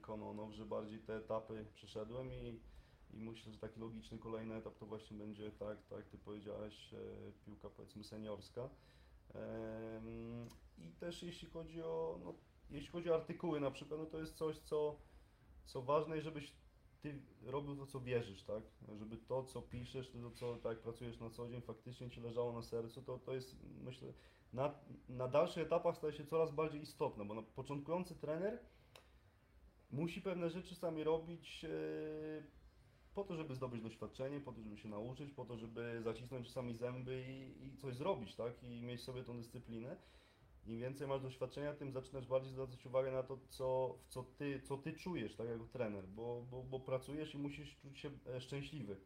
Kononow, 0.01 0.53
że 0.53 0.67
bardziej 0.67 0.99
te 0.99 1.17
etapy 1.17 1.67
przeszedłem 1.75 2.33
i, 2.33 2.61
i 3.11 3.21
myślę, 3.21 3.53
że 3.53 3.59
taki 3.59 3.81
logiczny 3.81 4.19
kolejny 4.19 4.55
etap 4.55 4.79
to 4.79 4.87
właśnie 4.87 5.17
będzie 5.17 5.51
tak, 5.51 5.87
tak 5.87 6.07
Ty 6.07 6.19
powiedziałeś, 6.19 6.95
e, 6.95 7.33
piłka 7.45 7.71
powiedzmy 7.71 8.05
seniorska. 8.05 8.69
I 10.79 10.93
też 10.93 11.23
jeśli 11.23 11.49
chodzi 11.49 11.83
o, 11.83 12.21
no, 12.25 12.35
jeśli 12.71 12.91
chodzi 12.91 13.11
o 13.11 13.15
artykuły 13.15 13.61
na 13.61 13.71
przykład, 13.71 14.01
no 14.01 14.07
to 14.07 14.19
jest 14.19 14.35
coś, 14.35 14.59
co, 14.59 14.97
co 15.65 15.83
ważne 15.83 16.19
i 16.19 16.21
żebyś 16.21 16.53
Ty 17.03 17.21
robił 17.43 17.77
to, 17.77 17.87
co 17.87 18.01
wierzysz, 18.01 18.43
tak? 18.43 18.63
Żeby 18.99 19.17
to, 19.17 19.45
co 19.45 19.63
piszesz, 19.63 20.11
to, 20.11 20.31
co 20.31 20.57
tak 20.57 20.79
pracujesz 20.79 21.21
na 21.21 21.31
co 21.31 21.49
dzień, 21.49 21.61
faktycznie 21.61 22.11
Ci 22.11 22.21
leżało 22.21 22.53
na 22.53 22.63
sercu, 22.63 23.03
to, 23.03 23.19
to 23.19 23.35
jest, 23.35 23.57
myślę, 23.85 24.13
na, 24.53 24.75
na 25.09 25.29
dalszych 25.29 25.67
etapach 25.67 25.97
staje 25.97 26.13
się 26.13 26.27
coraz 26.27 26.51
bardziej 26.51 26.83
istotne, 26.83 27.25
bo 27.25 27.35
na 27.35 27.43
początkujący 27.43 28.15
trener 28.15 28.59
musi 29.91 30.23
pewne 30.23 30.51
rzeczy 30.51 30.75
sami 30.75 31.05
robić 31.05 31.65
e, 31.65 31.69
po 33.15 33.25
to, 33.25 33.37
żeby 33.37 33.55
zdobyć 33.55 33.83
doświadczenie, 33.83 34.41
po 34.41 34.53
to, 34.53 34.63
żeby 34.63 34.77
się 34.77 34.89
nauczyć, 34.89 35.31
po 35.31 35.45
to, 35.45 35.57
żeby 35.57 36.01
zacisnąć 36.03 36.47
czasami 36.47 36.75
zęby 36.75 37.25
i, 37.29 37.67
i 37.67 37.77
coś 37.77 37.95
zrobić, 37.95 38.35
tak? 38.35 38.63
I 38.63 38.83
mieć 38.83 39.03
sobie 39.03 39.25
tą 39.25 39.37
dyscyplinę. 39.37 39.97
Im 40.67 40.81
więcej 40.81 41.09
masz 41.09 41.23
doświadczenia, 41.23 41.75
tym 41.75 41.93
zaczynasz 41.93 42.27
bardziej 42.27 42.53
zwracać 42.53 42.87
uwagę 42.87 43.13
na 43.13 43.23
to, 43.23 43.39
co, 43.49 43.99
w 43.99 44.09
co, 44.09 44.23
ty, 44.23 44.61
co 44.61 44.79
ty 44.79 44.93
czujesz, 44.93 45.37
tak 45.37 45.49
jako 45.49 45.67
trener, 45.67 46.09
bo, 46.09 46.47
bo, 46.51 46.63
bo 46.63 46.81
pracujesz 46.81 47.35
i 47.35 47.39
musisz 47.39 47.79
czuć 47.79 47.99
się 47.99 48.11
e, 48.27 48.41
szczęśliwy. 48.41 48.97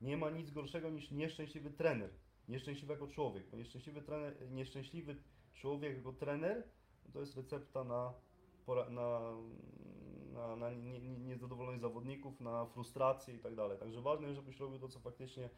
Nie 0.00 0.16
ma 0.16 0.30
nic 0.30 0.50
gorszego 0.50 0.90
niż 0.90 1.10
nieszczęśliwy 1.10 1.70
trener, 1.70 2.10
nieszczęśliwy 2.48 2.92
jako 2.92 3.08
człowiek, 3.08 3.50
bo 3.50 3.56
nieszczęśliwy, 3.56 4.02
trener, 4.02 4.50
nieszczęśliwy 4.50 5.16
człowiek 5.54 5.96
jako 5.96 6.12
trener 6.12 6.64
to 7.12 7.20
jest 7.20 7.36
recepta 7.36 7.84
na, 7.84 8.14
na, 8.90 9.20
na, 10.32 10.56
na 10.56 10.70
zawodników, 11.78 12.40
na 12.40 12.66
frustrację 12.66 13.34
i 13.34 13.38
tak 13.38 13.54
dalej. 13.54 13.78
Także 13.78 14.00
ważne 14.00 14.26
jest, 14.26 14.36
żebyś 14.36 14.60
robił 14.60 14.78
to, 14.78 14.88
co 14.88 15.00
faktycznie 15.00 15.50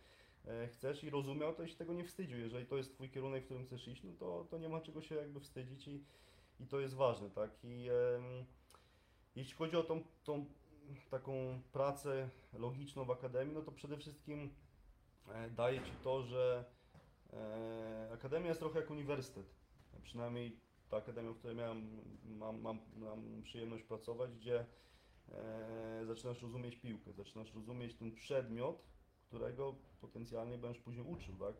e, 0.47 0.68
chcesz 0.68 1.05
i 1.05 1.11
rozumiał 1.11 1.55
to 1.55 1.62
i 1.62 1.68
się 1.68 1.77
tego 1.77 1.95
nie 1.95 2.05
wstydził. 2.05 2.39
Jeżeli 2.39 2.66
to 2.66 2.77
jest 2.77 2.95
Twój 2.95 3.11
kierunek, 3.11 3.43
w 3.43 3.45
którym 3.45 3.64
chcesz 3.64 3.89
iść, 3.89 4.05
no 4.05 4.12
to, 4.18 4.47
to 4.51 4.59
nie 4.59 4.68
ma 4.68 4.81
czego 4.81 5.03
się 5.03 5.14
jakby 5.14 5.41
wstydzić 5.41 5.89
i, 5.89 6.05
i 6.61 6.66
to 6.66 6.81
jest 6.81 6.95
ważne, 6.95 7.31
tak? 7.31 7.51
I 7.64 7.89
em, 7.89 8.45
jeśli 9.37 9.55
chodzi 9.55 9.77
o 9.77 9.83
tą, 9.83 10.03
tą 10.25 10.47
taką 11.11 11.61
pracę 11.72 12.29
logiczną 12.53 13.05
w 13.05 13.11
akademii, 13.11 13.55
no 13.55 13.62
to 13.62 13.72
przede 13.72 13.97
wszystkim 13.97 14.55
e, 15.29 15.51
daje 15.51 15.83
Ci 15.83 15.93
to, 16.05 16.22
że 16.22 16.64
e, 17.33 18.11
akademia 18.12 18.49
jest 18.49 18.61
trochę 18.61 18.81
jak 18.81 18.91
uniwersytet. 18.91 19.55
Przynajmniej 20.03 20.57
ta 20.95 20.99
akademia, 20.99 21.32
w 21.32 21.38
której 21.38 21.57
miałem, 21.57 22.01
mam, 22.24 22.61
mam, 22.61 22.78
mam 22.97 23.42
przyjemność 23.42 23.84
pracować, 23.84 24.34
gdzie 24.34 24.66
e, 25.28 26.05
zaczynasz 26.07 26.42
rozumieć 26.42 26.76
piłkę, 26.76 27.12
zaczynasz 27.12 27.55
rozumieć 27.55 27.95
ten 27.95 28.12
przedmiot, 28.12 28.84
którego 29.26 29.74
potencjalnie 30.01 30.59
będziesz 30.59 30.82
później 30.82 31.07
uczył, 31.07 31.34
tak? 31.36 31.55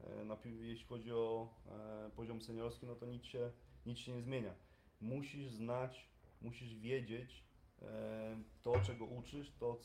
E, 0.00 0.24
Na, 0.24 0.36
jeśli 0.44 0.86
chodzi 0.86 1.12
o 1.12 1.48
e, 1.68 2.10
poziom 2.16 2.42
seniorski, 2.42 2.86
no 2.86 2.94
to 2.94 3.06
nic 3.06 3.24
się, 3.24 3.50
nic 3.86 3.98
się 3.98 4.12
nie 4.12 4.22
zmienia. 4.22 4.54
Musisz 5.00 5.48
znać, 5.48 6.10
musisz 6.42 6.74
wiedzieć 6.74 7.44
e, 7.82 8.42
to, 8.62 8.80
czego 8.80 9.04
uczysz, 9.04 9.52
to, 9.60 9.80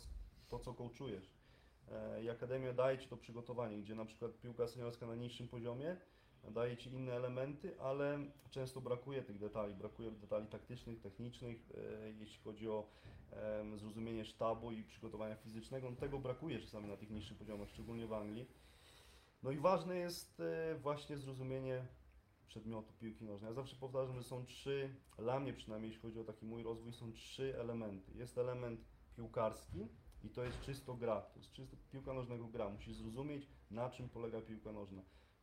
to 0.48 0.60
co 0.60 0.74
coachujesz. 0.74 1.32
E, 1.92 2.24
I 2.24 2.30
Akademia 2.30 2.74
daje 2.74 2.98
Ci 2.98 3.08
to 3.08 3.18
przygotowanie, 3.18 3.78
gdzie 3.78 3.96
na 3.96 4.06
przykład 4.06 4.40
piłka 4.40 4.68
seniorska 4.68 5.08
na 5.08 5.16
niższym 5.16 5.48
poziomie 5.48 5.98
daje 6.50 6.78
Ci 6.78 6.90
inne 6.90 7.14
elementy, 7.14 7.80
ale 7.80 8.20
często 8.50 8.82
brakuje 8.82 9.24
tych 9.24 9.38
detali, 9.38 9.76
brakuje 9.76 10.12
detali 10.12 10.48
taktycznych, 10.48 11.02
technicznych, 11.02 11.70
e, 11.78 12.12
jeśli 12.12 12.44
chodzi 12.44 12.70
o 12.70 12.88
zrozumienie 13.76 14.26
sztabu 14.26 14.72
i 14.72 14.84
przygotowania 14.84 15.36
fizycznego, 15.36 15.90
no 15.90 15.96
tego 15.96 16.20
brakuje 16.20 16.60
czasami 16.60 16.88
na 16.88 16.98
tych 16.98 17.10
niższych 17.10 17.38
poziomach, 17.38 17.70
szczególnie 17.70 18.08
w 18.08 18.14
Anglii. 18.14 18.48
No 19.44 19.52
i 19.52 19.58
ważne 19.58 19.98
jest 19.98 20.40
e, 20.40 20.76
właśnie 20.76 21.18
zrozumienie 21.18 21.86
przedmiotu 22.48 22.94
piłki 22.94 23.26
nożnej. 23.26 23.50
Ja 23.50 23.54
zawsze 23.54 23.76
powtarzam, 23.76 24.16
że 24.16 24.24
są 24.24 24.46
trzy, 24.46 24.96
dla 25.18 25.40
mnie 25.40 25.54
przynajmniej, 25.54 25.90
jeśli 25.90 26.02
chodzi 26.02 26.20
o 26.20 26.24
taki 26.24 26.46
mój 26.46 26.64
rozwój, 26.64 26.94
są 26.94 27.14
trzy 27.14 27.60
elementy. 27.60 28.12
Jest 28.16 28.38
element 28.38 28.82
piłkarski 29.16 29.88
i 30.24 30.30
to 30.30 30.44
jest 30.44 30.62
czysto 30.62 30.94
gra, 30.94 31.22
to 31.22 31.40
jest 31.40 31.52
czysto 31.52 31.78
piłka 31.92 32.14
nożnego 32.14 32.48
gra. 32.48 32.70
Musisz 32.70 32.96
zrozumieć, 32.96 33.48
na 33.72 33.90
czym 33.90 34.10
polega 34.10 34.42
piłka 34.42 34.72
nożna. 34.72 35.02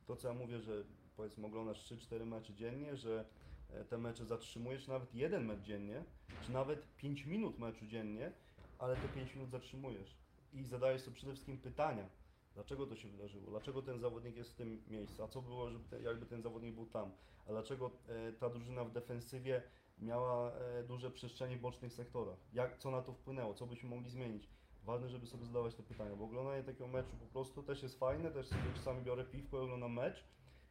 To, 0.08 0.16
co 0.16 0.28
ja 0.28 0.34
mówię, 0.34 0.60
że 0.60 0.84
powiedzmy 1.16 1.46
oglądasz 1.46 1.92
3-4 1.92 2.26
mecze 2.26 2.54
dziennie, 2.54 2.96
że 2.96 3.24
e, 3.70 3.84
te 3.84 3.98
mecze 3.98 4.24
zatrzymujesz, 4.24 4.88
nawet 4.88 5.14
jeden 5.14 5.46
mecz 5.46 5.60
dziennie, 5.60 6.04
czy 6.42 6.52
nawet 6.52 6.96
5 6.96 7.26
minut 7.26 7.58
meczu 7.58 7.86
dziennie, 7.86 8.32
ale 8.78 8.96
te 8.96 9.08
5 9.08 9.34
minut 9.34 9.50
zatrzymujesz 9.50 10.16
i 10.52 10.64
zadajesz 10.64 11.02
sobie 11.02 11.16
przede 11.16 11.32
wszystkim 11.32 11.58
pytania. 11.58 12.08
Dlaczego 12.54 12.86
to 12.86 12.96
się 12.96 13.08
wydarzyło? 13.08 13.50
Dlaczego 13.50 13.82
ten 13.82 14.00
zawodnik 14.00 14.36
jest 14.36 14.50
w 14.52 14.54
tym 14.54 14.82
miejscu? 14.88 15.22
A 15.22 15.28
co 15.28 15.42
było, 15.42 15.70
żeby 15.70 15.88
te, 15.88 16.02
jakby 16.02 16.26
ten 16.26 16.42
zawodnik 16.42 16.74
był 16.74 16.86
tam? 16.86 17.12
A 17.46 17.50
dlaczego 17.50 17.90
e, 18.08 18.32
ta 18.32 18.50
drużyna 18.50 18.84
w 18.84 18.92
defensywie 18.92 19.62
miała 19.98 20.52
e, 20.52 20.82
duże 20.82 21.10
przestrzenie 21.10 21.56
w 21.56 21.60
bocznych 21.60 21.92
sektorach? 21.92 22.38
Jak, 22.52 22.78
co 22.78 22.90
na 22.90 23.02
to 23.02 23.12
wpłynęło? 23.12 23.54
Co 23.54 23.66
byśmy 23.66 23.88
mogli 23.88 24.10
zmienić? 24.10 24.48
Ważne, 24.88 25.08
żeby 25.08 25.26
sobie 25.26 25.46
zadawać 25.46 25.74
te 25.74 25.82
pytania, 25.82 26.16
bo 26.16 26.24
oglądanie 26.24 26.62
takiego 26.62 26.88
meczu 26.88 27.16
po 27.20 27.26
prostu 27.26 27.62
też 27.62 27.82
jest 27.82 27.98
fajne, 27.98 28.30
też 28.30 28.46
sobie 28.46 28.62
czasami 28.74 29.02
biorę 29.02 29.24
piwko 29.24 29.58
i 29.58 29.60
oglądam 29.60 29.92
mecz, 29.92 30.24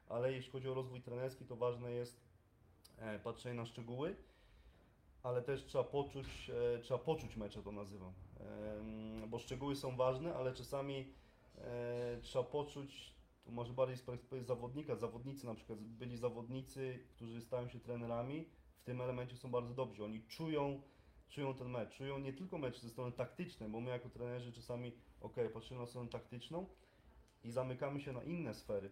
ale 0.10 0.34
jeśli 0.34 0.52
chodzi 0.52 0.70
o 0.70 0.74
rozwój 0.74 1.02
trenerski, 1.02 1.46
to 1.46 1.56
ważne 1.56 1.92
jest 1.92 2.22
e, 2.98 3.20
patrzenie 3.20 3.56
na 3.56 3.66
szczegóły, 3.66 4.16
ale 5.24 5.42
też 5.42 5.66
trzeba 5.66 5.84
poczuć, 5.84 6.52
e, 6.76 6.80
trzeba 6.80 7.00
poczuć 7.00 7.36
mecze, 7.36 7.64
to 7.64 7.72
nazywam. 7.72 8.14
Bo 9.28 9.40
szczegóły 9.40 9.76
są 9.76 9.96
ważne, 9.96 10.36
ale 10.36 10.54
czasami 10.54 11.14
e, 11.58 12.18
trzeba 12.22 12.46
poczuć, 12.46 13.14
to 13.44 13.52
może 13.52 13.74
bardziej 13.74 13.98
z 13.98 14.02
perspektywy 14.02 14.44
zawodnika, 14.44 14.96
zawodnicy 14.96 15.46
na 15.46 15.56
przykład, 15.56 15.80
byli 15.80 16.18
zawodnicy, 16.18 17.00
którzy 17.10 17.42
stają 17.42 17.70
się 17.70 17.80
trenerami, 17.80 18.46
w 18.78 18.84
tym 18.84 19.02
elemencie 19.02 19.36
są 19.36 19.52
bardzo 19.52 19.74
dobrzy. 19.74 20.04
Oni 20.04 20.24
czują, 20.28 20.82
czują 21.30 21.54
ten 21.54 21.70
mecz, 21.70 21.98
czują 21.98 22.20
nie 22.20 22.34
tylko 22.34 22.58
mecz 22.58 22.82
ze 22.82 22.90
strony 22.90 23.12
taktycznej, 23.12 23.70
bo 23.70 23.80
my 23.80 23.90
jako 23.90 24.10
trenerzy 24.10 24.54
czasami, 24.54 24.92
ok, 25.22 25.36
patrzymy 25.54 25.80
na 25.80 25.86
stronę 25.86 26.10
taktyczną 26.10 26.66
i 27.44 27.52
zamykamy 27.52 28.02
się 28.02 28.14
na 28.14 28.24
inne 28.24 28.54
sfery. 28.54 28.92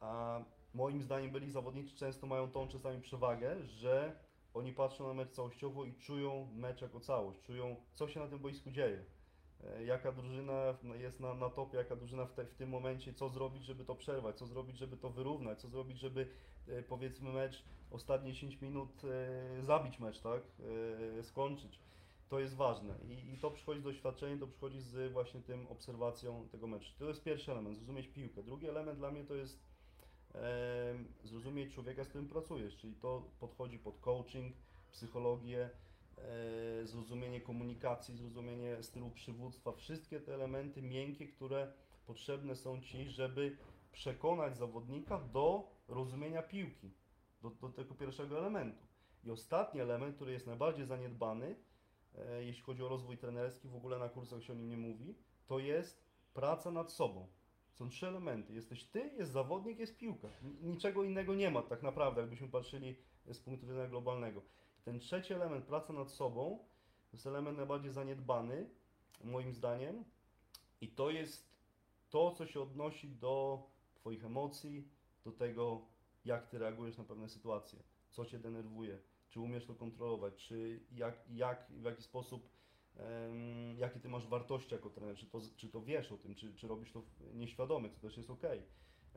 A 0.00 0.40
moim 0.74 1.02
zdaniem 1.02 1.30
byli 1.30 1.50
zawodnicy 1.50 1.96
często 1.96 2.26
mają 2.26 2.50
tą 2.50 2.68
czasami 2.68 3.00
przewagę, 3.00 3.66
że 3.66 4.20
oni 4.54 4.72
patrzą 4.72 5.08
na 5.08 5.14
mecz 5.14 5.30
całościowo 5.30 5.84
i 5.84 5.94
czują 5.94 6.48
mecz 6.54 6.82
jako 6.82 7.00
całość, 7.00 7.40
czują 7.40 7.76
co 7.94 8.08
się 8.08 8.20
na 8.20 8.28
tym 8.28 8.38
boisku 8.38 8.70
dzieje. 8.70 9.04
E, 9.64 9.84
jaka 9.84 10.12
drużyna 10.12 10.74
jest 10.94 11.20
na, 11.20 11.34
na 11.34 11.50
topie, 11.50 11.78
jaka 11.78 11.96
drużyna 11.96 12.26
w, 12.26 12.32
te, 12.32 12.44
w 12.44 12.54
tym 12.54 12.70
momencie, 12.70 13.14
co 13.14 13.28
zrobić, 13.28 13.64
żeby 13.64 13.84
to 13.84 13.94
przerwać, 13.94 14.36
co 14.36 14.46
zrobić, 14.46 14.78
żeby 14.78 14.96
to 14.96 15.10
wyrównać, 15.10 15.60
co 15.60 15.68
zrobić, 15.68 15.98
żeby 15.98 16.28
e, 16.68 16.82
powiedzmy 16.82 17.32
mecz, 17.32 17.64
ostatnie 17.90 18.32
10 18.32 18.60
minut 18.60 19.02
e, 19.04 19.62
zabić 19.62 19.98
mecz, 19.98 20.20
tak, 20.20 20.42
skończyć. 21.22 21.78
To 22.30 22.38
jest 22.38 22.54
ważne 22.54 22.94
I, 23.08 23.32
i 23.34 23.38
to 23.38 23.50
przychodzi 23.50 23.80
z 23.80 23.84
doświadczeniem, 23.84 24.38
to 24.38 24.46
przychodzi 24.46 24.80
z 24.80 25.12
właśnie 25.12 25.40
tym 25.40 25.66
obserwacją 25.66 26.48
tego 26.48 26.66
meczu. 26.66 26.92
To 26.98 27.04
jest 27.04 27.22
pierwszy 27.22 27.52
element, 27.52 27.76
zrozumieć 27.76 28.08
piłkę. 28.08 28.42
Drugi 28.42 28.68
element 28.68 28.98
dla 28.98 29.10
mnie 29.10 29.24
to 29.24 29.34
jest 29.34 29.58
e, 30.34 30.94
zrozumieć 31.24 31.74
człowieka, 31.74 32.04
z 32.04 32.08
którym 32.08 32.28
pracujesz, 32.28 32.76
czyli 32.76 32.94
to 32.94 33.22
podchodzi 33.40 33.78
pod 33.78 33.98
coaching, 33.98 34.56
psychologię, 34.92 35.70
zrozumienie 36.84 37.40
komunikacji, 37.40 38.16
zrozumienie 38.16 38.82
stylu 38.82 39.10
przywództwa, 39.10 39.72
wszystkie 39.72 40.20
te 40.20 40.34
elementy 40.34 40.82
miękkie, 40.82 41.26
które 41.26 41.72
potrzebne 42.06 42.56
są 42.56 42.80
Ci, 42.80 43.08
żeby 43.08 43.56
przekonać 43.92 44.56
zawodnika 44.56 45.18
do 45.18 45.70
rozumienia 45.88 46.42
piłki, 46.42 46.90
do, 47.42 47.50
do 47.50 47.68
tego 47.68 47.94
pierwszego 47.94 48.38
elementu. 48.38 48.86
I 49.24 49.30
ostatni 49.30 49.80
element, 49.80 50.16
który 50.16 50.32
jest 50.32 50.46
najbardziej 50.46 50.86
zaniedbany, 50.86 51.56
e, 52.14 52.44
jeśli 52.44 52.62
chodzi 52.62 52.82
o 52.82 52.88
rozwój 52.88 53.18
trenerski, 53.18 53.68
w 53.68 53.76
ogóle 53.76 53.98
na 53.98 54.08
kursach 54.08 54.42
się 54.42 54.52
o 54.52 54.56
nim 54.56 54.68
nie 54.68 54.76
mówi, 54.76 55.14
to 55.46 55.58
jest 55.58 56.04
praca 56.34 56.70
nad 56.70 56.92
sobą. 56.92 57.28
Są 57.72 57.88
trzy 57.88 58.08
elementy. 58.08 58.54
Jesteś 58.54 58.84
ty, 58.84 59.10
jest 59.18 59.32
zawodnik, 59.32 59.78
jest 59.78 59.98
piłka. 59.98 60.28
Niczego 60.62 61.04
innego 61.04 61.34
nie 61.34 61.50
ma 61.50 61.62
tak 61.62 61.82
naprawdę, 61.82 62.20
jakbyśmy 62.20 62.48
patrzyli 62.48 62.96
z 63.26 63.38
punktu 63.38 63.66
widzenia 63.66 63.88
globalnego. 63.88 64.42
Ten 64.84 65.00
trzeci 65.00 65.34
element, 65.34 65.64
praca 65.64 65.92
nad 65.92 66.10
sobą, 66.10 66.58
to 67.10 67.16
jest 67.16 67.26
element 67.26 67.56
najbardziej 67.56 67.92
zaniedbany, 67.92 68.70
moim 69.24 69.52
zdaniem. 69.52 70.04
I 70.80 70.88
to 70.88 71.10
jest 71.10 71.50
to, 72.10 72.30
co 72.30 72.46
się 72.46 72.60
odnosi 72.60 73.08
do 73.08 73.62
Twoich 73.94 74.24
emocji, 74.24 74.88
do 75.24 75.32
tego, 75.32 75.86
jak 76.24 76.46
Ty 76.46 76.58
reagujesz 76.58 76.98
na 76.98 77.04
pewne 77.04 77.28
sytuacje, 77.28 77.82
co 78.08 78.24
Cię 78.24 78.38
denerwuje, 78.38 78.98
czy 79.28 79.40
umiesz 79.40 79.66
to 79.66 79.74
kontrolować, 79.74 80.36
czy 80.36 80.80
jak, 80.92 81.24
jak 81.30 81.70
w 81.70 81.84
jaki 81.84 82.02
sposób, 82.02 82.50
em, 82.96 83.78
jakie 83.78 84.00
Ty 84.00 84.08
masz 84.08 84.26
wartości 84.26 84.74
jako 84.74 84.90
trener, 84.90 85.16
czy 85.16 85.26
to, 85.26 85.40
czy 85.56 85.68
to 85.68 85.82
wiesz 85.82 86.12
o 86.12 86.18
tym, 86.18 86.34
czy, 86.34 86.54
czy 86.54 86.68
robisz 86.68 86.92
to 86.92 87.02
nieświadomie, 87.34 87.90
co 87.90 88.00
też 88.00 88.16
jest 88.16 88.30
ok. 88.30 88.42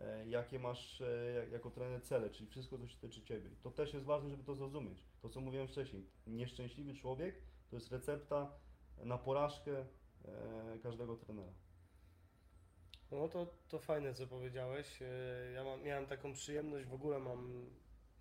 E, 0.02 0.28
Jakie 0.28 0.60
masz 0.60 1.02
e, 1.02 1.34
jak- 1.36 1.52
jako 1.52 1.72
trener 1.72 2.02
cele, 2.04 2.30
czyli 2.30 2.50
wszystko, 2.50 2.78
co 2.78 2.88
się 2.88 2.98
tyczy 2.98 3.22
Ciebie. 3.22 3.50
To 3.64 3.72
też 3.72 3.94
jest 3.94 4.06
ważne, 4.06 4.30
żeby 4.30 4.44
to 4.44 4.56
zrozumieć. 4.56 5.04
To, 5.22 5.30
co 5.30 5.42
mówiłem 5.42 5.68
wcześniej, 5.68 6.06
nieszczęśliwy 6.28 6.94
człowiek 6.94 7.36
to 7.70 7.76
jest 7.76 7.92
recepta 7.92 8.52
na 8.98 9.18
porażkę 9.18 9.86
e, 10.26 10.80
każdego 10.84 11.16
trenera. 11.18 11.54
No 13.12 13.28
to, 13.28 13.54
to 13.70 13.80
fajne, 13.80 14.14
co 14.14 14.28
powiedziałeś. 14.28 15.00
Ja 15.54 15.64
mam, 15.64 15.84
miałem 15.84 16.06
taką 16.06 16.34
przyjemność, 16.34 16.86
w 16.88 16.94
ogóle 16.94 17.20
mam, 17.20 17.66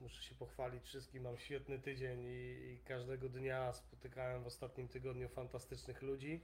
muszę 0.01 0.23
się 0.23 0.35
pochwalić 0.35 0.85
wszystkim, 0.85 1.23
mam 1.23 1.39
świetny 1.39 1.79
tydzień 1.79 2.21
i, 2.25 2.73
i 2.73 2.79
każdego 2.85 3.29
dnia 3.29 3.73
spotykałem 3.73 4.43
w 4.43 4.47
ostatnim 4.47 4.89
tygodniu 4.89 5.29
fantastycznych 5.29 6.03
ludzi. 6.03 6.41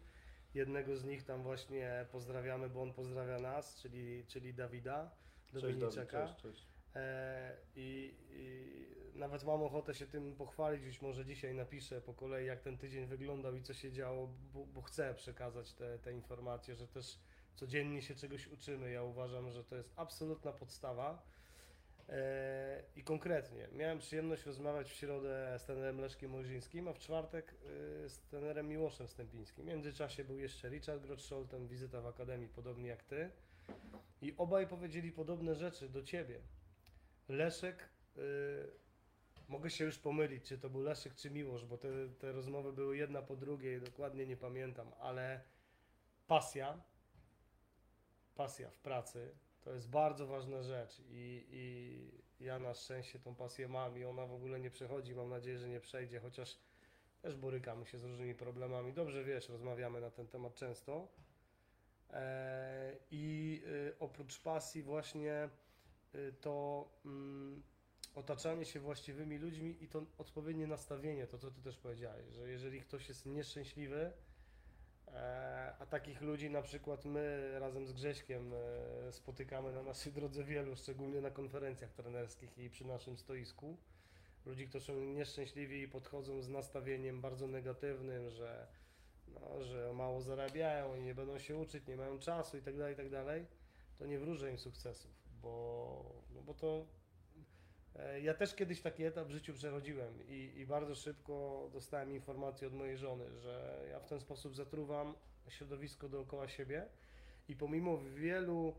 Jednego 0.55 0.96
z 0.96 1.05
nich 1.05 1.24
tam 1.24 1.42
właśnie 1.42 2.07
pozdrawiamy, 2.12 2.68
bo 2.68 2.82
on 2.82 2.92
pozdrawia 2.92 3.38
nas, 3.38 3.74
czyli, 3.74 4.24
czyli 4.26 4.55
Dawida 4.55 5.11
Cześć, 5.53 5.62
Dawid, 5.62 5.78
Dominiczaka. 5.78 6.26
cześć, 6.26 6.42
cześć. 6.42 6.66
E, 6.94 7.57
I, 7.76 8.14
I 8.30 9.18
nawet 9.18 9.44
mam 9.44 9.62
ochotę 9.62 9.94
się 9.94 10.07
tym 10.07 10.36
pochwalić, 10.36 10.84
już 10.84 11.03
może 11.03 11.24
dzisiaj 11.24 11.55
napiszę 11.55 12.01
po 12.01 12.14
kolei, 12.14 12.46
jak 12.46 12.61
ten 12.61 12.78
tydzień 12.78 13.07
wyglądał 13.07 13.55
i 13.55 13.62
co 13.62 13.74
się 13.74 13.92
działo, 13.92 14.28
bo, 14.55 14.66
bo 14.66 14.82
chcę 14.82 15.14
przekazać 15.14 15.72
te, 15.72 15.99
te 15.99 16.12
informacje, 16.12 16.74
że 16.74 16.88
też 16.88 17.18
codziennie 17.55 18.03
się 18.03 18.14
czegoś 18.14 18.46
uczymy. 18.46 18.90
Ja 18.90 19.03
uważam, 19.03 19.51
że 19.51 19.64
to 19.64 19.76
jest 19.76 19.92
absolutna 19.96 20.53
podstawa. 20.53 21.22
E, 22.09 22.82
I 22.96 23.04
konkretnie, 23.04 23.68
miałem 23.72 23.98
przyjemność 23.98 24.46
rozmawiać 24.46 24.90
w 24.90 24.94
środę 24.94 25.59
z 25.59 25.64
trenerem 25.64 26.00
Leszkiem 26.00 26.30
Mojżyńskim, 26.30 26.88
a 26.88 26.92
w 26.92 26.98
czwartek 26.98 27.54
e, 28.04 28.09
z 28.09 28.20
trenerem 28.20 28.68
Miłoszem 28.68 29.09
Stępińskim. 29.09 29.64
W 29.64 29.68
międzyczasie 29.68 30.24
był 30.24 30.38
jeszcze 30.38 30.68
Richard 30.68 31.02
Grotscholtem, 31.02 31.68
wizyta 31.68 32.00
w 32.00 32.06
Akademii, 32.06 32.48
podobnie 32.48 32.88
jak 32.88 33.02
Ty. 33.02 33.30
I 34.22 34.34
obaj 34.36 34.66
powiedzieli 34.66 35.12
podobne 35.12 35.54
rzeczy 35.54 35.88
do 35.88 36.02
Ciebie. 36.02 36.40
Leszek, 37.28 37.88
y, 38.16 38.20
mogę 39.48 39.70
się 39.70 39.84
już 39.84 39.98
pomylić, 39.98 40.44
czy 40.44 40.59
to 40.59 40.70
był 40.70 40.80
Leszek, 40.80 41.14
czy 41.14 41.30
Miłosz, 41.30 41.64
bo 41.64 41.78
te, 41.78 41.88
te 42.18 42.32
rozmowy 42.32 42.72
były 42.72 42.96
jedna 42.96 43.22
po 43.22 43.36
drugiej, 43.36 43.80
dokładnie 43.80 44.26
nie 44.26 44.36
pamiętam, 44.36 44.92
ale 45.00 45.40
pasja, 46.26 46.82
pasja 48.34 48.70
w 48.70 48.78
pracy 48.78 49.34
to 49.61 49.72
jest 49.72 49.90
bardzo 49.90 50.26
ważna 50.26 50.62
rzecz 50.62 51.02
i, 51.11 51.46
i 51.50 52.44
ja 52.44 52.59
na 52.59 52.74
szczęście 52.74 53.18
tą 53.18 53.34
pasję 53.34 53.68
mam 53.68 53.98
i 53.98 54.04
ona 54.04 54.26
w 54.26 54.32
ogóle 54.32 54.61
nie 54.61 54.70
przechodzi, 54.70 55.14
mam 55.14 55.28
nadzieję, 55.28 55.59
że 55.59 55.68
nie 55.68 55.80
przejdzie, 55.80 56.20
chociaż 56.20 56.59
też 57.22 57.36
borykamy 57.36 57.86
się 57.86 57.98
z 57.98 58.04
różnymi 58.04 58.34
problemami. 58.34 58.92
Dobrze 58.92 59.24
wiesz, 59.24 59.48
rozmawiamy 59.48 60.00
na 60.00 60.11
ten 60.11 60.26
temat 60.26 60.54
często. 60.54 61.09
E, 62.11 62.96
I 63.11 63.62
y, 63.66 63.94
oprócz 63.98 64.40
pasji 64.40 64.82
właśnie 64.82 65.48
y, 66.14 66.32
to 66.40 66.88
mm, 67.04 67.62
otaczanie 68.14 68.64
się 68.64 68.80
właściwymi 68.80 69.38
ludźmi 69.38 69.84
i 69.84 69.88
to 69.88 70.06
odpowiednie 70.18 70.66
nastawienie, 70.66 71.26
to 71.26 71.38
co 71.38 71.50
ty 71.50 71.62
też 71.62 71.76
powiedziałeś, 71.76 72.34
że 72.34 72.50
jeżeli 72.50 72.80
ktoś 72.80 73.09
jest 73.09 73.26
nieszczęśliwy, 73.26 74.00
e, 74.00 74.28
a 75.78 75.86
takich 75.86 76.20
ludzi 76.20 76.50
na 76.50 76.62
przykład 76.62 77.04
my 77.04 77.52
razem 77.59 77.86
z 77.86 77.92
Grześkiem 77.92 78.52
e, 78.54 79.12
spotykamy 79.12 79.72
na 79.72 79.82
naszej 79.82 80.12
drodze 80.12 80.44
wielu, 80.44 80.76
szczególnie 80.76 81.20
na 81.20 81.30
konferencjach 81.30 81.92
trenerskich 81.92 82.59
i 82.59 82.70
przy 82.70 82.84
naszym 82.84 83.18
stoisku, 83.18 83.76
ludzi, 84.46 84.68
którzy 84.68 84.84
są 84.86 84.94
nieszczęśliwi 85.00 85.82
i 85.82 85.88
podchodzą 85.88 86.42
z 86.42 86.48
nastawieniem 86.48 87.20
bardzo 87.20 87.46
negatywnym, 87.46 88.30
że 88.30 88.66
no, 89.28 89.62
że 89.62 89.92
mało 89.94 90.20
zarabiają 90.20 90.96
i 90.96 91.02
nie 91.02 91.14
będą 91.14 91.38
się 91.38 91.56
uczyć, 91.56 91.86
nie 91.86 91.96
mają 91.96 92.18
czasu 92.18 92.59
i 92.59 92.62
tak 92.62 92.76
dalej, 92.76 92.94
i 92.94 92.96
tak 92.96 93.11
to 93.98 94.06
nie 94.06 94.18
wróżę 94.18 94.50
im 94.50 94.59
sukcesów, 94.59 95.11
bo, 95.42 96.22
no 96.34 96.42
bo 96.42 96.54
to 96.54 96.66
e, 96.76 96.97
ja 98.22 98.34
też 98.34 98.55
kiedyś 98.55 98.80
taki 98.80 99.05
etap 99.05 99.28
w 99.28 99.30
życiu 99.30 99.55
przechodziłem 99.55 100.28
i, 100.28 100.53
i 100.57 100.66
bardzo 100.66 100.94
szybko 100.94 101.68
dostałem 101.72 102.12
informację 102.12 102.68
od 102.68 102.74
mojej 102.74 102.96
żony, 102.96 103.24
że 103.38 103.84
ja 103.90 104.01
w 104.01 104.07
ten 104.07 104.20
sposób 104.20 104.57
zatruwam 104.57 105.14
środowisko 105.49 106.09
dookoła 106.09 106.49
siebie 106.49 106.86
i 107.49 107.57
pomimo 107.57 107.99
wielu 107.99 108.74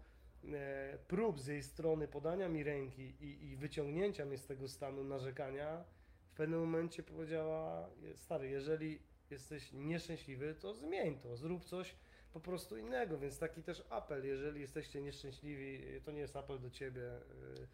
e, 0.53 0.97
prób 1.07 1.39
z 1.39 1.47
jej 1.47 1.63
strony 1.63 2.07
podania 2.07 2.49
mi 2.49 2.63
ręki 2.63 3.13
i, 3.19 3.51
i 3.51 3.55
wyciągnięcia 3.55 4.25
mnie 4.25 4.37
z 4.37 4.45
tego 4.45 4.67
stanu 4.67 5.03
narzekania, 5.03 5.83
w 6.31 6.33
pewnym 6.33 6.59
momencie 6.59 7.03
powiedziała, 7.03 7.89
stary, 8.15 8.49
jeżeli 8.49 8.99
jesteś 9.29 9.73
nieszczęśliwy, 9.73 10.55
to 10.55 10.73
zmień 10.73 11.19
to, 11.19 11.37
zrób 11.37 11.65
coś 11.65 11.95
po 12.33 12.39
prostu 12.39 12.77
innego, 12.77 13.17
więc 13.17 13.39
taki 13.39 13.63
też 13.63 13.83
apel, 13.89 14.25
jeżeli 14.25 14.61
jesteście 14.61 15.01
nieszczęśliwi, 15.01 16.01
to 16.05 16.11
nie 16.11 16.19
jest 16.19 16.35
apel 16.35 16.59
do 16.59 16.69
Ciebie, 16.69 17.01
y, 17.01 17.67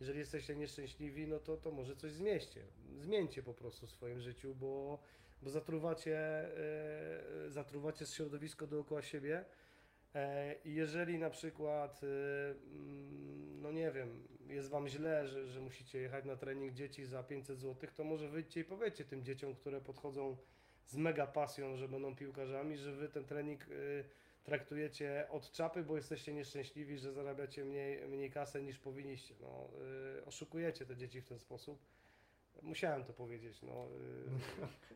jeżeli 0.00 0.18
jesteście 0.18 0.56
nieszczęśliwi, 0.56 1.28
no 1.28 1.38
to, 1.38 1.56
to 1.56 1.70
może 1.70 1.96
coś 1.96 2.12
zmieście, 2.12 2.62
zmieńcie 2.98 3.42
po 3.42 3.54
prostu 3.54 3.86
w 3.86 3.90
swoim 3.90 4.20
życiu, 4.20 4.54
bo, 4.54 4.98
bo 5.42 5.50
zatruwacie, 5.50 6.48
y, 7.46 7.50
zatruwacie 7.50 8.06
środowisko 8.06 8.66
dookoła 8.66 9.02
siebie. 9.02 9.44
E, 10.14 10.54
I 10.64 10.74
jeżeli 10.74 11.18
na 11.18 11.30
przykład, 11.30 12.02
y, 12.02 12.06
mm, 12.06 13.62
no 13.62 13.72
nie 13.72 13.90
wiem, 13.90 14.28
jest 14.48 14.68
Wam 14.68 14.88
źle, 14.88 15.28
że, 15.28 15.46
że 15.46 15.60
musicie 15.60 15.98
jechać 15.98 16.24
na 16.24 16.36
trening 16.36 16.72
dzieci 16.72 17.04
za 17.04 17.22
500 17.22 17.58
zł, 17.60 17.90
to 17.96 18.04
może 18.04 18.28
wyjdźcie 18.28 18.60
i 18.60 18.64
powiedzcie 18.64 19.04
tym 19.04 19.24
dzieciom, 19.24 19.54
które 19.54 19.80
podchodzą 19.80 20.36
z 20.86 20.96
mega 20.96 21.26
pasją, 21.26 21.76
że 21.76 21.88
będą 21.88 22.16
piłkarzami, 22.16 22.76
że 22.76 22.92
Wy 22.92 23.08
ten 23.08 23.24
trening 23.24 23.66
traktujecie 24.48 25.26
od 25.30 25.52
czapy, 25.52 25.82
bo 25.82 25.96
jesteście 25.96 26.34
nieszczęśliwi, 26.34 26.98
że 26.98 27.12
zarabiacie 27.12 27.64
mniej, 27.64 28.08
mniej 28.08 28.30
kasę 28.30 28.62
niż 28.62 28.78
powinniście. 28.78 29.34
No, 29.40 29.68
y, 30.18 30.24
oszukujecie 30.24 30.86
te 30.86 30.96
dzieci 30.96 31.20
w 31.20 31.24
ten 31.24 31.38
sposób. 31.38 31.82
Musiałem 32.62 33.04
to 33.04 33.12
powiedzieć, 33.12 33.62
no. 33.62 33.88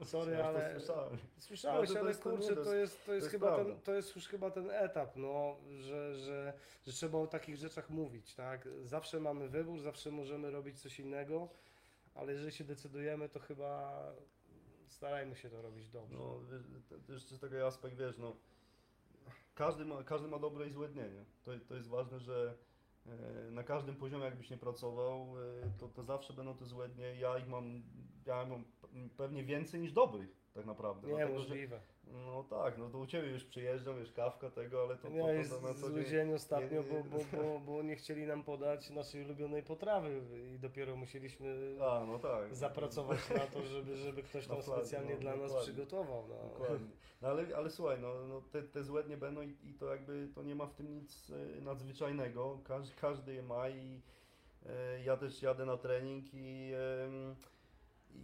y, 0.00 0.04
Sorry, 0.12 0.42
ale 0.42 0.80
słyszałem. 0.80 1.18
Słyszałeś, 1.38 1.90
Ale 1.90 1.98
to 1.98 2.06
ale 2.06 2.14
kurczę, 2.14 2.56
to 2.56 2.74
jest, 2.74 3.06
to 3.06 3.14
jest, 3.14 3.28
chyba 3.28 3.56
ten, 3.56 3.80
to 3.80 3.94
jest 3.94 4.16
już 4.16 4.28
chyba 4.28 4.50
ten 4.50 4.70
etap, 4.70 5.16
no, 5.16 5.56
że, 5.80 6.14
że, 6.14 6.52
że 6.86 6.92
trzeba 6.92 7.18
o 7.18 7.26
takich 7.26 7.56
rzeczach 7.56 7.90
mówić, 7.90 8.34
tak? 8.34 8.68
Zawsze 8.84 9.20
mamy 9.20 9.48
wybór, 9.48 9.80
zawsze 9.80 10.10
możemy 10.10 10.50
robić 10.50 10.80
coś 10.80 11.00
innego, 11.00 11.48
ale 12.14 12.32
jeżeli 12.32 12.52
się 12.52 12.64
decydujemy, 12.64 13.28
to 13.28 13.40
chyba 13.40 14.02
starajmy 14.88 15.36
się 15.36 15.50
to 15.50 15.62
robić 15.62 15.88
dobrze. 15.88 16.18
No, 16.18 16.40
wiesz, 16.40 16.62
to, 16.88 17.12
jeszcze 17.12 17.38
taki 17.38 17.56
aspekt, 17.56 17.96
wiesz, 17.96 18.18
no, 18.18 18.36
każdy 19.66 19.84
ma, 19.84 20.02
każdy 20.04 20.28
ma 20.28 20.38
dobre 20.38 20.66
i 20.66 20.70
złe 20.70 20.88
dnie, 20.88 21.02
nie? 21.02 21.24
To, 21.42 21.50
to 21.68 21.74
jest 21.74 21.88
ważne, 21.88 22.20
że 22.20 22.54
e, 23.06 23.50
na 23.50 23.62
każdym 23.62 23.96
poziomie 23.96 24.24
jakbyś 24.24 24.50
nie 24.50 24.56
pracował, 24.58 25.34
e, 25.38 25.70
to, 25.78 25.88
to 25.88 26.02
zawsze 26.02 26.32
będą 26.32 26.56
te 26.56 26.66
złe 26.66 26.88
dnie, 26.88 27.14
ja 27.16 27.38
ich 27.38 27.48
mam, 27.48 27.82
ja 28.26 28.46
mam 28.46 28.64
pewnie 29.16 29.44
więcej 29.44 29.80
niż 29.80 29.92
dobrych, 29.92 30.30
tak 30.52 30.66
naprawdę. 30.66 31.08
Dlatego, 31.08 31.28
że- 31.28 31.34
Niemożliwe. 31.44 31.80
No 32.06 32.44
tak, 32.44 32.78
no 32.78 32.90
to 32.90 32.98
u 32.98 33.06
Ciebie 33.06 33.28
już 33.28 33.44
przyjeżdżam, 33.44 33.98
wiesz, 33.98 34.12
kawka 34.12 34.50
tego, 34.50 34.82
ale 34.82 34.96
to, 34.96 35.02
to, 35.02 35.08
Nie, 35.14 35.20
to, 35.22 35.32
jest 35.32 35.50
to 35.50 35.60
na 35.60 35.74
co 35.74 35.90
dzień... 35.92 36.04
dzień 36.06 36.32
ostatnio, 36.32 36.82
nie- 36.82 36.88
bo, 36.88 37.04
bo, 37.04 37.42
bo, 37.42 37.60
bo 37.60 37.82
nie 37.82 37.96
chcieli 38.00 38.26
nam 38.26 38.42
podać 38.44 38.90
naszej 38.90 39.24
ulubionej 39.24 39.62
potrawy 39.62 40.20
i 40.54 40.58
dopiero 40.58 40.96
musieliśmy 40.96 41.76
A, 41.80 42.04
no 42.06 42.18
tak. 42.18 42.54
zapracować 42.54 43.30
na 43.30 43.46
to, 43.46 43.62
żeby, 43.66 43.96
żeby 44.04 44.22
ktoś 44.22 44.46
tam 44.46 44.56
Dokładnie, 44.56 44.84
specjalnie 44.84 45.14
no, 45.14 45.20
dla 45.20 45.30
nas 45.36 45.42
dokładnie. 45.42 45.72
przygotował. 45.72 46.24
No. 46.28 46.48
Dokładnie. 46.48 46.90
No 47.22 47.28
ale, 47.28 47.56
ale 47.56 47.70
słuchaj, 47.76 48.00
no, 48.00 48.14
no 48.28 48.40
te, 48.40 48.62
te 48.62 48.84
złe 48.84 49.02
dnie 49.04 49.16
będą 49.16 49.42
i, 49.42 49.56
i 49.62 49.74
to 49.74 49.86
jakby 49.86 50.28
to 50.34 50.42
nie 50.42 50.54
ma 50.54 50.66
w 50.66 50.74
tym 50.74 50.90
nic 50.94 51.30
e, 51.30 51.60
nadzwyczajnego. 51.60 52.60
Każdy, 52.64 52.94
każdy 53.00 53.34
je 53.34 53.42
ma 53.42 53.68
i 53.68 54.02
e, 54.66 55.02
ja 55.04 55.16
też 55.16 55.42
jadę 55.42 55.66
na 55.66 55.76
trening 55.76 56.24
i, 56.34 56.72
em, 57.04 57.36
i, 58.10 58.18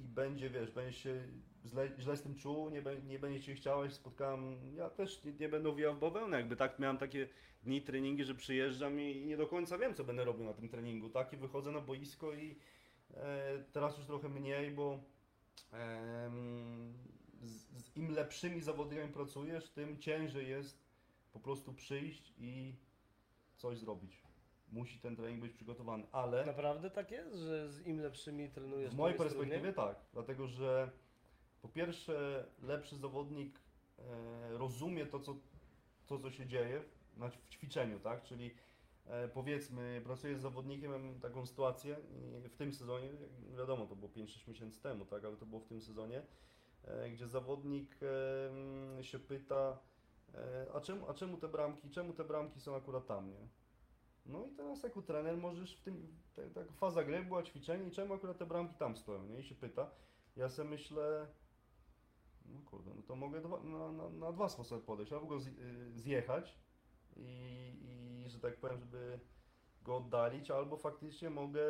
i 0.00 0.08
będzie, 0.08 0.50
wiesz, 0.50 0.70
będzie 0.70 0.92
się 0.92 1.22
źle, 1.66 1.88
źle 1.98 2.16
z 2.16 2.22
tym 2.22 2.34
czuł, 2.34 2.70
nie, 2.70 2.82
nie 3.06 3.18
będzie 3.18 3.42
się 3.42 3.54
chciałeś, 3.54 3.92
spotkałem, 3.92 4.56
ja 4.74 4.90
też 4.90 5.24
nie, 5.24 5.32
nie 5.32 5.48
będę 5.48 5.74
wijał 5.74 5.94
w 5.94 5.98
bawełnę, 5.98 6.36
jakby 6.36 6.56
tak 6.56 6.78
miałem 6.78 6.98
takie 6.98 7.28
dni 7.62 7.82
treningi, 7.82 8.24
że 8.24 8.34
przyjeżdżam 8.34 9.00
i, 9.00 9.26
nie 9.26 9.36
do 9.36 9.46
końca 9.46 9.78
wiem, 9.78 9.94
co 9.94 10.04
będę 10.04 10.24
robił 10.24 10.44
na 10.44 10.54
tym 10.54 10.68
treningu, 10.68 11.10
tak, 11.10 11.32
i 11.32 11.36
wychodzę 11.36 11.72
na 11.72 11.80
boisko 11.80 12.34
i 12.34 12.56
e, 13.14 13.64
teraz 13.72 13.98
już 13.98 14.06
trochę 14.06 14.28
mniej, 14.28 14.70
bo 14.70 15.00
em, 15.72 16.94
z, 17.42 17.84
z 17.84 17.96
im 17.96 18.10
lepszymi 18.10 18.60
zawodnikami 18.60 19.12
pracujesz, 19.12 19.70
tym 19.70 19.98
ciężej 19.98 20.48
jest 20.48 20.86
po 21.32 21.40
prostu 21.40 21.72
przyjść 21.72 22.34
i 22.38 22.74
coś 23.56 23.78
zrobić. 23.78 24.22
Musi 24.72 24.98
ten 24.98 25.16
trening 25.16 25.40
być 25.40 25.52
przygotowany, 25.52 26.06
ale 26.12 26.46
Naprawdę 26.46 26.90
tak 26.90 27.10
jest, 27.10 27.34
że 27.34 27.68
z 27.72 27.86
im 27.86 28.00
lepszymi 28.00 28.50
trenujesz, 28.50 28.92
w 28.92 28.96
mojej 28.96 29.18
perspektywie 29.18 29.72
trudniej? 29.72 29.74
tak, 29.74 29.96
dlatego 30.12 30.46
że 30.46 30.90
po 31.66 31.72
pierwsze 31.72 32.44
lepszy 32.62 32.96
zawodnik 32.96 33.60
e, 33.98 34.58
rozumie 34.58 35.06
to 35.06 35.20
co, 35.20 35.36
to, 36.06 36.18
co 36.18 36.30
się 36.30 36.46
dzieje 36.46 36.82
w 37.16 37.48
ćwiczeniu, 37.48 38.00
tak? 38.00 38.22
Czyli 38.22 38.54
e, 39.06 39.28
powiedzmy, 39.28 40.02
pracuję 40.04 40.36
z 40.36 40.40
zawodnikiem, 40.40 40.90
mam 40.90 41.20
taką 41.20 41.46
sytuację 41.46 41.96
w 42.50 42.56
tym 42.56 42.74
sezonie, 42.74 43.08
wiadomo, 43.56 43.86
to 43.86 43.96
było 43.96 44.10
5-6 44.10 44.48
miesięcy 44.48 44.82
temu, 44.82 45.06
tak? 45.06 45.24
Ale 45.24 45.36
to 45.36 45.46
było 45.46 45.60
w 45.60 45.66
tym 45.66 45.82
sezonie, 45.82 46.22
e, 46.84 47.10
gdzie 47.10 47.26
zawodnik 47.26 47.98
się 49.02 49.18
pyta, 49.18 49.78
a, 50.74 50.80
czemu, 50.80 51.08
a 51.08 51.14
czemu 51.14 51.36
te 51.36 51.48
bramki, 51.48 51.90
czemu 51.90 52.12
te 52.12 52.24
bramki 52.24 52.60
są 52.60 52.76
akurat 52.76 53.06
tam, 53.06 53.30
nie? 53.30 53.48
No 54.26 54.46
i 54.46 54.50
teraz 54.50 54.82
jako 54.82 55.02
trener 55.02 55.36
możesz 55.36 55.76
w 55.76 55.82
tym, 55.82 56.16
ta, 56.34 56.42
taka 56.54 56.72
faza 56.72 57.04
gry 57.04 57.24
była 57.24 57.42
ćwiczenie 57.42 57.88
i 57.88 57.90
czemu 57.90 58.14
akurat 58.14 58.38
te 58.38 58.46
bramki 58.46 58.74
tam 58.74 58.96
stoją, 58.96 59.26
nie? 59.26 59.40
I 59.40 59.44
się 59.44 59.54
pyta. 59.54 59.90
Ja 60.36 60.48
sobie 60.48 60.68
myślę, 60.68 61.26
no 62.48 62.60
kurde, 62.70 62.94
no 62.94 63.02
to 63.02 63.16
mogę 63.16 63.40
dwa, 63.40 63.62
na, 63.62 63.92
na, 63.92 64.08
na 64.08 64.32
dwa 64.32 64.48
sposoby 64.48 64.82
podejść. 64.82 65.12
Albo 65.12 65.26
go 65.26 65.36
y, 65.36 65.40
zjechać 65.94 66.58
i, 67.16 67.22
i, 67.82 68.30
że 68.30 68.40
tak 68.40 68.56
powiem, 68.56 68.78
żeby 68.78 69.20
go 69.82 69.96
oddalić, 69.96 70.50
albo 70.50 70.76
faktycznie 70.76 71.30
mogę 71.30 71.62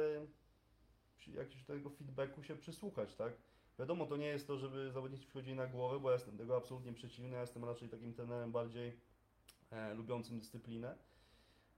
przy 1.17 1.31
jakimś 1.31 1.65
tego 1.65 1.91
feedbacku 1.91 2.43
się 2.43 2.57
przysłuchać, 2.57 3.15
tak? 3.15 3.33
Wiadomo, 3.79 4.07
to 4.07 4.17
nie 4.17 4.27
jest 4.27 4.47
to, 4.47 4.59
żeby 4.59 4.91
zawodnicy 4.93 5.25
przychodzili 5.25 5.57
na 5.57 5.67
głowę, 5.67 6.01
bo 6.01 6.09
ja 6.09 6.15
jestem 6.15 6.39
tego 6.39 6.57
absolutnie 6.57 6.93
przeciwny, 6.93 7.31
ja 7.31 7.41
jestem 7.41 7.65
raczej 7.65 7.89
takim 7.89 8.15
trenerem 8.15 8.53
bardziej 8.53 9.01
e, 9.71 9.95
lubiącym 9.95 10.39
dyscyplinę. 10.39 10.97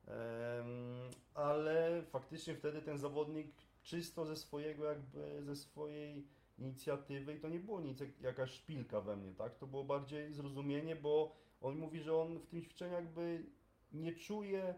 Em, 0.06 1.10
ale 1.34 2.02
faktycznie 2.02 2.54
wtedy 2.54 2.82
ten 2.82 2.98
zawodnik 2.98 3.46
czysto 3.82 4.26
ze 4.26 4.36
swojego 4.36 4.84
jakby, 4.84 5.42
ze 5.42 5.56
swojej 5.56 6.26
inicjatywy 6.58 7.34
i 7.34 7.40
to 7.40 7.48
nie 7.48 7.60
było 7.60 7.80
nic 7.80 8.00
jak, 8.00 8.20
jakaś 8.20 8.50
szpilka 8.50 9.00
we 9.00 9.16
mnie, 9.16 9.34
tak? 9.34 9.54
To 9.58 9.66
było 9.66 9.84
bardziej 9.84 10.32
zrozumienie, 10.32 10.96
bo 10.96 11.36
on 11.60 11.76
mówi, 11.76 12.00
że 12.00 12.16
on 12.16 12.38
w 12.38 12.46
tym 12.46 12.62
ćwiczeniu 12.62 12.94
jakby 12.94 13.46
nie 13.92 14.12
czuje 14.12 14.74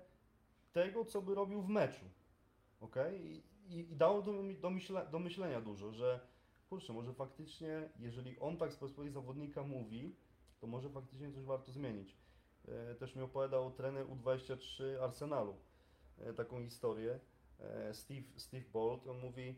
tego, 0.73 1.05
co 1.05 1.23
by 1.23 1.35
robił 1.35 1.63
w 1.63 1.69
meczu, 1.69 2.05
ok? 2.81 2.97
I, 3.21 3.43
i, 3.69 3.93
i 3.93 3.97
dało 3.97 4.23
do, 4.23 4.33
do, 4.61 4.71
myśle, 4.71 5.07
do 5.11 5.19
myślenia 5.19 5.61
dużo, 5.61 5.93
że 5.93 6.21
kurczę, 6.69 6.93
może 6.93 7.15
faktycznie, 7.15 7.89
jeżeli 7.99 8.39
on 8.39 8.57
tak 8.57 8.73
z 8.73 8.77
perspektywy 8.77 9.11
zawodnika 9.11 9.63
mówi, 9.63 10.17
to 10.61 10.67
może 10.67 10.91
faktycznie 10.91 11.33
coś 11.33 11.45
warto 11.45 11.73
zmienić. 11.73 12.17
E, 12.69 12.95
Też 12.95 13.17
mi 13.17 13.23
opowiadał 13.23 13.71
trener 13.71 14.07
U23 14.07 14.85
Arsenalu 15.03 15.57
e, 16.19 16.33
taką 16.33 16.65
historię. 16.65 17.21
E, 17.61 17.95
Steve, 17.95 18.27
Steve 18.37 18.65
Bolt, 18.73 19.07
on 19.07 19.19
mówi, 19.19 19.55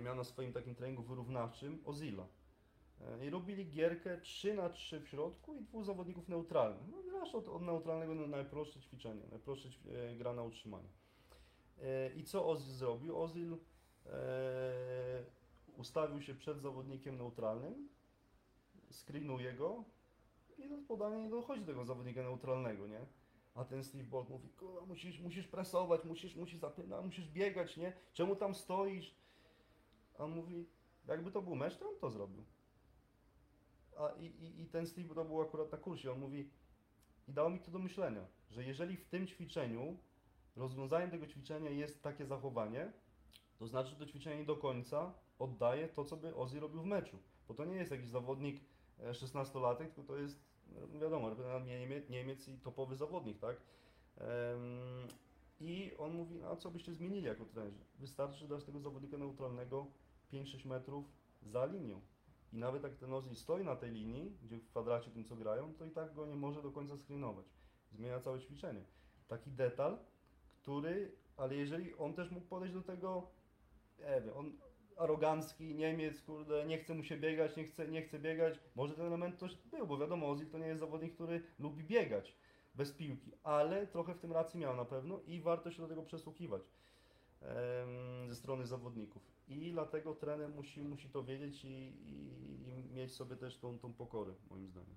miał 0.00 0.16
na 0.16 0.24
swoim 0.24 0.52
takim 0.52 0.74
treningu 0.74 1.02
wyrównawczym 1.02 1.82
Ozila. 1.84 2.26
E, 3.00 3.26
I 3.26 3.30
robili 3.30 3.66
gierkę 3.70 4.20
3 4.20 4.54
na 4.54 4.68
3 4.68 5.00
w 5.00 5.08
środku 5.08 5.54
i 5.54 5.62
dwóch 5.62 5.84
zawodników 5.84 6.28
neutralnych. 6.28 6.88
No 6.88 7.02
grasz 7.02 7.34
od, 7.34 7.48
od 7.48 7.62
neutralnego 7.62 8.14
na 8.14 8.26
najprostsze 8.26 8.80
ćwiczenie, 8.80 9.22
najprostsze 9.30 9.68
e, 9.68 10.16
gra 10.16 10.32
na 10.32 10.42
utrzymanie. 10.42 10.88
E, 11.82 12.14
I 12.14 12.24
co 12.24 12.48
Ozil 12.48 12.72
zrobił? 12.72 13.22
Ozil 13.22 13.56
e, 14.06 15.24
ustawił 15.76 16.22
się 16.22 16.34
przed 16.34 16.60
zawodnikiem 16.60 17.16
neutralnym, 17.16 17.88
screenuje 18.90 19.52
go 19.52 19.84
i 20.58 20.68
do 20.68 20.78
podania 20.78 21.18
nie 21.18 21.30
dochodzi 21.30 21.60
do 21.60 21.66
tego 21.66 21.84
zawodnika 21.84 22.22
neutralnego, 22.22 22.86
nie? 22.86 23.00
A 23.54 23.64
ten 23.64 23.84
Steve 23.84 24.24
mówi, 24.28 24.48
musisz, 24.86 25.20
musisz 25.20 25.46
presować, 25.48 26.04
musisz, 26.04 26.36
musisz 26.36 26.58
zapinać, 26.58 27.04
musisz 27.04 27.28
biegać, 27.28 27.76
nie? 27.76 27.92
Czemu 28.12 28.36
tam 28.36 28.54
stoisz? 28.54 29.14
A 30.18 30.24
on 30.24 30.30
mówi, 30.30 30.66
jakby 31.08 31.30
to 31.30 31.42
był 31.42 31.54
mecz, 31.54 31.76
to 31.76 31.88
on 31.88 31.98
to 32.00 32.10
zrobił. 32.10 32.44
A 33.98 34.08
i, 34.08 34.26
i, 34.26 34.60
i 34.62 34.66
ten 34.66 34.86
Steve 34.86 35.14
to 35.14 35.24
był 35.24 35.40
akurat 35.40 35.72
na 35.72 35.78
kursie, 35.78 36.12
on 36.12 36.18
mówi, 36.18 36.50
i 37.28 37.32
dało 37.32 37.50
mi 37.50 37.60
to 37.60 37.70
do 37.70 37.78
myślenia, 37.78 38.26
że 38.50 38.64
jeżeli 38.64 38.96
w 38.96 39.04
tym 39.04 39.26
ćwiczeniu 39.26 39.96
rozwiązaniem 40.56 41.10
tego 41.10 41.26
ćwiczenia 41.26 41.70
jest 41.70 42.02
takie 42.02 42.26
zachowanie, 42.26 42.92
to 43.58 43.66
znaczy, 43.66 43.90
że 43.90 43.96
to 43.96 44.06
ćwiczenie 44.06 44.36
nie 44.36 44.44
do 44.44 44.56
końca 44.56 45.14
oddaje 45.38 45.88
to, 45.88 46.04
co 46.04 46.16
by 46.16 46.36
Ozzy 46.36 46.60
robił 46.60 46.82
w 46.82 46.86
meczu. 46.86 47.18
Bo 47.48 47.54
to 47.54 47.64
nie 47.64 47.76
jest 47.76 47.90
jakiś 47.90 48.08
zawodnik 48.08 48.60
e, 49.00 49.12
16-latek, 49.12 49.86
tylko 49.86 50.02
to 50.02 50.16
jest, 50.16 50.44
no 50.92 51.00
wiadomo, 51.00 51.30
Niemiec, 51.66 52.08
Niemiec 52.08 52.48
i 52.48 52.58
topowy 52.58 52.96
zawodnik, 52.96 53.38
tak? 53.38 53.56
I 55.60 55.92
on 55.98 56.14
mówi, 56.14 56.42
a 56.42 56.56
co 56.56 56.70
byście 56.70 56.94
zmienili 56.94 57.26
jako 57.26 57.44
trenerzy? 57.44 57.84
Wystarczy 57.98 58.48
dać 58.48 58.64
tego 58.64 58.80
zawodnika 58.80 59.16
neutralnego 59.16 59.86
5-6 60.34 60.66
metrów 60.66 61.04
za 61.42 61.66
linią. 61.66 62.00
I 62.52 62.58
nawet 62.58 62.82
jak 62.82 62.96
ten 62.96 63.12
Ozzy 63.12 63.34
stoi 63.34 63.64
na 63.64 63.76
tej 63.76 63.90
linii, 63.90 64.38
gdzie 64.42 64.58
w 64.58 64.68
kwadracie 64.68 65.10
tym 65.10 65.24
co 65.24 65.36
grają, 65.36 65.74
to 65.74 65.84
i 65.84 65.90
tak 65.90 66.14
go 66.14 66.26
nie 66.26 66.36
może 66.36 66.62
do 66.62 66.70
końca 66.70 66.96
screenować. 66.96 67.46
Zmienia 67.92 68.20
całe 68.20 68.40
ćwiczenie. 68.40 68.84
Taki 69.28 69.50
detal, 69.50 69.98
który, 70.54 71.12
ale 71.36 71.54
jeżeli 71.54 71.94
on 71.94 72.14
też 72.14 72.30
mógł 72.30 72.46
podejść 72.46 72.74
do 72.74 72.82
tego, 72.82 73.30
nie 73.98 74.20
wiem, 74.20 74.36
on 74.36 74.52
arogancki 74.96 75.74
Niemiec, 75.74 76.22
kurde, 76.22 76.66
nie 76.66 76.78
chce 76.78 76.94
mu 76.94 77.04
się 77.04 77.16
biegać, 77.16 77.56
nie 77.56 77.64
chce, 77.64 77.88
nie 77.88 78.02
chce 78.02 78.18
biegać. 78.18 78.60
Może 78.74 78.94
ten 78.94 79.06
element 79.06 79.38
też 79.38 79.58
był, 79.70 79.86
bo 79.86 79.98
wiadomo, 79.98 80.30
Ozil 80.30 80.50
to 80.50 80.58
nie 80.58 80.66
jest 80.66 80.80
zawodnik, 80.80 81.14
który 81.14 81.42
lubi 81.58 81.84
biegać 81.84 82.36
bez 82.74 82.92
piłki, 82.92 83.32
ale 83.42 83.86
trochę 83.86 84.14
w 84.14 84.18
tym 84.18 84.32
racji 84.32 84.60
miał 84.60 84.76
na 84.76 84.84
pewno 84.84 85.20
i 85.26 85.40
warto 85.40 85.70
się 85.70 85.82
do 85.82 85.88
tego 85.88 86.02
przesłuchiwać 86.02 86.62
ze 88.28 88.34
strony 88.34 88.66
zawodników. 88.66 89.33
I 89.48 89.72
dlatego 89.72 90.14
trener 90.14 90.48
musi, 90.48 90.80
musi 90.80 91.08
to 91.08 91.22
wiedzieć 91.22 91.64
i, 91.64 91.68
i, 91.68 92.68
i 92.68 92.94
mieć 92.94 93.12
sobie 93.14 93.36
też 93.36 93.58
tą, 93.58 93.78
tą 93.78 93.92
pokorę, 93.92 94.32
moim 94.50 94.68
zdaniem. 94.68 94.96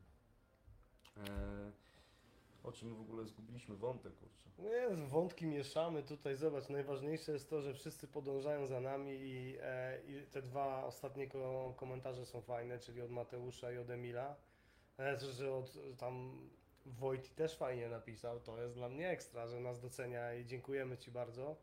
E, 1.17 1.71
o 2.63 2.71
czym 2.71 2.95
w 2.95 3.01
ogóle 3.01 3.25
zgubiliśmy 3.25 3.75
wątek, 3.75 4.13
kurczę. 4.15 4.49
Nie, 4.59 5.07
wątki 5.07 5.45
mieszamy 5.45 6.03
tutaj. 6.03 6.35
Zobacz, 6.35 6.69
najważniejsze 6.69 7.31
jest 7.31 7.49
to, 7.49 7.61
że 7.61 7.73
wszyscy 7.73 8.07
podążają 8.07 8.67
za 8.67 8.79
nami 8.79 9.11
i, 9.11 9.57
e, 9.61 10.01
i 10.07 10.25
te 10.31 10.41
dwa 10.41 10.85
ostatnie 10.85 11.27
ko 11.27 11.73
komentarze 11.77 12.25
są 12.25 12.41
fajne, 12.41 12.79
czyli 12.79 13.01
od 13.01 13.11
Mateusza 13.11 13.71
i 13.71 13.77
od 13.77 13.89
Emila. 13.89 14.35
E, 14.99 15.19
że- 15.19 15.53
od 15.53 15.77
tam 15.97 16.31
Wojti 16.85 17.31
też 17.31 17.57
fajnie 17.57 17.89
napisał, 17.89 18.39
to 18.39 18.61
jest 18.61 18.73
dla 18.75 18.89
mnie 18.89 19.09
ekstra, 19.09 19.47
że 19.47 19.59
nas 19.59 19.79
docenia 19.79 20.33
i 20.33 20.45
dziękujemy 20.45 20.97
Ci 20.97 21.11
bardzo. 21.11 21.55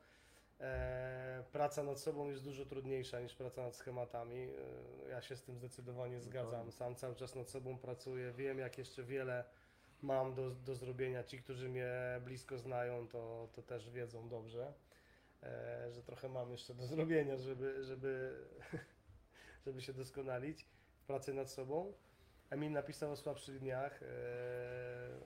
E, 0.60 1.44
praca 1.52 1.82
nad 1.82 2.00
sobą 2.00 2.30
jest 2.30 2.44
dużo 2.44 2.66
trudniejsza 2.66 3.20
niż 3.20 3.34
praca 3.34 3.62
nad 3.62 3.76
schematami. 3.76 4.48
E, 5.06 5.08
ja 5.10 5.22
się 5.22 5.36
z 5.36 5.42
tym 5.42 5.56
zdecydowanie 5.56 6.20
zgadzam. 6.20 6.72
Sam 6.72 6.94
cały 6.94 7.14
czas 7.14 7.34
nad 7.34 7.50
sobą 7.50 7.78
pracuję. 7.78 8.32
Wiem, 8.32 8.58
jak 8.58 8.78
jeszcze 8.78 9.02
wiele 9.02 9.44
mam 10.02 10.34
do, 10.34 10.50
do 10.50 10.74
zrobienia. 10.74 11.24
Ci, 11.24 11.38
którzy 11.38 11.68
mnie 11.68 11.90
blisko 12.24 12.58
znają, 12.58 13.08
to, 13.08 13.48
to 13.52 13.62
też 13.62 13.90
wiedzą 13.90 14.28
dobrze, 14.28 14.72
e, 15.42 15.92
że 15.92 16.02
trochę 16.02 16.28
mam 16.28 16.50
jeszcze 16.50 16.74
do 16.74 16.86
zrobienia, 16.86 17.36
żeby, 17.36 17.84
żeby, 17.84 18.44
żeby 19.66 19.82
się 19.82 19.92
doskonalić 19.92 20.66
w 20.98 21.04
pracy 21.06 21.34
nad 21.34 21.50
sobą. 21.50 21.92
Emil 22.50 22.72
napisał 22.72 23.12
o 23.12 23.16
słabszych 23.16 23.58
dniach, 23.58 24.02
e, 24.02 24.06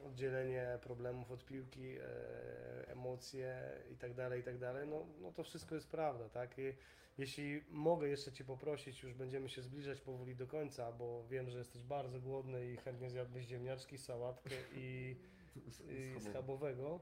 oddzielenie 0.07 0.79
problemów 0.83 1.31
od 1.31 1.45
piłki, 1.45 1.97
e, 1.99 2.89
emocje 2.89 3.62
i 3.93 3.97
tak 3.97 4.14
dalej, 4.14 4.41
i 4.41 4.45
tak 4.45 4.59
dalej. 4.59 4.89
No, 4.89 5.07
no 5.21 5.33
to 5.33 5.45
wszystko 5.45 5.75
jest 5.75 5.89
prawda, 5.89 6.29
tak? 6.29 6.59
I 6.59 6.73
Jeśli 7.19 7.64
mogę 7.71 8.09
jeszcze 8.09 8.33
Cię 8.33 8.45
poprosić, 8.45 9.03
już 9.03 9.14
będziemy 9.14 9.49
się 9.49 9.62
zbliżać 9.62 10.01
powoli 10.01 10.37
do 10.37 10.47
końca, 10.47 10.93
bo 10.93 11.25
wiem, 11.31 11.51
że 11.51 11.59
jesteś 11.59 11.83
bardzo 11.83 12.21
głodny 12.21 12.73
i 12.73 12.77
chętnie 12.77 13.11
zjadłbyś 13.11 13.47
ziemniaczki, 13.47 13.99
sałatkę 13.99 14.55
i, 14.75 15.16
i 16.16 16.21
schabowego, 16.21 17.01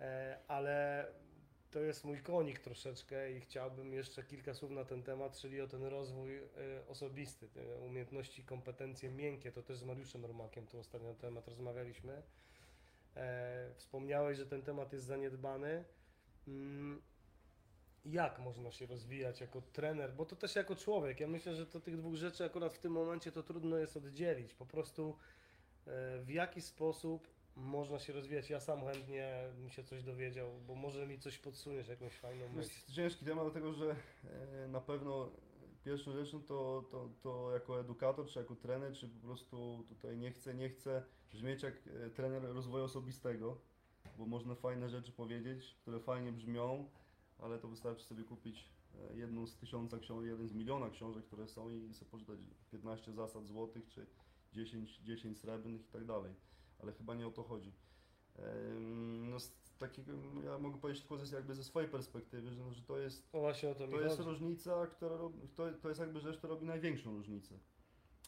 e, 0.00 0.38
ale 0.48 1.06
to 1.70 1.80
jest 1.80 2.04
mój 2.04 2.18
konik 2.22 2.58
troszeczkę 2.60 3.32
i 3.32 3.40
chciałbym 3.40 3.92
jeszcze 3.92 4.22
kilka 4.22 4.54
słów 4.54 4.70
na 4.70 4.84
ten 4.84 5.02
temat, 5.02 5.36
czyli 5.38 5.60
o 5.60 5.66
ten 5.68 5.84
rozwój 5.84 6.36
e, 6.38 6.42
osobisty, 6.88 7.48
te 7.48 7.76
umiejętności, 7.78 8.44
kompetencje 8.44 9.10
miękkie, 9.10 9.52
to 9.52 9.62
też 9.62 9.78
z 9.78 9.84
Mariuszem 9.84 10.24
Romakiem 10.26 10.66
tu 10.66 10.78
ostatnio 10.78 11.08
na 11.08 11.14
temat 11.14 11.48
rozmawialiśmy. 11.48 12.22
E, 13.16 13.74
Wspomniałeś, 13.76 14.38
że 14.38 14.46
ten 14.46 14.62
temat 14.62 14.92
jest 14.92 15.04
zaniedbany. 15.04 15.84
Mm, 16.48 17.02
Jak 18.04 18.38
można 18.38 18.70
się 18.72 18.86
rozwijać 18.86 19.40
jako 19.40 19.62
trener, 19.62 20.14
bo 20.14 20.26
to 20.26 20.36
też 20.36 20.56
jako 20.56 20.76
człowiek. 20.76 21.20
Ja 21.20 21.28
myślę, 21.28 21.54
że 21.54 21.66
to 21.66 21.80
tych 21.80 21.96
dwóch 21.96 22.14
rzeczy 22.14 22.44
akurat 22.44 22.74
w 22.74 22.78
tym 22.78 22.92
momencie 22.92 23.32
to 23.32 23.42
trudno 23.42 23.76
jest 23.78 23.96
oddzielić. 23.96 24.54
Po 24.54 24.66
prostu 24.66 25.16
e, 25.86 26.18
w 26.22 26.30
jaki 26.30 26.60
sposób 26.62 27.28
można 27.58 27.98
się 27.98 28.12
rozwijać. 28.12 28.50
Ja 28.50 28.60
sam 28.60 28.80
chętnie 28.84 29.48
bym 29.58 29.70
się 29.70 29.84
coś 29.84 30.02
dowiedział, 30.02 30.60
bo 30.66 30.74
może 30.74 31.06
mi 31.06 31.18
coś 31.18 31.38
podsuniesz, 31.38 31.88
jakąś 31.88 32.12
fajną 32.12 32.46
To 32.46 32.52
myśl. 32.52 32.68
jest 32.68 32.90
ciężki 32.90 33.24
temat, 33.24 33.44
dlatego 33.44 33.72
że 33.72 33.96
e, 34.64 34.68
na 34.68 34.80
pewno 34.80 35.30
pierwszą 35.84 36.12
rzeczą 36.12 36.42
to, 36.42 36.84
to, 36.90 37.08
to 37.22 37.52
jako 37.52 37.80
edukator, 37.80 38.26
czy 38.26 38.38
jako 38.38 38.56
trener, 38.56 38.92
czy 38.92 39.08
po 39.08 39.26
prostu 39.26 39.84
tutaj 39.88 40.16
nie 40.16 40.30
chcę, 40.32 40.54
nie 40.54 40.68
chcę 40.68 41.02
brzmieć 41.30 41.62
jak 41.62 41.74
e, 41.86 42.10
trener 42.10 42.42
rozwoju 42.42 42.84
osobistego, 42.84 43.58
bo 44.18 44.26
można 44.26 44.54
fajne 44.54 44.88
rzeczy 44.90 45.12
powiedzieć, 45.12 45.76
które 45.82 46.00
fajnie 46.00 46.32
brzmią, 46.32 46.88
ale 47.38 47.58
to 47.58 47.68
wystarczy 47.68 48.04
sobie 48.04 48.24
kupić 48.24 48.68
e, 49.10 49.16
jedną 49.16 49.46
z 49.46 49.56
tysiąca 49.56 49.98
książek, 49.98 50.30
jeden 50.30 50.48
z 50.48 50.52
miliona 50.52 50.90
książek, 50.90 51.24
które 51.24 51.48
są 51.48 51.70
i 51.70 51.94
sobie 51.94 52.10
poczytać 52.10 52.38
15 52.70 53.12
zasad 53.12 53.46
złotych, 53.46 53.88
czy 53.88 54.06
10, 54.52 55.00
10 55.00 55.38
srebrnych 55.38 55.80
i 55.80 55.92
tak 55.92 56.04
dalej. 56.04 56.34
Ale 56.78 56.92
chyba 56.92 57.14
nie 57.14 57.26
o 57.26 57.30
to 57.30 57.42
chodzi. 57.42 57.72
No 59.30 59.40
z 59.40 59.52
takiego, 59.78 60.12
ja 60.44 60.58
mogę 60.58 60.78
powiedzieć 60.80 61.02
tylko 61.02 61.26
ze, 61.26 61.36
jakby 61.36 61.54
ze 61.54 61.64
swojej 61.64 61.88
perspektywy, 61.90 62.50
że, 62.50 62.64
no, 62.64 62.72
że 62.72 62.82
to 62.82 62.98
jest 62.98 63.28
No 63.32 63.40
właśnie 63.40 63.68
o 63.68 63.74
to 63.74 63.88
to 63.88 64.00
jest 64.00 64.16
chodzi. 64.16 64.28
różnica, 64.30 64.86
która 64.86 65.16
robi, 65.16 65.48
to, 65.48 65.72
to 65.72 65.88
jest 65.88 66.00
jakby 66.00 66.20
rzecz, 66.20 66.38
która 66.38 66.52
robi 66.54 66.66
największą 66.66 67.14
różnicę 67.16 67.54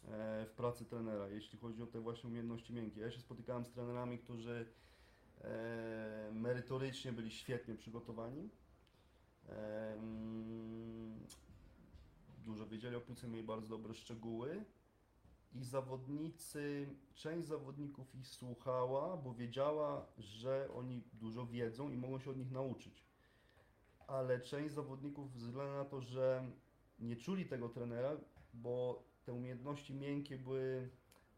e, 0.08 0.46
w 0.46 0.50
pracy 0.56 0.84
trenera, 0.84 1.28
jeśli 1.28 1.58
chodzi 1.58 1.82
o 1.82 1.86
te 1.86 2.00
właśnie 2.00 2.28
umiejętności 2.28 2.72
miękkie. 2.72 3.00
Ja 3.00 3.10
się 3.10 3.20
spotykałem 3.20 3.64
z 3.66 3.70
trenerami, 3.70 4.18
którzy 4.18 4.66
e, 5.40 6.30
merytorycznie 6.34 7.12
byli 7.12 7.30
świetnie 7.30 7.74
przygotowani. 7.74 8.50
Dużo 12.44 12.66
wiedzieli 12.66 12.96
o 12.96 13.00
piłce, 13.00 13.28
mieli 13.28 13.42
bardzo 13.44 13.68
dobre 13.68 13.94
szczegóły. 13.94 14.64
I 15.52 15.64
zawodnicy, 15.64 16.88
część 17.14 17.48
zawodników 17.48 18.14
ich 18.14 18.28
słuchała, 18.28 19.16
bo 19.16 19.34
wiedziała, 19.34 20.06
że 20.18 20.68
oni 20.74 21.02
dużo 21.12 21.46
wiedzą 21.46 21.90
i 21.90 21.96
mogą 21.96 22.18
się 22.18 22.30
od 22.30 22.36
nich 22.36 22.50
nauczyć 22.50 23.10
ale 24.10 24.40
część 24.40 24.74
zawodników 24.74 25.32
ze 25.32 25.46
względu 25.46 25.74
na 25.74 25.84
to, 25.84 26.00
że 26.00 26.50
nie 26.98 27.16
czuli 27.16 27.46
tego 27.46 27.68
trenera, 27.68 28.16
bo 28.54 29.02
te 29.24 29.32
umiejętności 29.32 29.94
miękkie 29.94 30.36
były 30.36 30.90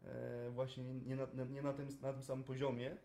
e, 0.03 0.49
właśnie 0.51 0.83
nie, 0.83 1.15
na, 1.15 1.27
nie 1.49 1.61
na, 1.61 1.73
tym, 1.73 1.87
na 2.01 2.13
tym 2.13 2.23
samym 2.23 2.43
poziomie, 2.43 2.97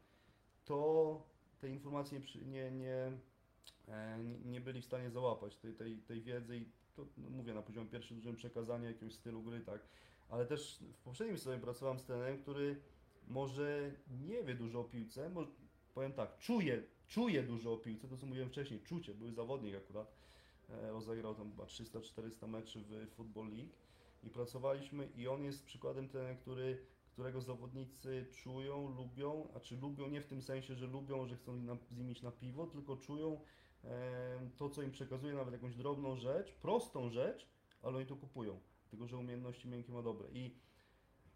to 0.65 1.23
te 1.61 1.69
informacje 1.69 2.21
nie, 2.47 3.13
e, 3.89 4.19
nie, 4.25 4.39
nie 4.39 4.61
byli 4.61 4.83
w 4.83 4.85
stanie 4.85 5.11
załapać 5.11 5.57
tej, 5.57 5.75
tej, 5.75 5.99
tej 5.99 6.23
wiedzy 6.23 6.57
i 6.57 6.67
to 6.95 7.07
no, 7.17 7.31
mówię 7.31 7.55
na 7.55 7.63
poziomie 7.63 7.91
pierwszym 7.91 8.17
dużym 8.17 8.37
przekazania 8.37 8.89
jakiegoś 8.89 9.15
stylu 9.15 9.43
gry, 9.43 9.61
tak. 9.61 9.81
Ale 10.29 10.47
też 10.47 10.79
w 10.93 10.99
poprzednim 10.99 11.39
sezonie 11.39 11.61
pracowałem 11.61 11.99
z 11.99 12.05
trenerem, 12.05 12.39
który 12.39 12.81
może 13.29 13.93
nie 14.21 14.43
wie 14.43 14.55
dużo 14.55 14.81
o 14.81 14.85
piłce, 14.85 15.31
może, 15.31 15.51
powiem 15.95 16.13
tak, 16.13 16.39
czuje, 16.39 16.83
czuje 17.07 17.43
dużo 17.43 17.73
o 17.73 17.77
piłce, 17.77 18.09
to 18.09 18.17
co 18.17 18.27
mówiłem 18.27 18.49
wcześniej, 18.49 18.81
czucie, 18.81 19.15
był 19.15 19.31
zawodnik 19.31 19.77
akurat, 19.77 20.15
e, 20.71 20.91
rozegrał 20.91 21.35
tam 21.35 21.51
chyba 21.51 21.65
300-400 21.65 22.49
meczy 22.49 22.81
w 22.81 23.11
Football 23.11 23.49
League 23.49 23.73
i 24.23 24.31
pracowaliśmy 24.31 25.09
i 25.17 25.29
on 25.29 25.45
jest 25.45 25.65
przykładem 25.65 26.09
trenera, 26.09 26.35
który, 26.35 26.79
którego 27.13 27.41
zawodnicy 27.41 28.27
czują, 28.33 28.95
lubią, 28.97 29.49
a 29.55 29.61
czy 29.61 29.77
lubią 29.77 30.09
nie 30.09 30.21
w 30.21 30.27
tym 30.27 30.43
sensie, 30.43 30.75
że 30.75 30.87
lubią, 30.87 31.27
że 31.27 31.37
chcą 31.37 31.59
z 31.91 31.97
nimi 31.97 32.13
iść 32.13 32.23
na 32.23 32.31
piwo, 32.31 32.67
tylko 32.67 32.97
czują 32.97 33.41
e, 33.85 34.51
to, 34.57 34.71
co 34.71 34.83
im 34.83 34.91
przekazuje, 34.91 35.35
nawet 35.35 35.53
jakąś 35.53 35.75
drobną 35.75 36.17
rzecz, 36.17 36.53
prostą 36.53 37.11
rzecz, 37.11 37.47
ale 37.83 37.97
oni 37.97 38.07
to 38.07 38.17
kupują, 38.17 38.61
tylko 38.91 39.07
że 39.07 39.17
umiejętności 39.17 39.69
miękkie 39.69 39.93
ma 39.93 40.03
dobre 40.03 40.29
i 40.33 40.55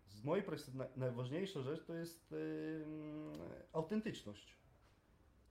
z 0.07 0.25
mojej 0.25 0.45
perspektywy 0.45 0.85
naj- 0.85 0.97
najważniejsza 0.97 1.63
rzecz 1.63 1.85
to 1.85 1.95
jest 1.95 2.33
ym, 2.33 3.33
autentyczność. 3.73 4.57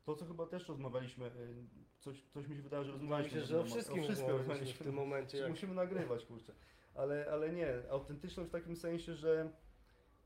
To, 0.05 0.15
co 0.15 0.25
chyba 0.25 0.45
też 0.45 0.67
rozmawialiśmy, 0.67 1.25
y, 1.25 1.63
coś, 1.99 2.23
coś 2.23 2.47
mi 2.47 2.55
się 2.55 2.61
wydaje, 2.61 2.83
że 2.83 2.91
rozmawialiśmy. 2.91 3.39
się, 3.39 3.45
że 3.45 3.55
o 3.55 3.63
na 3.63 3.63
temat- 3.63 3.73
wszystkim 3.73 4.03
wszystkim 4.03 4.29
rozmawialiśmy 4.29 4.73
w 4.79 4.83
tym 4.83 4.95
momencie. 4.95 5.37
Jak... 5.37 5.49
Musimy 5.49 5.73
nagrywać, 5.73 6.25
kurczę. 6.25 6.53
Ale, 6.95 7.27
ale 7.31 7.51
nie, 7.53 7.73
autentyczność 7.89 8.49
w 8.49 8.51
takim 8.51 8.75
sensie, 8.75 9.15
że 9.15 9.51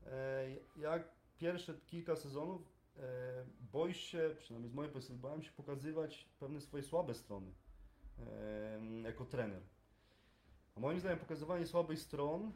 e, 0.06 0.46
jak 0.76 1.08
pierwsze 1.38 1.74
kilka 1.86 2.16
sezonów 2.16 2.72
e, 2.96 3.46
boisz 3.72 4.00
się, 4.00 4.34
przynajmniej 4.38 4.70
z 4.70 4.74
mojej 4.74 4.92
perspektywy, 4.92 5.22
bałem 5.22 5.42
się 5.42 5.52
pokazywać 5.52 6.28
pewne 6.40 6.60
swoje 6.60 6.82
słabe 6.82 7.14
strony 7.14 7.52
e, 8.18 8.80
jako 9.02 9.24
trener. 9.24 9.62
A 10.76 10.80
moim 10.80 11.00
zdaniem 11.00 11.18
pokazywanie 11.18 11.66
słabych 11.66 11.98
stron 11.98 12.52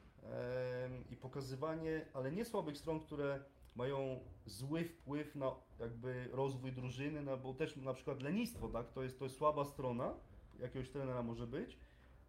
i 1.11 1.17
pokazywanie, 1.17 2.07
ale 2.15 2.33
nie 2.33 2.45
słabych 2.45 2.79
stron, 2.79 3.01
które 3.01 3.45
mają 3.77 4.21
zły 4.47 4.85
wpływ 4.85 5.35
na 5.35 5.55
jakby 5.81 6.29
rozwój 6.33 6.73
drużyny, 6.73 7.23
no, 7.23 7.37
bo 7.37 7.55
też 7.55 7.77
na 7.77 7.95
przykład 7.95 8.23
lenistwo, 8.23 8.69
tak, 8.69 8.93
to 8.93 9.03
jest, 9.03 9.19
to 9.19 9.25
jest 9.25 9.37
słaba 9.37 9.65
strona 9.65 10.15
jakiegoś 10.61 10.91
trenera 10.91 11.23
może 11.23 11.47
być, 11.47 11.79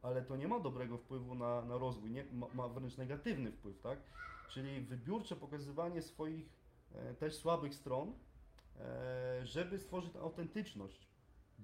ale 0.01 0.21
to 0.21 0.35
nie 0.35 0.47
ma 0.47 0.59
dobrego 0.59 0.97
wpływu 0.97 1.35
na, 1.35 1.61
na 1.61 1.77
rozwój, 1.77 2.11
nie, 2.11 2.25
ma, 2.33 2.47
ma 2.53 2.67
wręcz 2.67 2.97
negatywny 2.97 3.51
wpływ, 3.51 3.79
tak? 3.79 3.99
Czyli 4.49 4.81
wybiórcze 4.81 5.35
pokazywanie 5.35 6.01
swoich 6.01 6.49
e, 6.95 7.13
też 7.13 7.35
słabych 7.35 7.75
stron, 7.75 8.13
e, 8.79 9.45
żeby 9.45 9.79
stworzyć 9.79 10.15
autentyczność, 10.15 11.07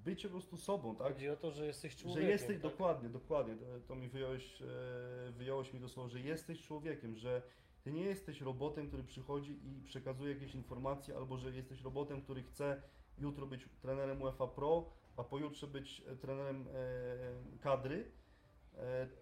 bycie 0.04 0.28
po 0.28 0.32
prostu 0.32 0.56
sobą, 0.56 0.96
tak? 0.96 1.12
Chodzi 1.12 1.28
o 1.28 1.36
to, 1.36 1.50
że 1.50 1.66
jesteś 1.66 1.96
człowiekiem. 1.96 2.22
Że 2.22 2.30
jesteś, 2.30 2.56
tak? 2.56 2.62
dokładnie, 2.62 3.08
dokładnie, 3.08 3.56
to, 3.56 3.64
to 3.88 3.94
mi 3.94 4.08
wyjąłeś, 4.08 4.62
e, 4.62 5.32
wyjąłeś 5.32 5.72
mi 5.72 5.80
to 5.80 5.88
słowo, 5.88 6.08
że 6.08 6.20
jesteś 6.20 6.62
człowiekiem, 6.62 7.16
że 7.16 7.42
ty 7.82 7.92
nie 7.92 8.04
jesteś 8.04 8.40
robotem, 8.40 8.88
który 8.88 9.04
przychodzi 9.04 9.52
i 9.52 9.82
przekazuje 9.84 10.34
jakieś 10.34 10.54
informacje, 10.54 11.16
albo 11.16 11.38
że 11.38 11.50
jesteś 11.50 11.82
robotem, 11.82 12.22
który 12.22 12.42
chce 12.42 12.82
jutro 13.18 13.46
być 13.46 13.68
trenerem 13.82 14.22
UEFA 14.22 14.46
Pro, 14.46 14.90
a 15.16 15.24
pojutrze 15.24 15.66
być 15.66 16.02
e, 16.06 16.16
trenerem 16.16 16.66
e, 16.68 17.58
kadry, 17.60 18.10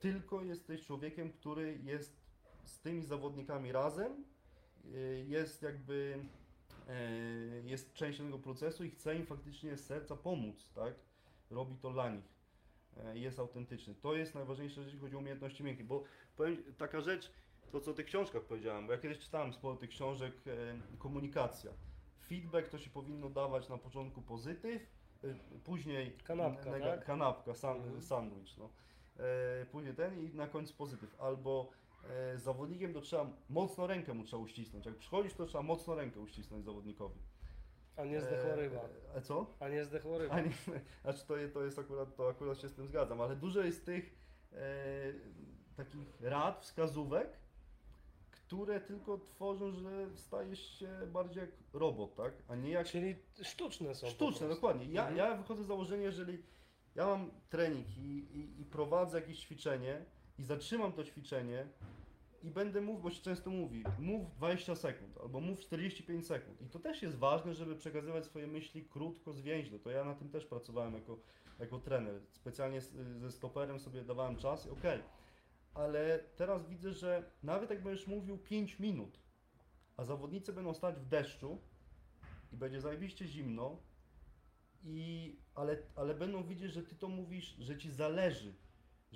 tylko 0.01 0.43
jesteś 0.43 0.87
człowiekiem, 0.87 1.33
który 1.33 1.79
jest 1.83 2.21
z 2.65 2.81
tymi 2.81 3.05
zawodnikami 3.05 3.73
razem, 3.73 4.25
jest 5.27 5.63
jakby 5.63 6.19
jest 7.65 7.93
częścią 7.95 8.25
tego 8.25 8.39
procesu 8.39 8.85
i 8.85 8.91
chce 8.91 9.17
im 9.17 9.27
faktycznie 9.27 9.77
z 9.77 9.87
serca 9.87 10.17
pomóc, 10.17 10.71
tak? 10.75 10.95
Robi 11.51 11.77
to 11.77 11.91
dla 11.91 12.11
nich. 12.11 12.25
E, 13.05 13.19
Jest 13.19 13.39
autentyczny. 13.39 13.95
To 13.95 14.15
jest 14.17 14.35
najważniejsze, 14.35 14.81
jeśli 14.81 14.99
chodzi 14.99 15.17
o 15.17 15.19
umiejętności 15.19 15.65
miękkie, 15.65 15.85
bo 15.85 16.03
powiem, 16.37 16.57
taka 16.79 17.01
rzecz, 17.01 17.33
to 17.73 17.81
co 17.81 17.91
o 17.91 17.95
tych 17.95 18.07
książkach 18.07 18.43
powiedziałem, 18.43 18.87
bo 18.87 18.93
ja 18.93 18.99
kiedyś 18.99 19.19
czytałem 19.19 19.53
sporo 19.53 19.77
tych 19.77 19.91
książek, 19.91 20.33
e, 20.47 20.99
komunikacja. 20.99 21.71
Feedback 22.29 22.69
to 22.69 22.79
się 22.79 22.91
powinno 22.91 23.31
dawać 23.31 23.69
na 23.69 23.79
początku 23.79 24.23
pozytyw, 24.23 24.83
e, 25.25 25.35
później 25.65 26.13
Kanapka, 26.25 26.71
nega- 26.71 26.81
tak? 26.97 27.05
kanapka 27.05 27.51
Mhm. 27.51 28.03
sandwich, 28.03 28.59
no. 28.59 28.71
E, 29.19 29.67
później 29.67 29.95
ten 29.95 30.25
i 30.25 30.35
na 30.35 30.47
końcu 30.47 30.75
pozytyw. 30.75 31.21
Albo 31.21 31.71
e, 32.11 32.39
zawodnikiem 32.39 32.95
to 32.95 33.01
trzeba 33.01 33.31
mocno 33.49 33.87
rękę 33.87 34.15
mu 34.15 34.25
trzeba 34.25 34.43
uścisnąć. 34.43 34.87
Jak 34.87 34.97
przychodzisz, 34.97 35.35
to 35.35 35.47
trzeba 35.47 35.63
mocno 35.63 35.95
rękę 35.95 36.21
uścisnąć 36.21 36.65
zawodnikowi. 36.65 37.21
A 37.97 38.05
nie 38.05 38.21
zdechłorywa. 38.21 38.81
E, 39.15 39.23
co? 39.23 39.47
A 39.61 39.69
nie 39.69 39.85
zdechłorywa. 39.85 40.35
A 40.35 40.41
nie, 40.41 40.51
znaczy 41.03 41.27
to, 41.27 41.35
to 41.55 41.65
jest 41.65 41.79
akurat, 41.79 42.17
to 42.17 42.29
akurat 42.29 42.59
się 42.59 42.69
z 42.69 42.75
tym 42.75 42.87
zgadzam, 42.87 43.21
ale 43.21 43.37
dużo 43.37 43.61
jest 43.63 43.85
tych 43.87 44.15
e, 44.53 44.57
takich 45.77 46.09
rad, 46.21 46.61
wskazówek, 46.63 47.39
które 48.31 48.81
tylko 48.81 49.19
tworzą, 49.19 49.73
że 49.73 49.91
stajesz 50.17 50.79
się 50.79 50.89
bardziej 51.07 51.41
jak 51.41 51.51
robot, 51.73 52.15
tak? 52.15 52.33
A 52.49 52.55
nie 52.57 52.71
jak 52.71 52.87
Czyli 52.87 53.17
sztuczne 53.43 53.95
są. 53.95 54.07
Sztuczne, 54.07 54.49
dokładnie. 54.49 54.85
Ja, 54.87 55.01
Mhm. 55.09 55.17
ja 55.17 55.37
wychodzę 55.37 55.65
z 55.65 55.67
założenia, 55.67 56.03
jeżeli 56.03 56.43
ja 56.95 57.07
mam 57.07 57.31
trening 57.49 57.87
i, 57.99 58.01
i, 58.19 58.61
i 58.61 58.65
prowadzę 58.65 59.21
jakieś 59.21 59.39
ćwiczenie 59.41 60.05
i 60.39 60.43
zatrzymam 60.43 60.93
to 60.93 61.05
ćwiczenie 61.05 61.67
i 62.43 62.51
będę 62.51 62.81
mówił, 62.81 63.03
bo 63.03 63.11
się 63.11 63.23
często 63.23 63.51
mówi, 63.51 63.85
mów 63.99 64.31
20 64.35 64.77
sekund 64.77 65.19
albo 65.23 65.41
mów 65.41 65.61
45 65.61 66.27
sekund. 66.27 66.63
I 66.63 66.69
to 66.69 66.79
też 66.79 67.03
jest 67.03 67.17
ważne, 67.17 67.55
żeby 67.55 67.77
przekazywać 67.77 68.25
swoje 68.25 68.47
myśli 68.47 68.85
krótko, 68.85 69.33
zwięźle. 69.33 69.79
To 69.79 69.91
ja 69.91 70.05
na 70.05 70.15
tym 70.15 70.29
też 70.29 70.47
pracowałem 70.47 70.95
jako 70.95 71.19
jako 71.59 71.79
trener. 71.79 72.21
Specjalnie 72.31 72.81
ze 73.17 73.33
stoperem 73.33 73.81
sobie 73.81 74.05
dawałem 74.05 74.37
czas 74.37 74.67
i 74.67 74.71
okej. 74.71 75.03
Ale 75.75 76.19
teraz 76.37 76.67
widzę, 76.67 76.93
że 76.93 77.31
nawet 77.43 77.71
jak 77.71 77.83
będziesz 77.83 78.07
mówił 78.07 78.39
5 78.39 78.79
minut, 78.79 79.19
a 79.97 80.05
zawodnicy 80.05 80.53
będą 80.53 80.75
stać 80.75 80.97
w 80.97 81.07
deszczu 81.07 81.59
i 82.53 82.57
będzie 82.57 82.81
zajebiście 82.81 83.27
zimno, 83.27 83.79
i, 84.85 85.37
ale, 85.55 85.79
ale 85.97 86.15
będą 86.15 86.45
widzieć, 86.45 86.73
że 86.73 86.83
ty 86.83 86.95
to 86.95 87.09
mówisz, 87.09 87.57
że 87.59 87.79
ci 87.79 87.91
zależy, 87.91 88.55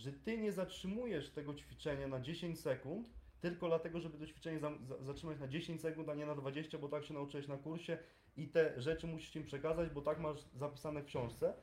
że 0.00 0.12
ty 0.12 0.38
nie 0.38 0.52
zatrzymujesz 0.52 1.30
tego 1.30 1.54
ćwiczenia 1.54 2.08
na 2.08 2.20
10 2.20 2.60
sekund, 2.60 3.10
tylko 3.40 3.68
dlatego, 3.68 4.00
żeby 4.00 4.18
to 4.18 4.26
ćwiczenie 4.26 4.58
za, 4.58 4.72
za, 4.82 5.04
zatrzymać 5.04 5.40
na 5.40 5.48
10 5.48 5.80
sekund, 5.80 6.08
a 6.08 6.14
nie 6.14 6.26
na 6.26 6.34
20, 6.34 6.78
bo 6.78 6.88
tak 6.88 7.04
się 7.04 7.14
nauczyłeś 7.14 7.48
na 7.48 7.56
kursie 7.56 7.98
i 8.36 8.48
te 8.48 8.80
rzeczy 8.80 9.06
musisz 9.06 9.36
im 9.36 9.44
przekazać, 9.44 9.90
bo 9.90 10.02
tak 10.02 10.20
masz 10.20 10.36
zapisane 10.54 11.02
w 11.02 11.06
książce, 11.06 11.54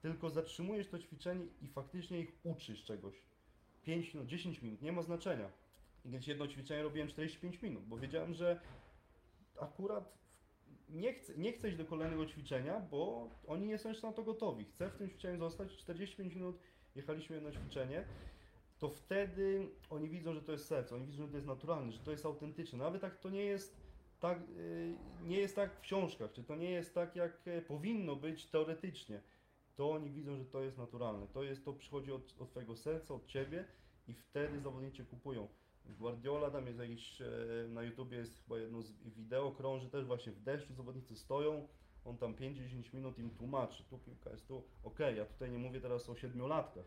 tylko 0.00 0.30
zatrzymujesz 0.30 0.88
to 0.88 0.98
ćwiczenie 0.98 1.46
i 1.62 1.68
faktycznie 1.68 2.20
ich 2.20 2.32
uczysz 2.42 2.84
czegoś. 2.84 3.14
5 3.82 4.14
minut, 4.14 4.28
10 4.28 4.62
minut, 4.62 4.82
nie 4.82 4.92
ma 4.92 5.02
znaczenia. 5.02 5.50
Kiedyś 6.02 6.28
jedno 6.28 6.48
ćwiczenie 6.48 6.82
robiłem 6.82 7.08
45 7.08 7.62
minut, 7.62 7.84
bo 7.84 7.98
wiedziałem, 7.98 8.34
że 8.34 8.60
akurat 9.60 10.18
nie 10.88 11.14
chcę, 11.14 11.32
nie 11.36 11.52
chcę 11.52 11.68
iść 11.68 11.76
do 11.76 11.84
kolejnego 11.84 12.26
ćwiczenia, 12.26 12.80
bo 12.80 13.30
oni 13.46 13.66
nie 13.66 13.78
są 13.78 13.88
jeszcze 13.88 14.06
na 14.06 14.12
to 14.12 14.22
gotowi. 14.22 14.64
Chcę 14.64 14.90
w 14.90 14.96
tym 14.96 15.10
ćwiczeniu 15.10 15.38
zostać 15.38 15.76
45 15.76 16.34
minut, 16.34 16.58
jechaliśmy 16.96 17.36
jedno 17.36 17.50
ćwiczenie, 17.50 18.04
to 18.78 18.88
wtedy 18.88 19.68
oni 19.90 20.08
widzą, 20.08 20.34
że 20.34 20.42
to 20.42 20.52
jest 20.52 20.66
serce, 20.66 20.94
oni 20.94 21.06
widzą, 21.06 21.24
że 21.24 21.30
to 21.30 21.36
jest 21.36 21.46
naturalne, 21.46 21.92
że 21.92 21.98
to 21.98 22.10
jest 22.10 22.26
autentyczne. 22.26 22.78
Nawet 22.78 23.02
tak 23.02 23.18
to 23.18 23.30
nie 23.30 23.44
jest 23.44 23.76
tak, 24.20 24.38
y, 24.56 24.94
nie 25.22 25.38
jest 25.38 25.56
tak 25.56 25.74
w 25.74 25.80
książkach, 25.80 26.32
czy 26.32 26.44
to 26.44 26.56
nie 26.56 26.70
jest 26.70 26.94
tak, 26.94 27.16
jak 27.16 27.48
e, 27.48 27.62
powinno 27.62 28.16
być 28.16 28.46
teoretycznie, 28.46 29.20
to 29.76 29.90
oni 29.90 30.10
widzą, 30.10 30.36
że 30.36 30.44
to 30.44 30.62
jest 30.62 30.78
naturalne. 30.78 31.26
To 31.26 31.42
jest, 31.42 31.64
to 31.64 31.72
przychodzi 31.72 32.12
od, 32.12 32.34
od 32.40 32.50
twojego 32.50 32.76
serca, 32.76 33.14
od 33.14 33.26
ciebie 33.26 33.64
i 34.08 34.14
wtedy 34.14 34.60
zawodnicy 34.60 35.04
kupują. 35.04 35.48
Guardiola, 35.84 36.50
tam 36.50 36.66
jest 36.66 36.78
jakiś, 36.78 37.20
e, 37.20 37.26
na 37.68 37.82
YouTubie 37.82 38.16
jest 38.16 38.42
chyba 38.42 38.58
jedno 38.58 38.82
z 38.82 38.92
wideo, 38.92 39.52
krąży 39.52 39.90
też 39.90 40.04
właśnie 40.04 40.32
w 40.32 40.40
deszczu, 40.42 40.74
zawodnicy 40.74 41.16
stoją, 41.16 41.68
on 42.06 42.18
tam 42.18 42.34
5-10 42.34 42.94
minut 42.94 43.18
im 43.18 43.30
tłumaczy, 43.30 43.84
tu 43.84 43.98
piłka 43.98 44.30
jest 44.30 44.48
tu, 44.48 44.62
okej, 44.84 45.16
ja 45.16 45.24
tutaj 45.24 45.50
nie 45.50 45.58
mówię 45.58 45.80
teraz 45.80 46.08
o 46.08 46.16
siedmiolatkach, 46.16 46.84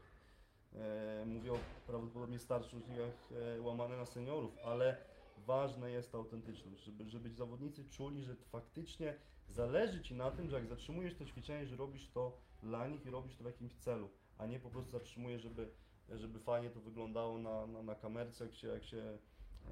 e, 0.74 1.26
mówię 1.26 1.53
o 1.53 1.57
prawdopodobnie 1.88 2.39
starszych 2.39 2.88
ligach 2.88 3.30
e, 3.32 3.61
łamane 3.61 3.97
na 3.97 4.05
seniorów, 4.05 4.57
ale 4.63 4.97
ważna 5.38 5.89
jest 5.89 6.11
ta 6.11 6.17
autentyczność, 6.17 6.84
żeby, 6.84 7.09
żeby 7.09 7.30
zawodnicy 7.30 7.89
czuli, 7.89 8.24
że 8.24 8.36
faktycznie 8.36 9.15
zależy 9.47 10.01
Ci 10.01 10.15
na 10.15 10.32
tym, 10.32 10.49
że 10.49 10.55
jak 10.55 10.67
zatrzymujesz 10.67 11.15
to 11.15 11.26
ćwiczenie, 11.26 11.67
że 11.67 11.76
robisz 11.76 12.09
to 12.09 12.38
dla 12.63 12.88
nich 12.88 13.05
i 13.05 13.09
robisz 13.09 13.36
to 13.36 13.43
w 13.43 13.47
jakimś 13.47 13.76
celu, 13.76 14.09
a 14.38 14.45
nie 14.45 14.59
po 14.59 14.70
prostu 14.70 14.91
zatrzymujesz, 14.91 15.41
żeby, 15.41 15.70
żeby 16.09 16.39
fajnie 16.39 16.70
to 16.70 16.80
wyglądało 16.80 17.38
na, 17.38 17.67
na, 17.67 17.84
na 17.84 17.95
kamerce, 17.95 18.45
jak 18.45 18.55
się, 18.55 18.67
jak 18.67 18.84
się 18.84 19.17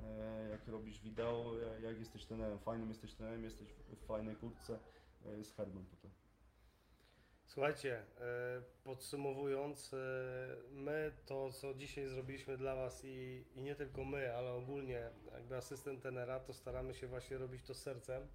e, 0.03 0.49
jak 0.49 0.67
robisz 0.67 1.01
wideo, 1.01 1.51
jak, 1.83 1.99
jesteś 1.99 2.25
trenerem, 2.25 2.59
fajnym 2.59 2.89
jesteś 2.89 3.13
trenerem, 3.13 3.43
jesteś 3.43 3.67
w, 3.67 4.05
fajnej 4.05 4.35
kurtce 4.35 4.79
z 5.43 5.53
herbem 5.53 5.85
tutaj. 5.85 6.11
Słuchajcie, 7.45 7.97
e, 7.97 8.61
podsumowując, 8.83 9.93
e, 9.93 9.97
my 10.71 11.11
to, 11.25 11.51
co 11.51 11.73
dzisiaj 11.73 12.07
zrobiliśmy 12.07 12.57
dla 12.57 12.75
Was 12.75 13.05
i, 13.05 13.43
i 13.55 13.61
nie 13.61 13.75
tylko 13.75 14.05
my, 14.05 14.35
ale 14.35 14.51
ogólnie 14.51 15.09
jakby 15.33 15.57
asystent 15.57 16.03
tenera, 16.03 16.39
to 16.39 16.53
staramy 16.53 16.93
się 16.93 17.07
właśnie 17.07 17.37
robić 17.37 17.63
to 17.63 17.73
sercem 17.73 18.27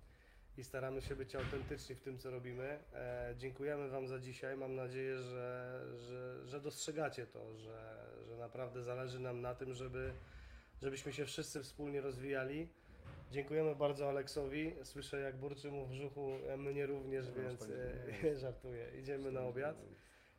i 0.57 0.65
staramy 0.65 1.03
się 1.03 1.17
być 1.17 1.35
autentyczni 1.37 1.95
w 1.95 2.01
tym, 2.01 2.19
co 2.19 2.31
robimy. 2.31 2.79
E, 2.95 3.35
dziękujemy 3.39 3.89
Wam 3.89 4.07
za 4.07 4.19
dzisiaj. 4.19 4.57
Mam 4.57 4.75
nadzieję, 4.75 5.19
że, 5.19 5.81
że, 5.97 6.47
że 6.47 6.61
dostrzegacie 6.61 7.27
to, 7.27 7.57
że, 7.57 8.07
że 8.29 8.37
naprawdę 8.37 8.83
zależy 8.83 9.21
nam 9.21 9.41
na 9.41 9.55
tym, 9.55 9.75
żeby, 9.75 10.13
żebyśmy 10.83 11.13
się 11.13 11.25
wszyscy 11.25 11.63
wspólnie 11.63 12.01
rozwijali. 12.01 12.69
Dziękujemy 13.33 13.75
bardzo 13.75 14.09
Aleksowi. 14.09 14.75
Słyszę, 14.83 15.21
jak 15.21 15.37
burczy 15.37 15.71
mu 15.71 15.87
w 15.87 15.91
brzuchu, 15.91 16.39
e, 16.49 16.57
mnie 16.57 16.87
również, 16.87 17.31
więc 17.31 17.61
spędzimy 17.61 18.31
e, 18.31 18.37
żartuję. 18.45 18.87
Idziemy 19.01 19.33
na 19.33 19.41
obiad. 19.41 19.77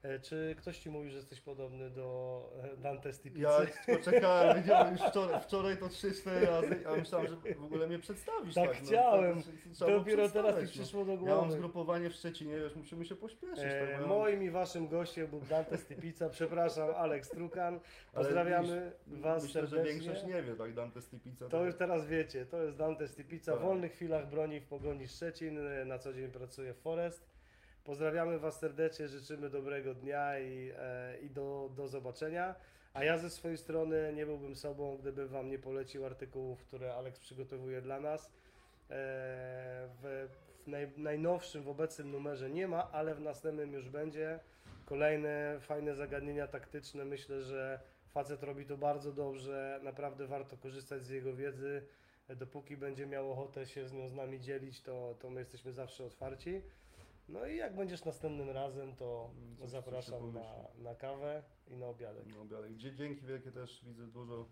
E, 0.03 0.19
Czy 0.19 0.55
ktoś 0.57 0.79
Ci 0.79 0.89
mówi, 0.89 1.09
że 1.09 1.17
jesteś 1.17 1.41
podobny 1.41 1.89
do 1.89 2.49
e, 2.63 2.77
Dante 2.77 3.13
Stipicy? 3.13 3.41
Ja 3.41 3.59
poczekałem, 3.97 4.61
widziałem 4.61 4.93
już 4.93 5.01
wczoraj, 5.01 5.41
wczoraj 5.41 5.77
to 5.77 5.85
3-4 5.87 6.45
razy, 6.45 6.87
a 6.87 6.95
myślałem, 6.95 7.27
że 7.27 7.35
w 7.55 7.63
ogóle 7.63 7.87
mnie 7.87 7.99
przedstawisz. 7.99 8.55
Tak 8.55 8.67
no, 8.69 8.73
chciałem. 8.87 9.43
to 9.43 9.49
trzeba 9.73 9.91
było 9.91 9.99
Dopiero 9.99 10.29
teraz 10.29 10.55
mi 10.55 10.61
no. 10.63 10.67
przyszło 10.69 11.05
do 11.05 11.11
Ja 11.11 11.17
mam 11.19 11.25
głowy. 11.27 11.51
zgrupowanie 11.51 12.09
w 12.09 12.13
Szczecinie, 12.13 12.57
wiesz, 12.59 12.75
musimy 12.75 13.05
się 13.05 13.15
pośpieszyć. 13.15 13.65
E, 13.65 13.87
tak, 13.97 14.07
moim 14.07 14.43
i 14.43 14.49
waszym 14.49 14.87
gościem 14.87 15.27
był 15.27 15.41
Dante 15.41 15.77
Stipica. 15.77 16.29
Przepraszam, 16.29 16.89
Aleks 16.95 17.29
Trukan. 17.29 17.79
Pozdrawiamy 18.13 18.91
widzisz, 19.07 19.21
Was 19.23 19.43
Myślę, 19.43 19.61
że 19.61 19.67
serdecznie. 19.67 19.93
większość 19.93 20.25
nie 20.25 20.43
wie, 20.43 20.55
tak, 20.55 20.73
Dante 20.73 21.01
Stipica. 21.01 21.47
To 21.49 21.65
już 21.65 21.75
teraz 21.75 22.05
wiecie, 22.07 22.45
to 22.45 22.63
jest 22.63 22.77
Dante 22.77 23.07
Stipica. 23.07 23.51
W 23.51 23.55
Tak. 23.55 23.65
wolnych 23.65 23.91
chwilach 23.93 24.29
broni 24.29 24.59
w 24.59 24.65
Pogoni 24.67 25.07
Szczecin, 25.07 25.67
e, 25.67 25.85
na 25.85 25.99
co 25.99 26.13
dzień 26.13 26.31
pracuje 26.31 26.73
w 26.73 26.77
Forest. 26.77 27.32
Pozdrawiamy 27.83 28.39
Was 28.39 28.59
serdecznie, 28.59 29.07
życzymy 29.07 29.49
dobrego 29.49 29.93
dnia 29.93 30.39
i, 30.39 30.71
e, 30.77 31.17
i 31.21 31.29
do, 31.29 31.69
do 31.75 31.87
zobaczenia. 31.87 32.55
A 32.93 33.03
ja 33.03 33.17
ze 33.17 33.29
swojej 33.29 33.57
strony 33.57 34.13
nie 34.15 34.25
byłbym 34.25 34.55
sobą, 34.55 34.97
gdybym 34.97 35.27
Wam 35.27 35.49
nie 35.49 35.59
polecił 35.59 36.05
artykułów, 36.05 36.63
które 36.63 36.95
Aleks 36.95 37.19
przygotowuje 37.19 37.81
dla 37.81 37.99
nas. 37.99 38.25
E, 38.25 38.29
w, 40.01 40.29
w 40.63 40.67
naj, 40.67 40.91
najnowszym, 40.97 41.63
w 41.63 41.69
obecnym 41.69 42.11
numerze 42.11 42.49
nie 42.49 42.67
ma, 42.67 42.91
ale 42.91 43.15
w 43.15 43.21
następnym 43.21 43.73
już 43.73 43.89
będzie. 43.89 44.39
Kolejne 44.85 45.57
fajne 45.59 45.95
zagadnienia 45.95 46.47
taktyczne. 46.47 47.05
Myślę, 47.05 47.41
że 47.41 47.79
facet 48.13 48.43
robi 48.43 48.65
to 48.65 48.77
bardzo 48.77 49.11
dobrze. 49.13 49.79
Naprawdę 49.83 50.27
warto 50.27 50.57
korzystać 50.57 51.05
z 51.05 51.09
jego 51.09 51.35
wiedzy. 51.35 51.85
Dopóki 52.29 52.77
będzie 52.77 53.05
miał 53.05 53.31
ochotę 53.31 53.65
się 53.65 53.87
z 53.87 53.93
nią 53.93 54.07
z 54.09 54.13
nami 54.13 54.39
dzielić, 54.39 54.81
to, 54.81 55.15
to 55.19 55.29
my 55.29 55.39
jesteśmy 55.39 55.73
zawsze 55.73 56.05
otwarci. 56.05 56.61
No 57.29 57.45
i 57.47 57.57
jak 57.57 57.75
będziesz 57.75 58.05
następnym 58.05 58.49
razem, 58.49 58.95
to 58.95 59.29
Mm, 59.37 59.57
coś- 59.57 59.69
zapraszam 59.69 60.33
na, 60.33 60.67
na 60.77 60.95
kawę 60.95 61.43
i 61.67 61.77
na 61.77 61.87
obiadek. 61.87 62.25
No, 62.49 62.57
ale 62.57 62.71
dzie- 62.71 62.95
dzięki 62.95 63.25
wielkie 63.25 63.51
też 63.51 63.85
widzę 63.85 64.07
dużo, 64.07 64.45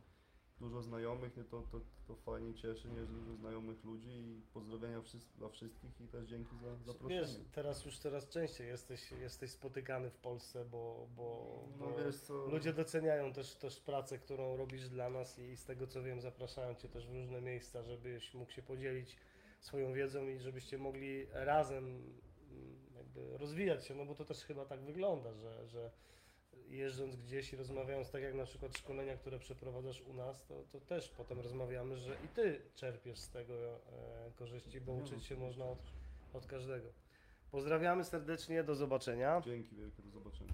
dużo 0.60 0.82
znajomych, 0.82 1.38
nie, 1.38 1.44
to, 1.44 1.62
to, 1.62 1.82
to 2.08 2.16
fajnie 2.16 2.54
cieszy, 2.54 2.90
nie, 2.90 3.06
że 3.06 3.14
dużo 3.14 3.36
znajomych 3.36 3.84
ludzi 3.84 4.10
i 4.10 4.42
pozdrowienia 4.54 5.00
wszys- 5.02 5.38
dla 5.38 5.50
wszystkich 5.50 6.02
i 6.02 6.08
też 6.08 6.26
dzięki 6.26 6.56
za 6.58 6.76
zaproszenie. 6.76 7.22
Wiesz, 7.22 7.40
teraz 7.52 7.86
już 7.86 8.00
coraz 8.00 8.30
częściej 8.30 8.68
jesteś, 8.68 9.12
jesteś 9.12 9.52
spotykany 9.52 10.10
w 10.10 10.18
Polsce, 10.18 10.66
bo, 10.66 11.08
bo, 11.16 11.64
bo 11.80 11.90
no 11.90 11.98
wiesz 12.06 12.16
co, 12.18 12.34
ludzie 12.48 12.74
doceniają 12.74 13.34
też, 13.34 13.56
też 13.56 13.80
pracę, 13.80 14.18
którą 14.20 14.58
robisz 14.58 14.90
dla 14.90 15.10
nas 15.10 15.40
i 15.40 15.58
z 15.58 15.66
tego 15.66 15.88
co 15.88 16.04
wiem 16.04 16.22
zapraszają 16.22 16.76
Cię 16.76 16.90
też 16.90 17.08
w 17.08 17.14
różne 17.14 17.42
miejsca, 17.42 17.84
żebyś 17.84 18.34
mógł 18.34 18.52
się 18.52 18.62
podzielić 18.64 19.18
swoją 19.60 19.94
wiedzą 19.94 20.28
i 20.28 20.40
żebyście 20.40 20.78
mogli 20.78 21.26
razem 21.32 22.04
jakby 23.16 23.38
rozwijać 23.38 23.86
się, 23.86 23.96
no 23.96 24.06
bo 24.06 24.16
to 24.16 24.26
też 24.26 24.46
chyba 24.46 24.66
tak 24.66 24.82
wygląda, 24.82 25.34
że, 25.34 25.68
że 25.68 25.92
jeżdżąc 26.68 27.16
gdzieś 27.16 27.54
i 27.54 27.56
rozmawiając, 27.56 28.12
tak 28.12 28.22
jak 28.22 28.34
na 28.34 28.46
przykład 28.46 28.78
szkolenia, 28.78 29.18
które 29.18 29.40
przeprowadzasz 29.40 30.02
u 30.02 30.14
nas, 30.14 30.46
to, 30.46 30.64
to 30.72 30.80
też 30.82 31.10
potem 31.10 31.40
rozmawiamy, 31.40 31.98
że 31.98 32.16
i 32.26 32.28
Ty 32.28 32.62
czerpiesz 32.76 33.20
z 33.20 33.30
tego 33.30 33.54
e, 33.54 34.32
korzyści, 34.36 34.82
bo 34.82 34.94
No, 34.94 35.04
uczyć 35.04 35.26
się 35.26 35.36
można 35.36 35.66
od, 35.66 35.80
od 36.34 36.46
każdego. 36.46 36.90
Pozdrawiamy 37.52 38.04
serdecznie, 38.04 38.64
do 38.64 38.76
zobaczenia. 38.76 39.42
dzięki 39.46 39.76
wielkie, 39.76 40.04
do 40.04 40.10
zobaczenia. 40.10 40.54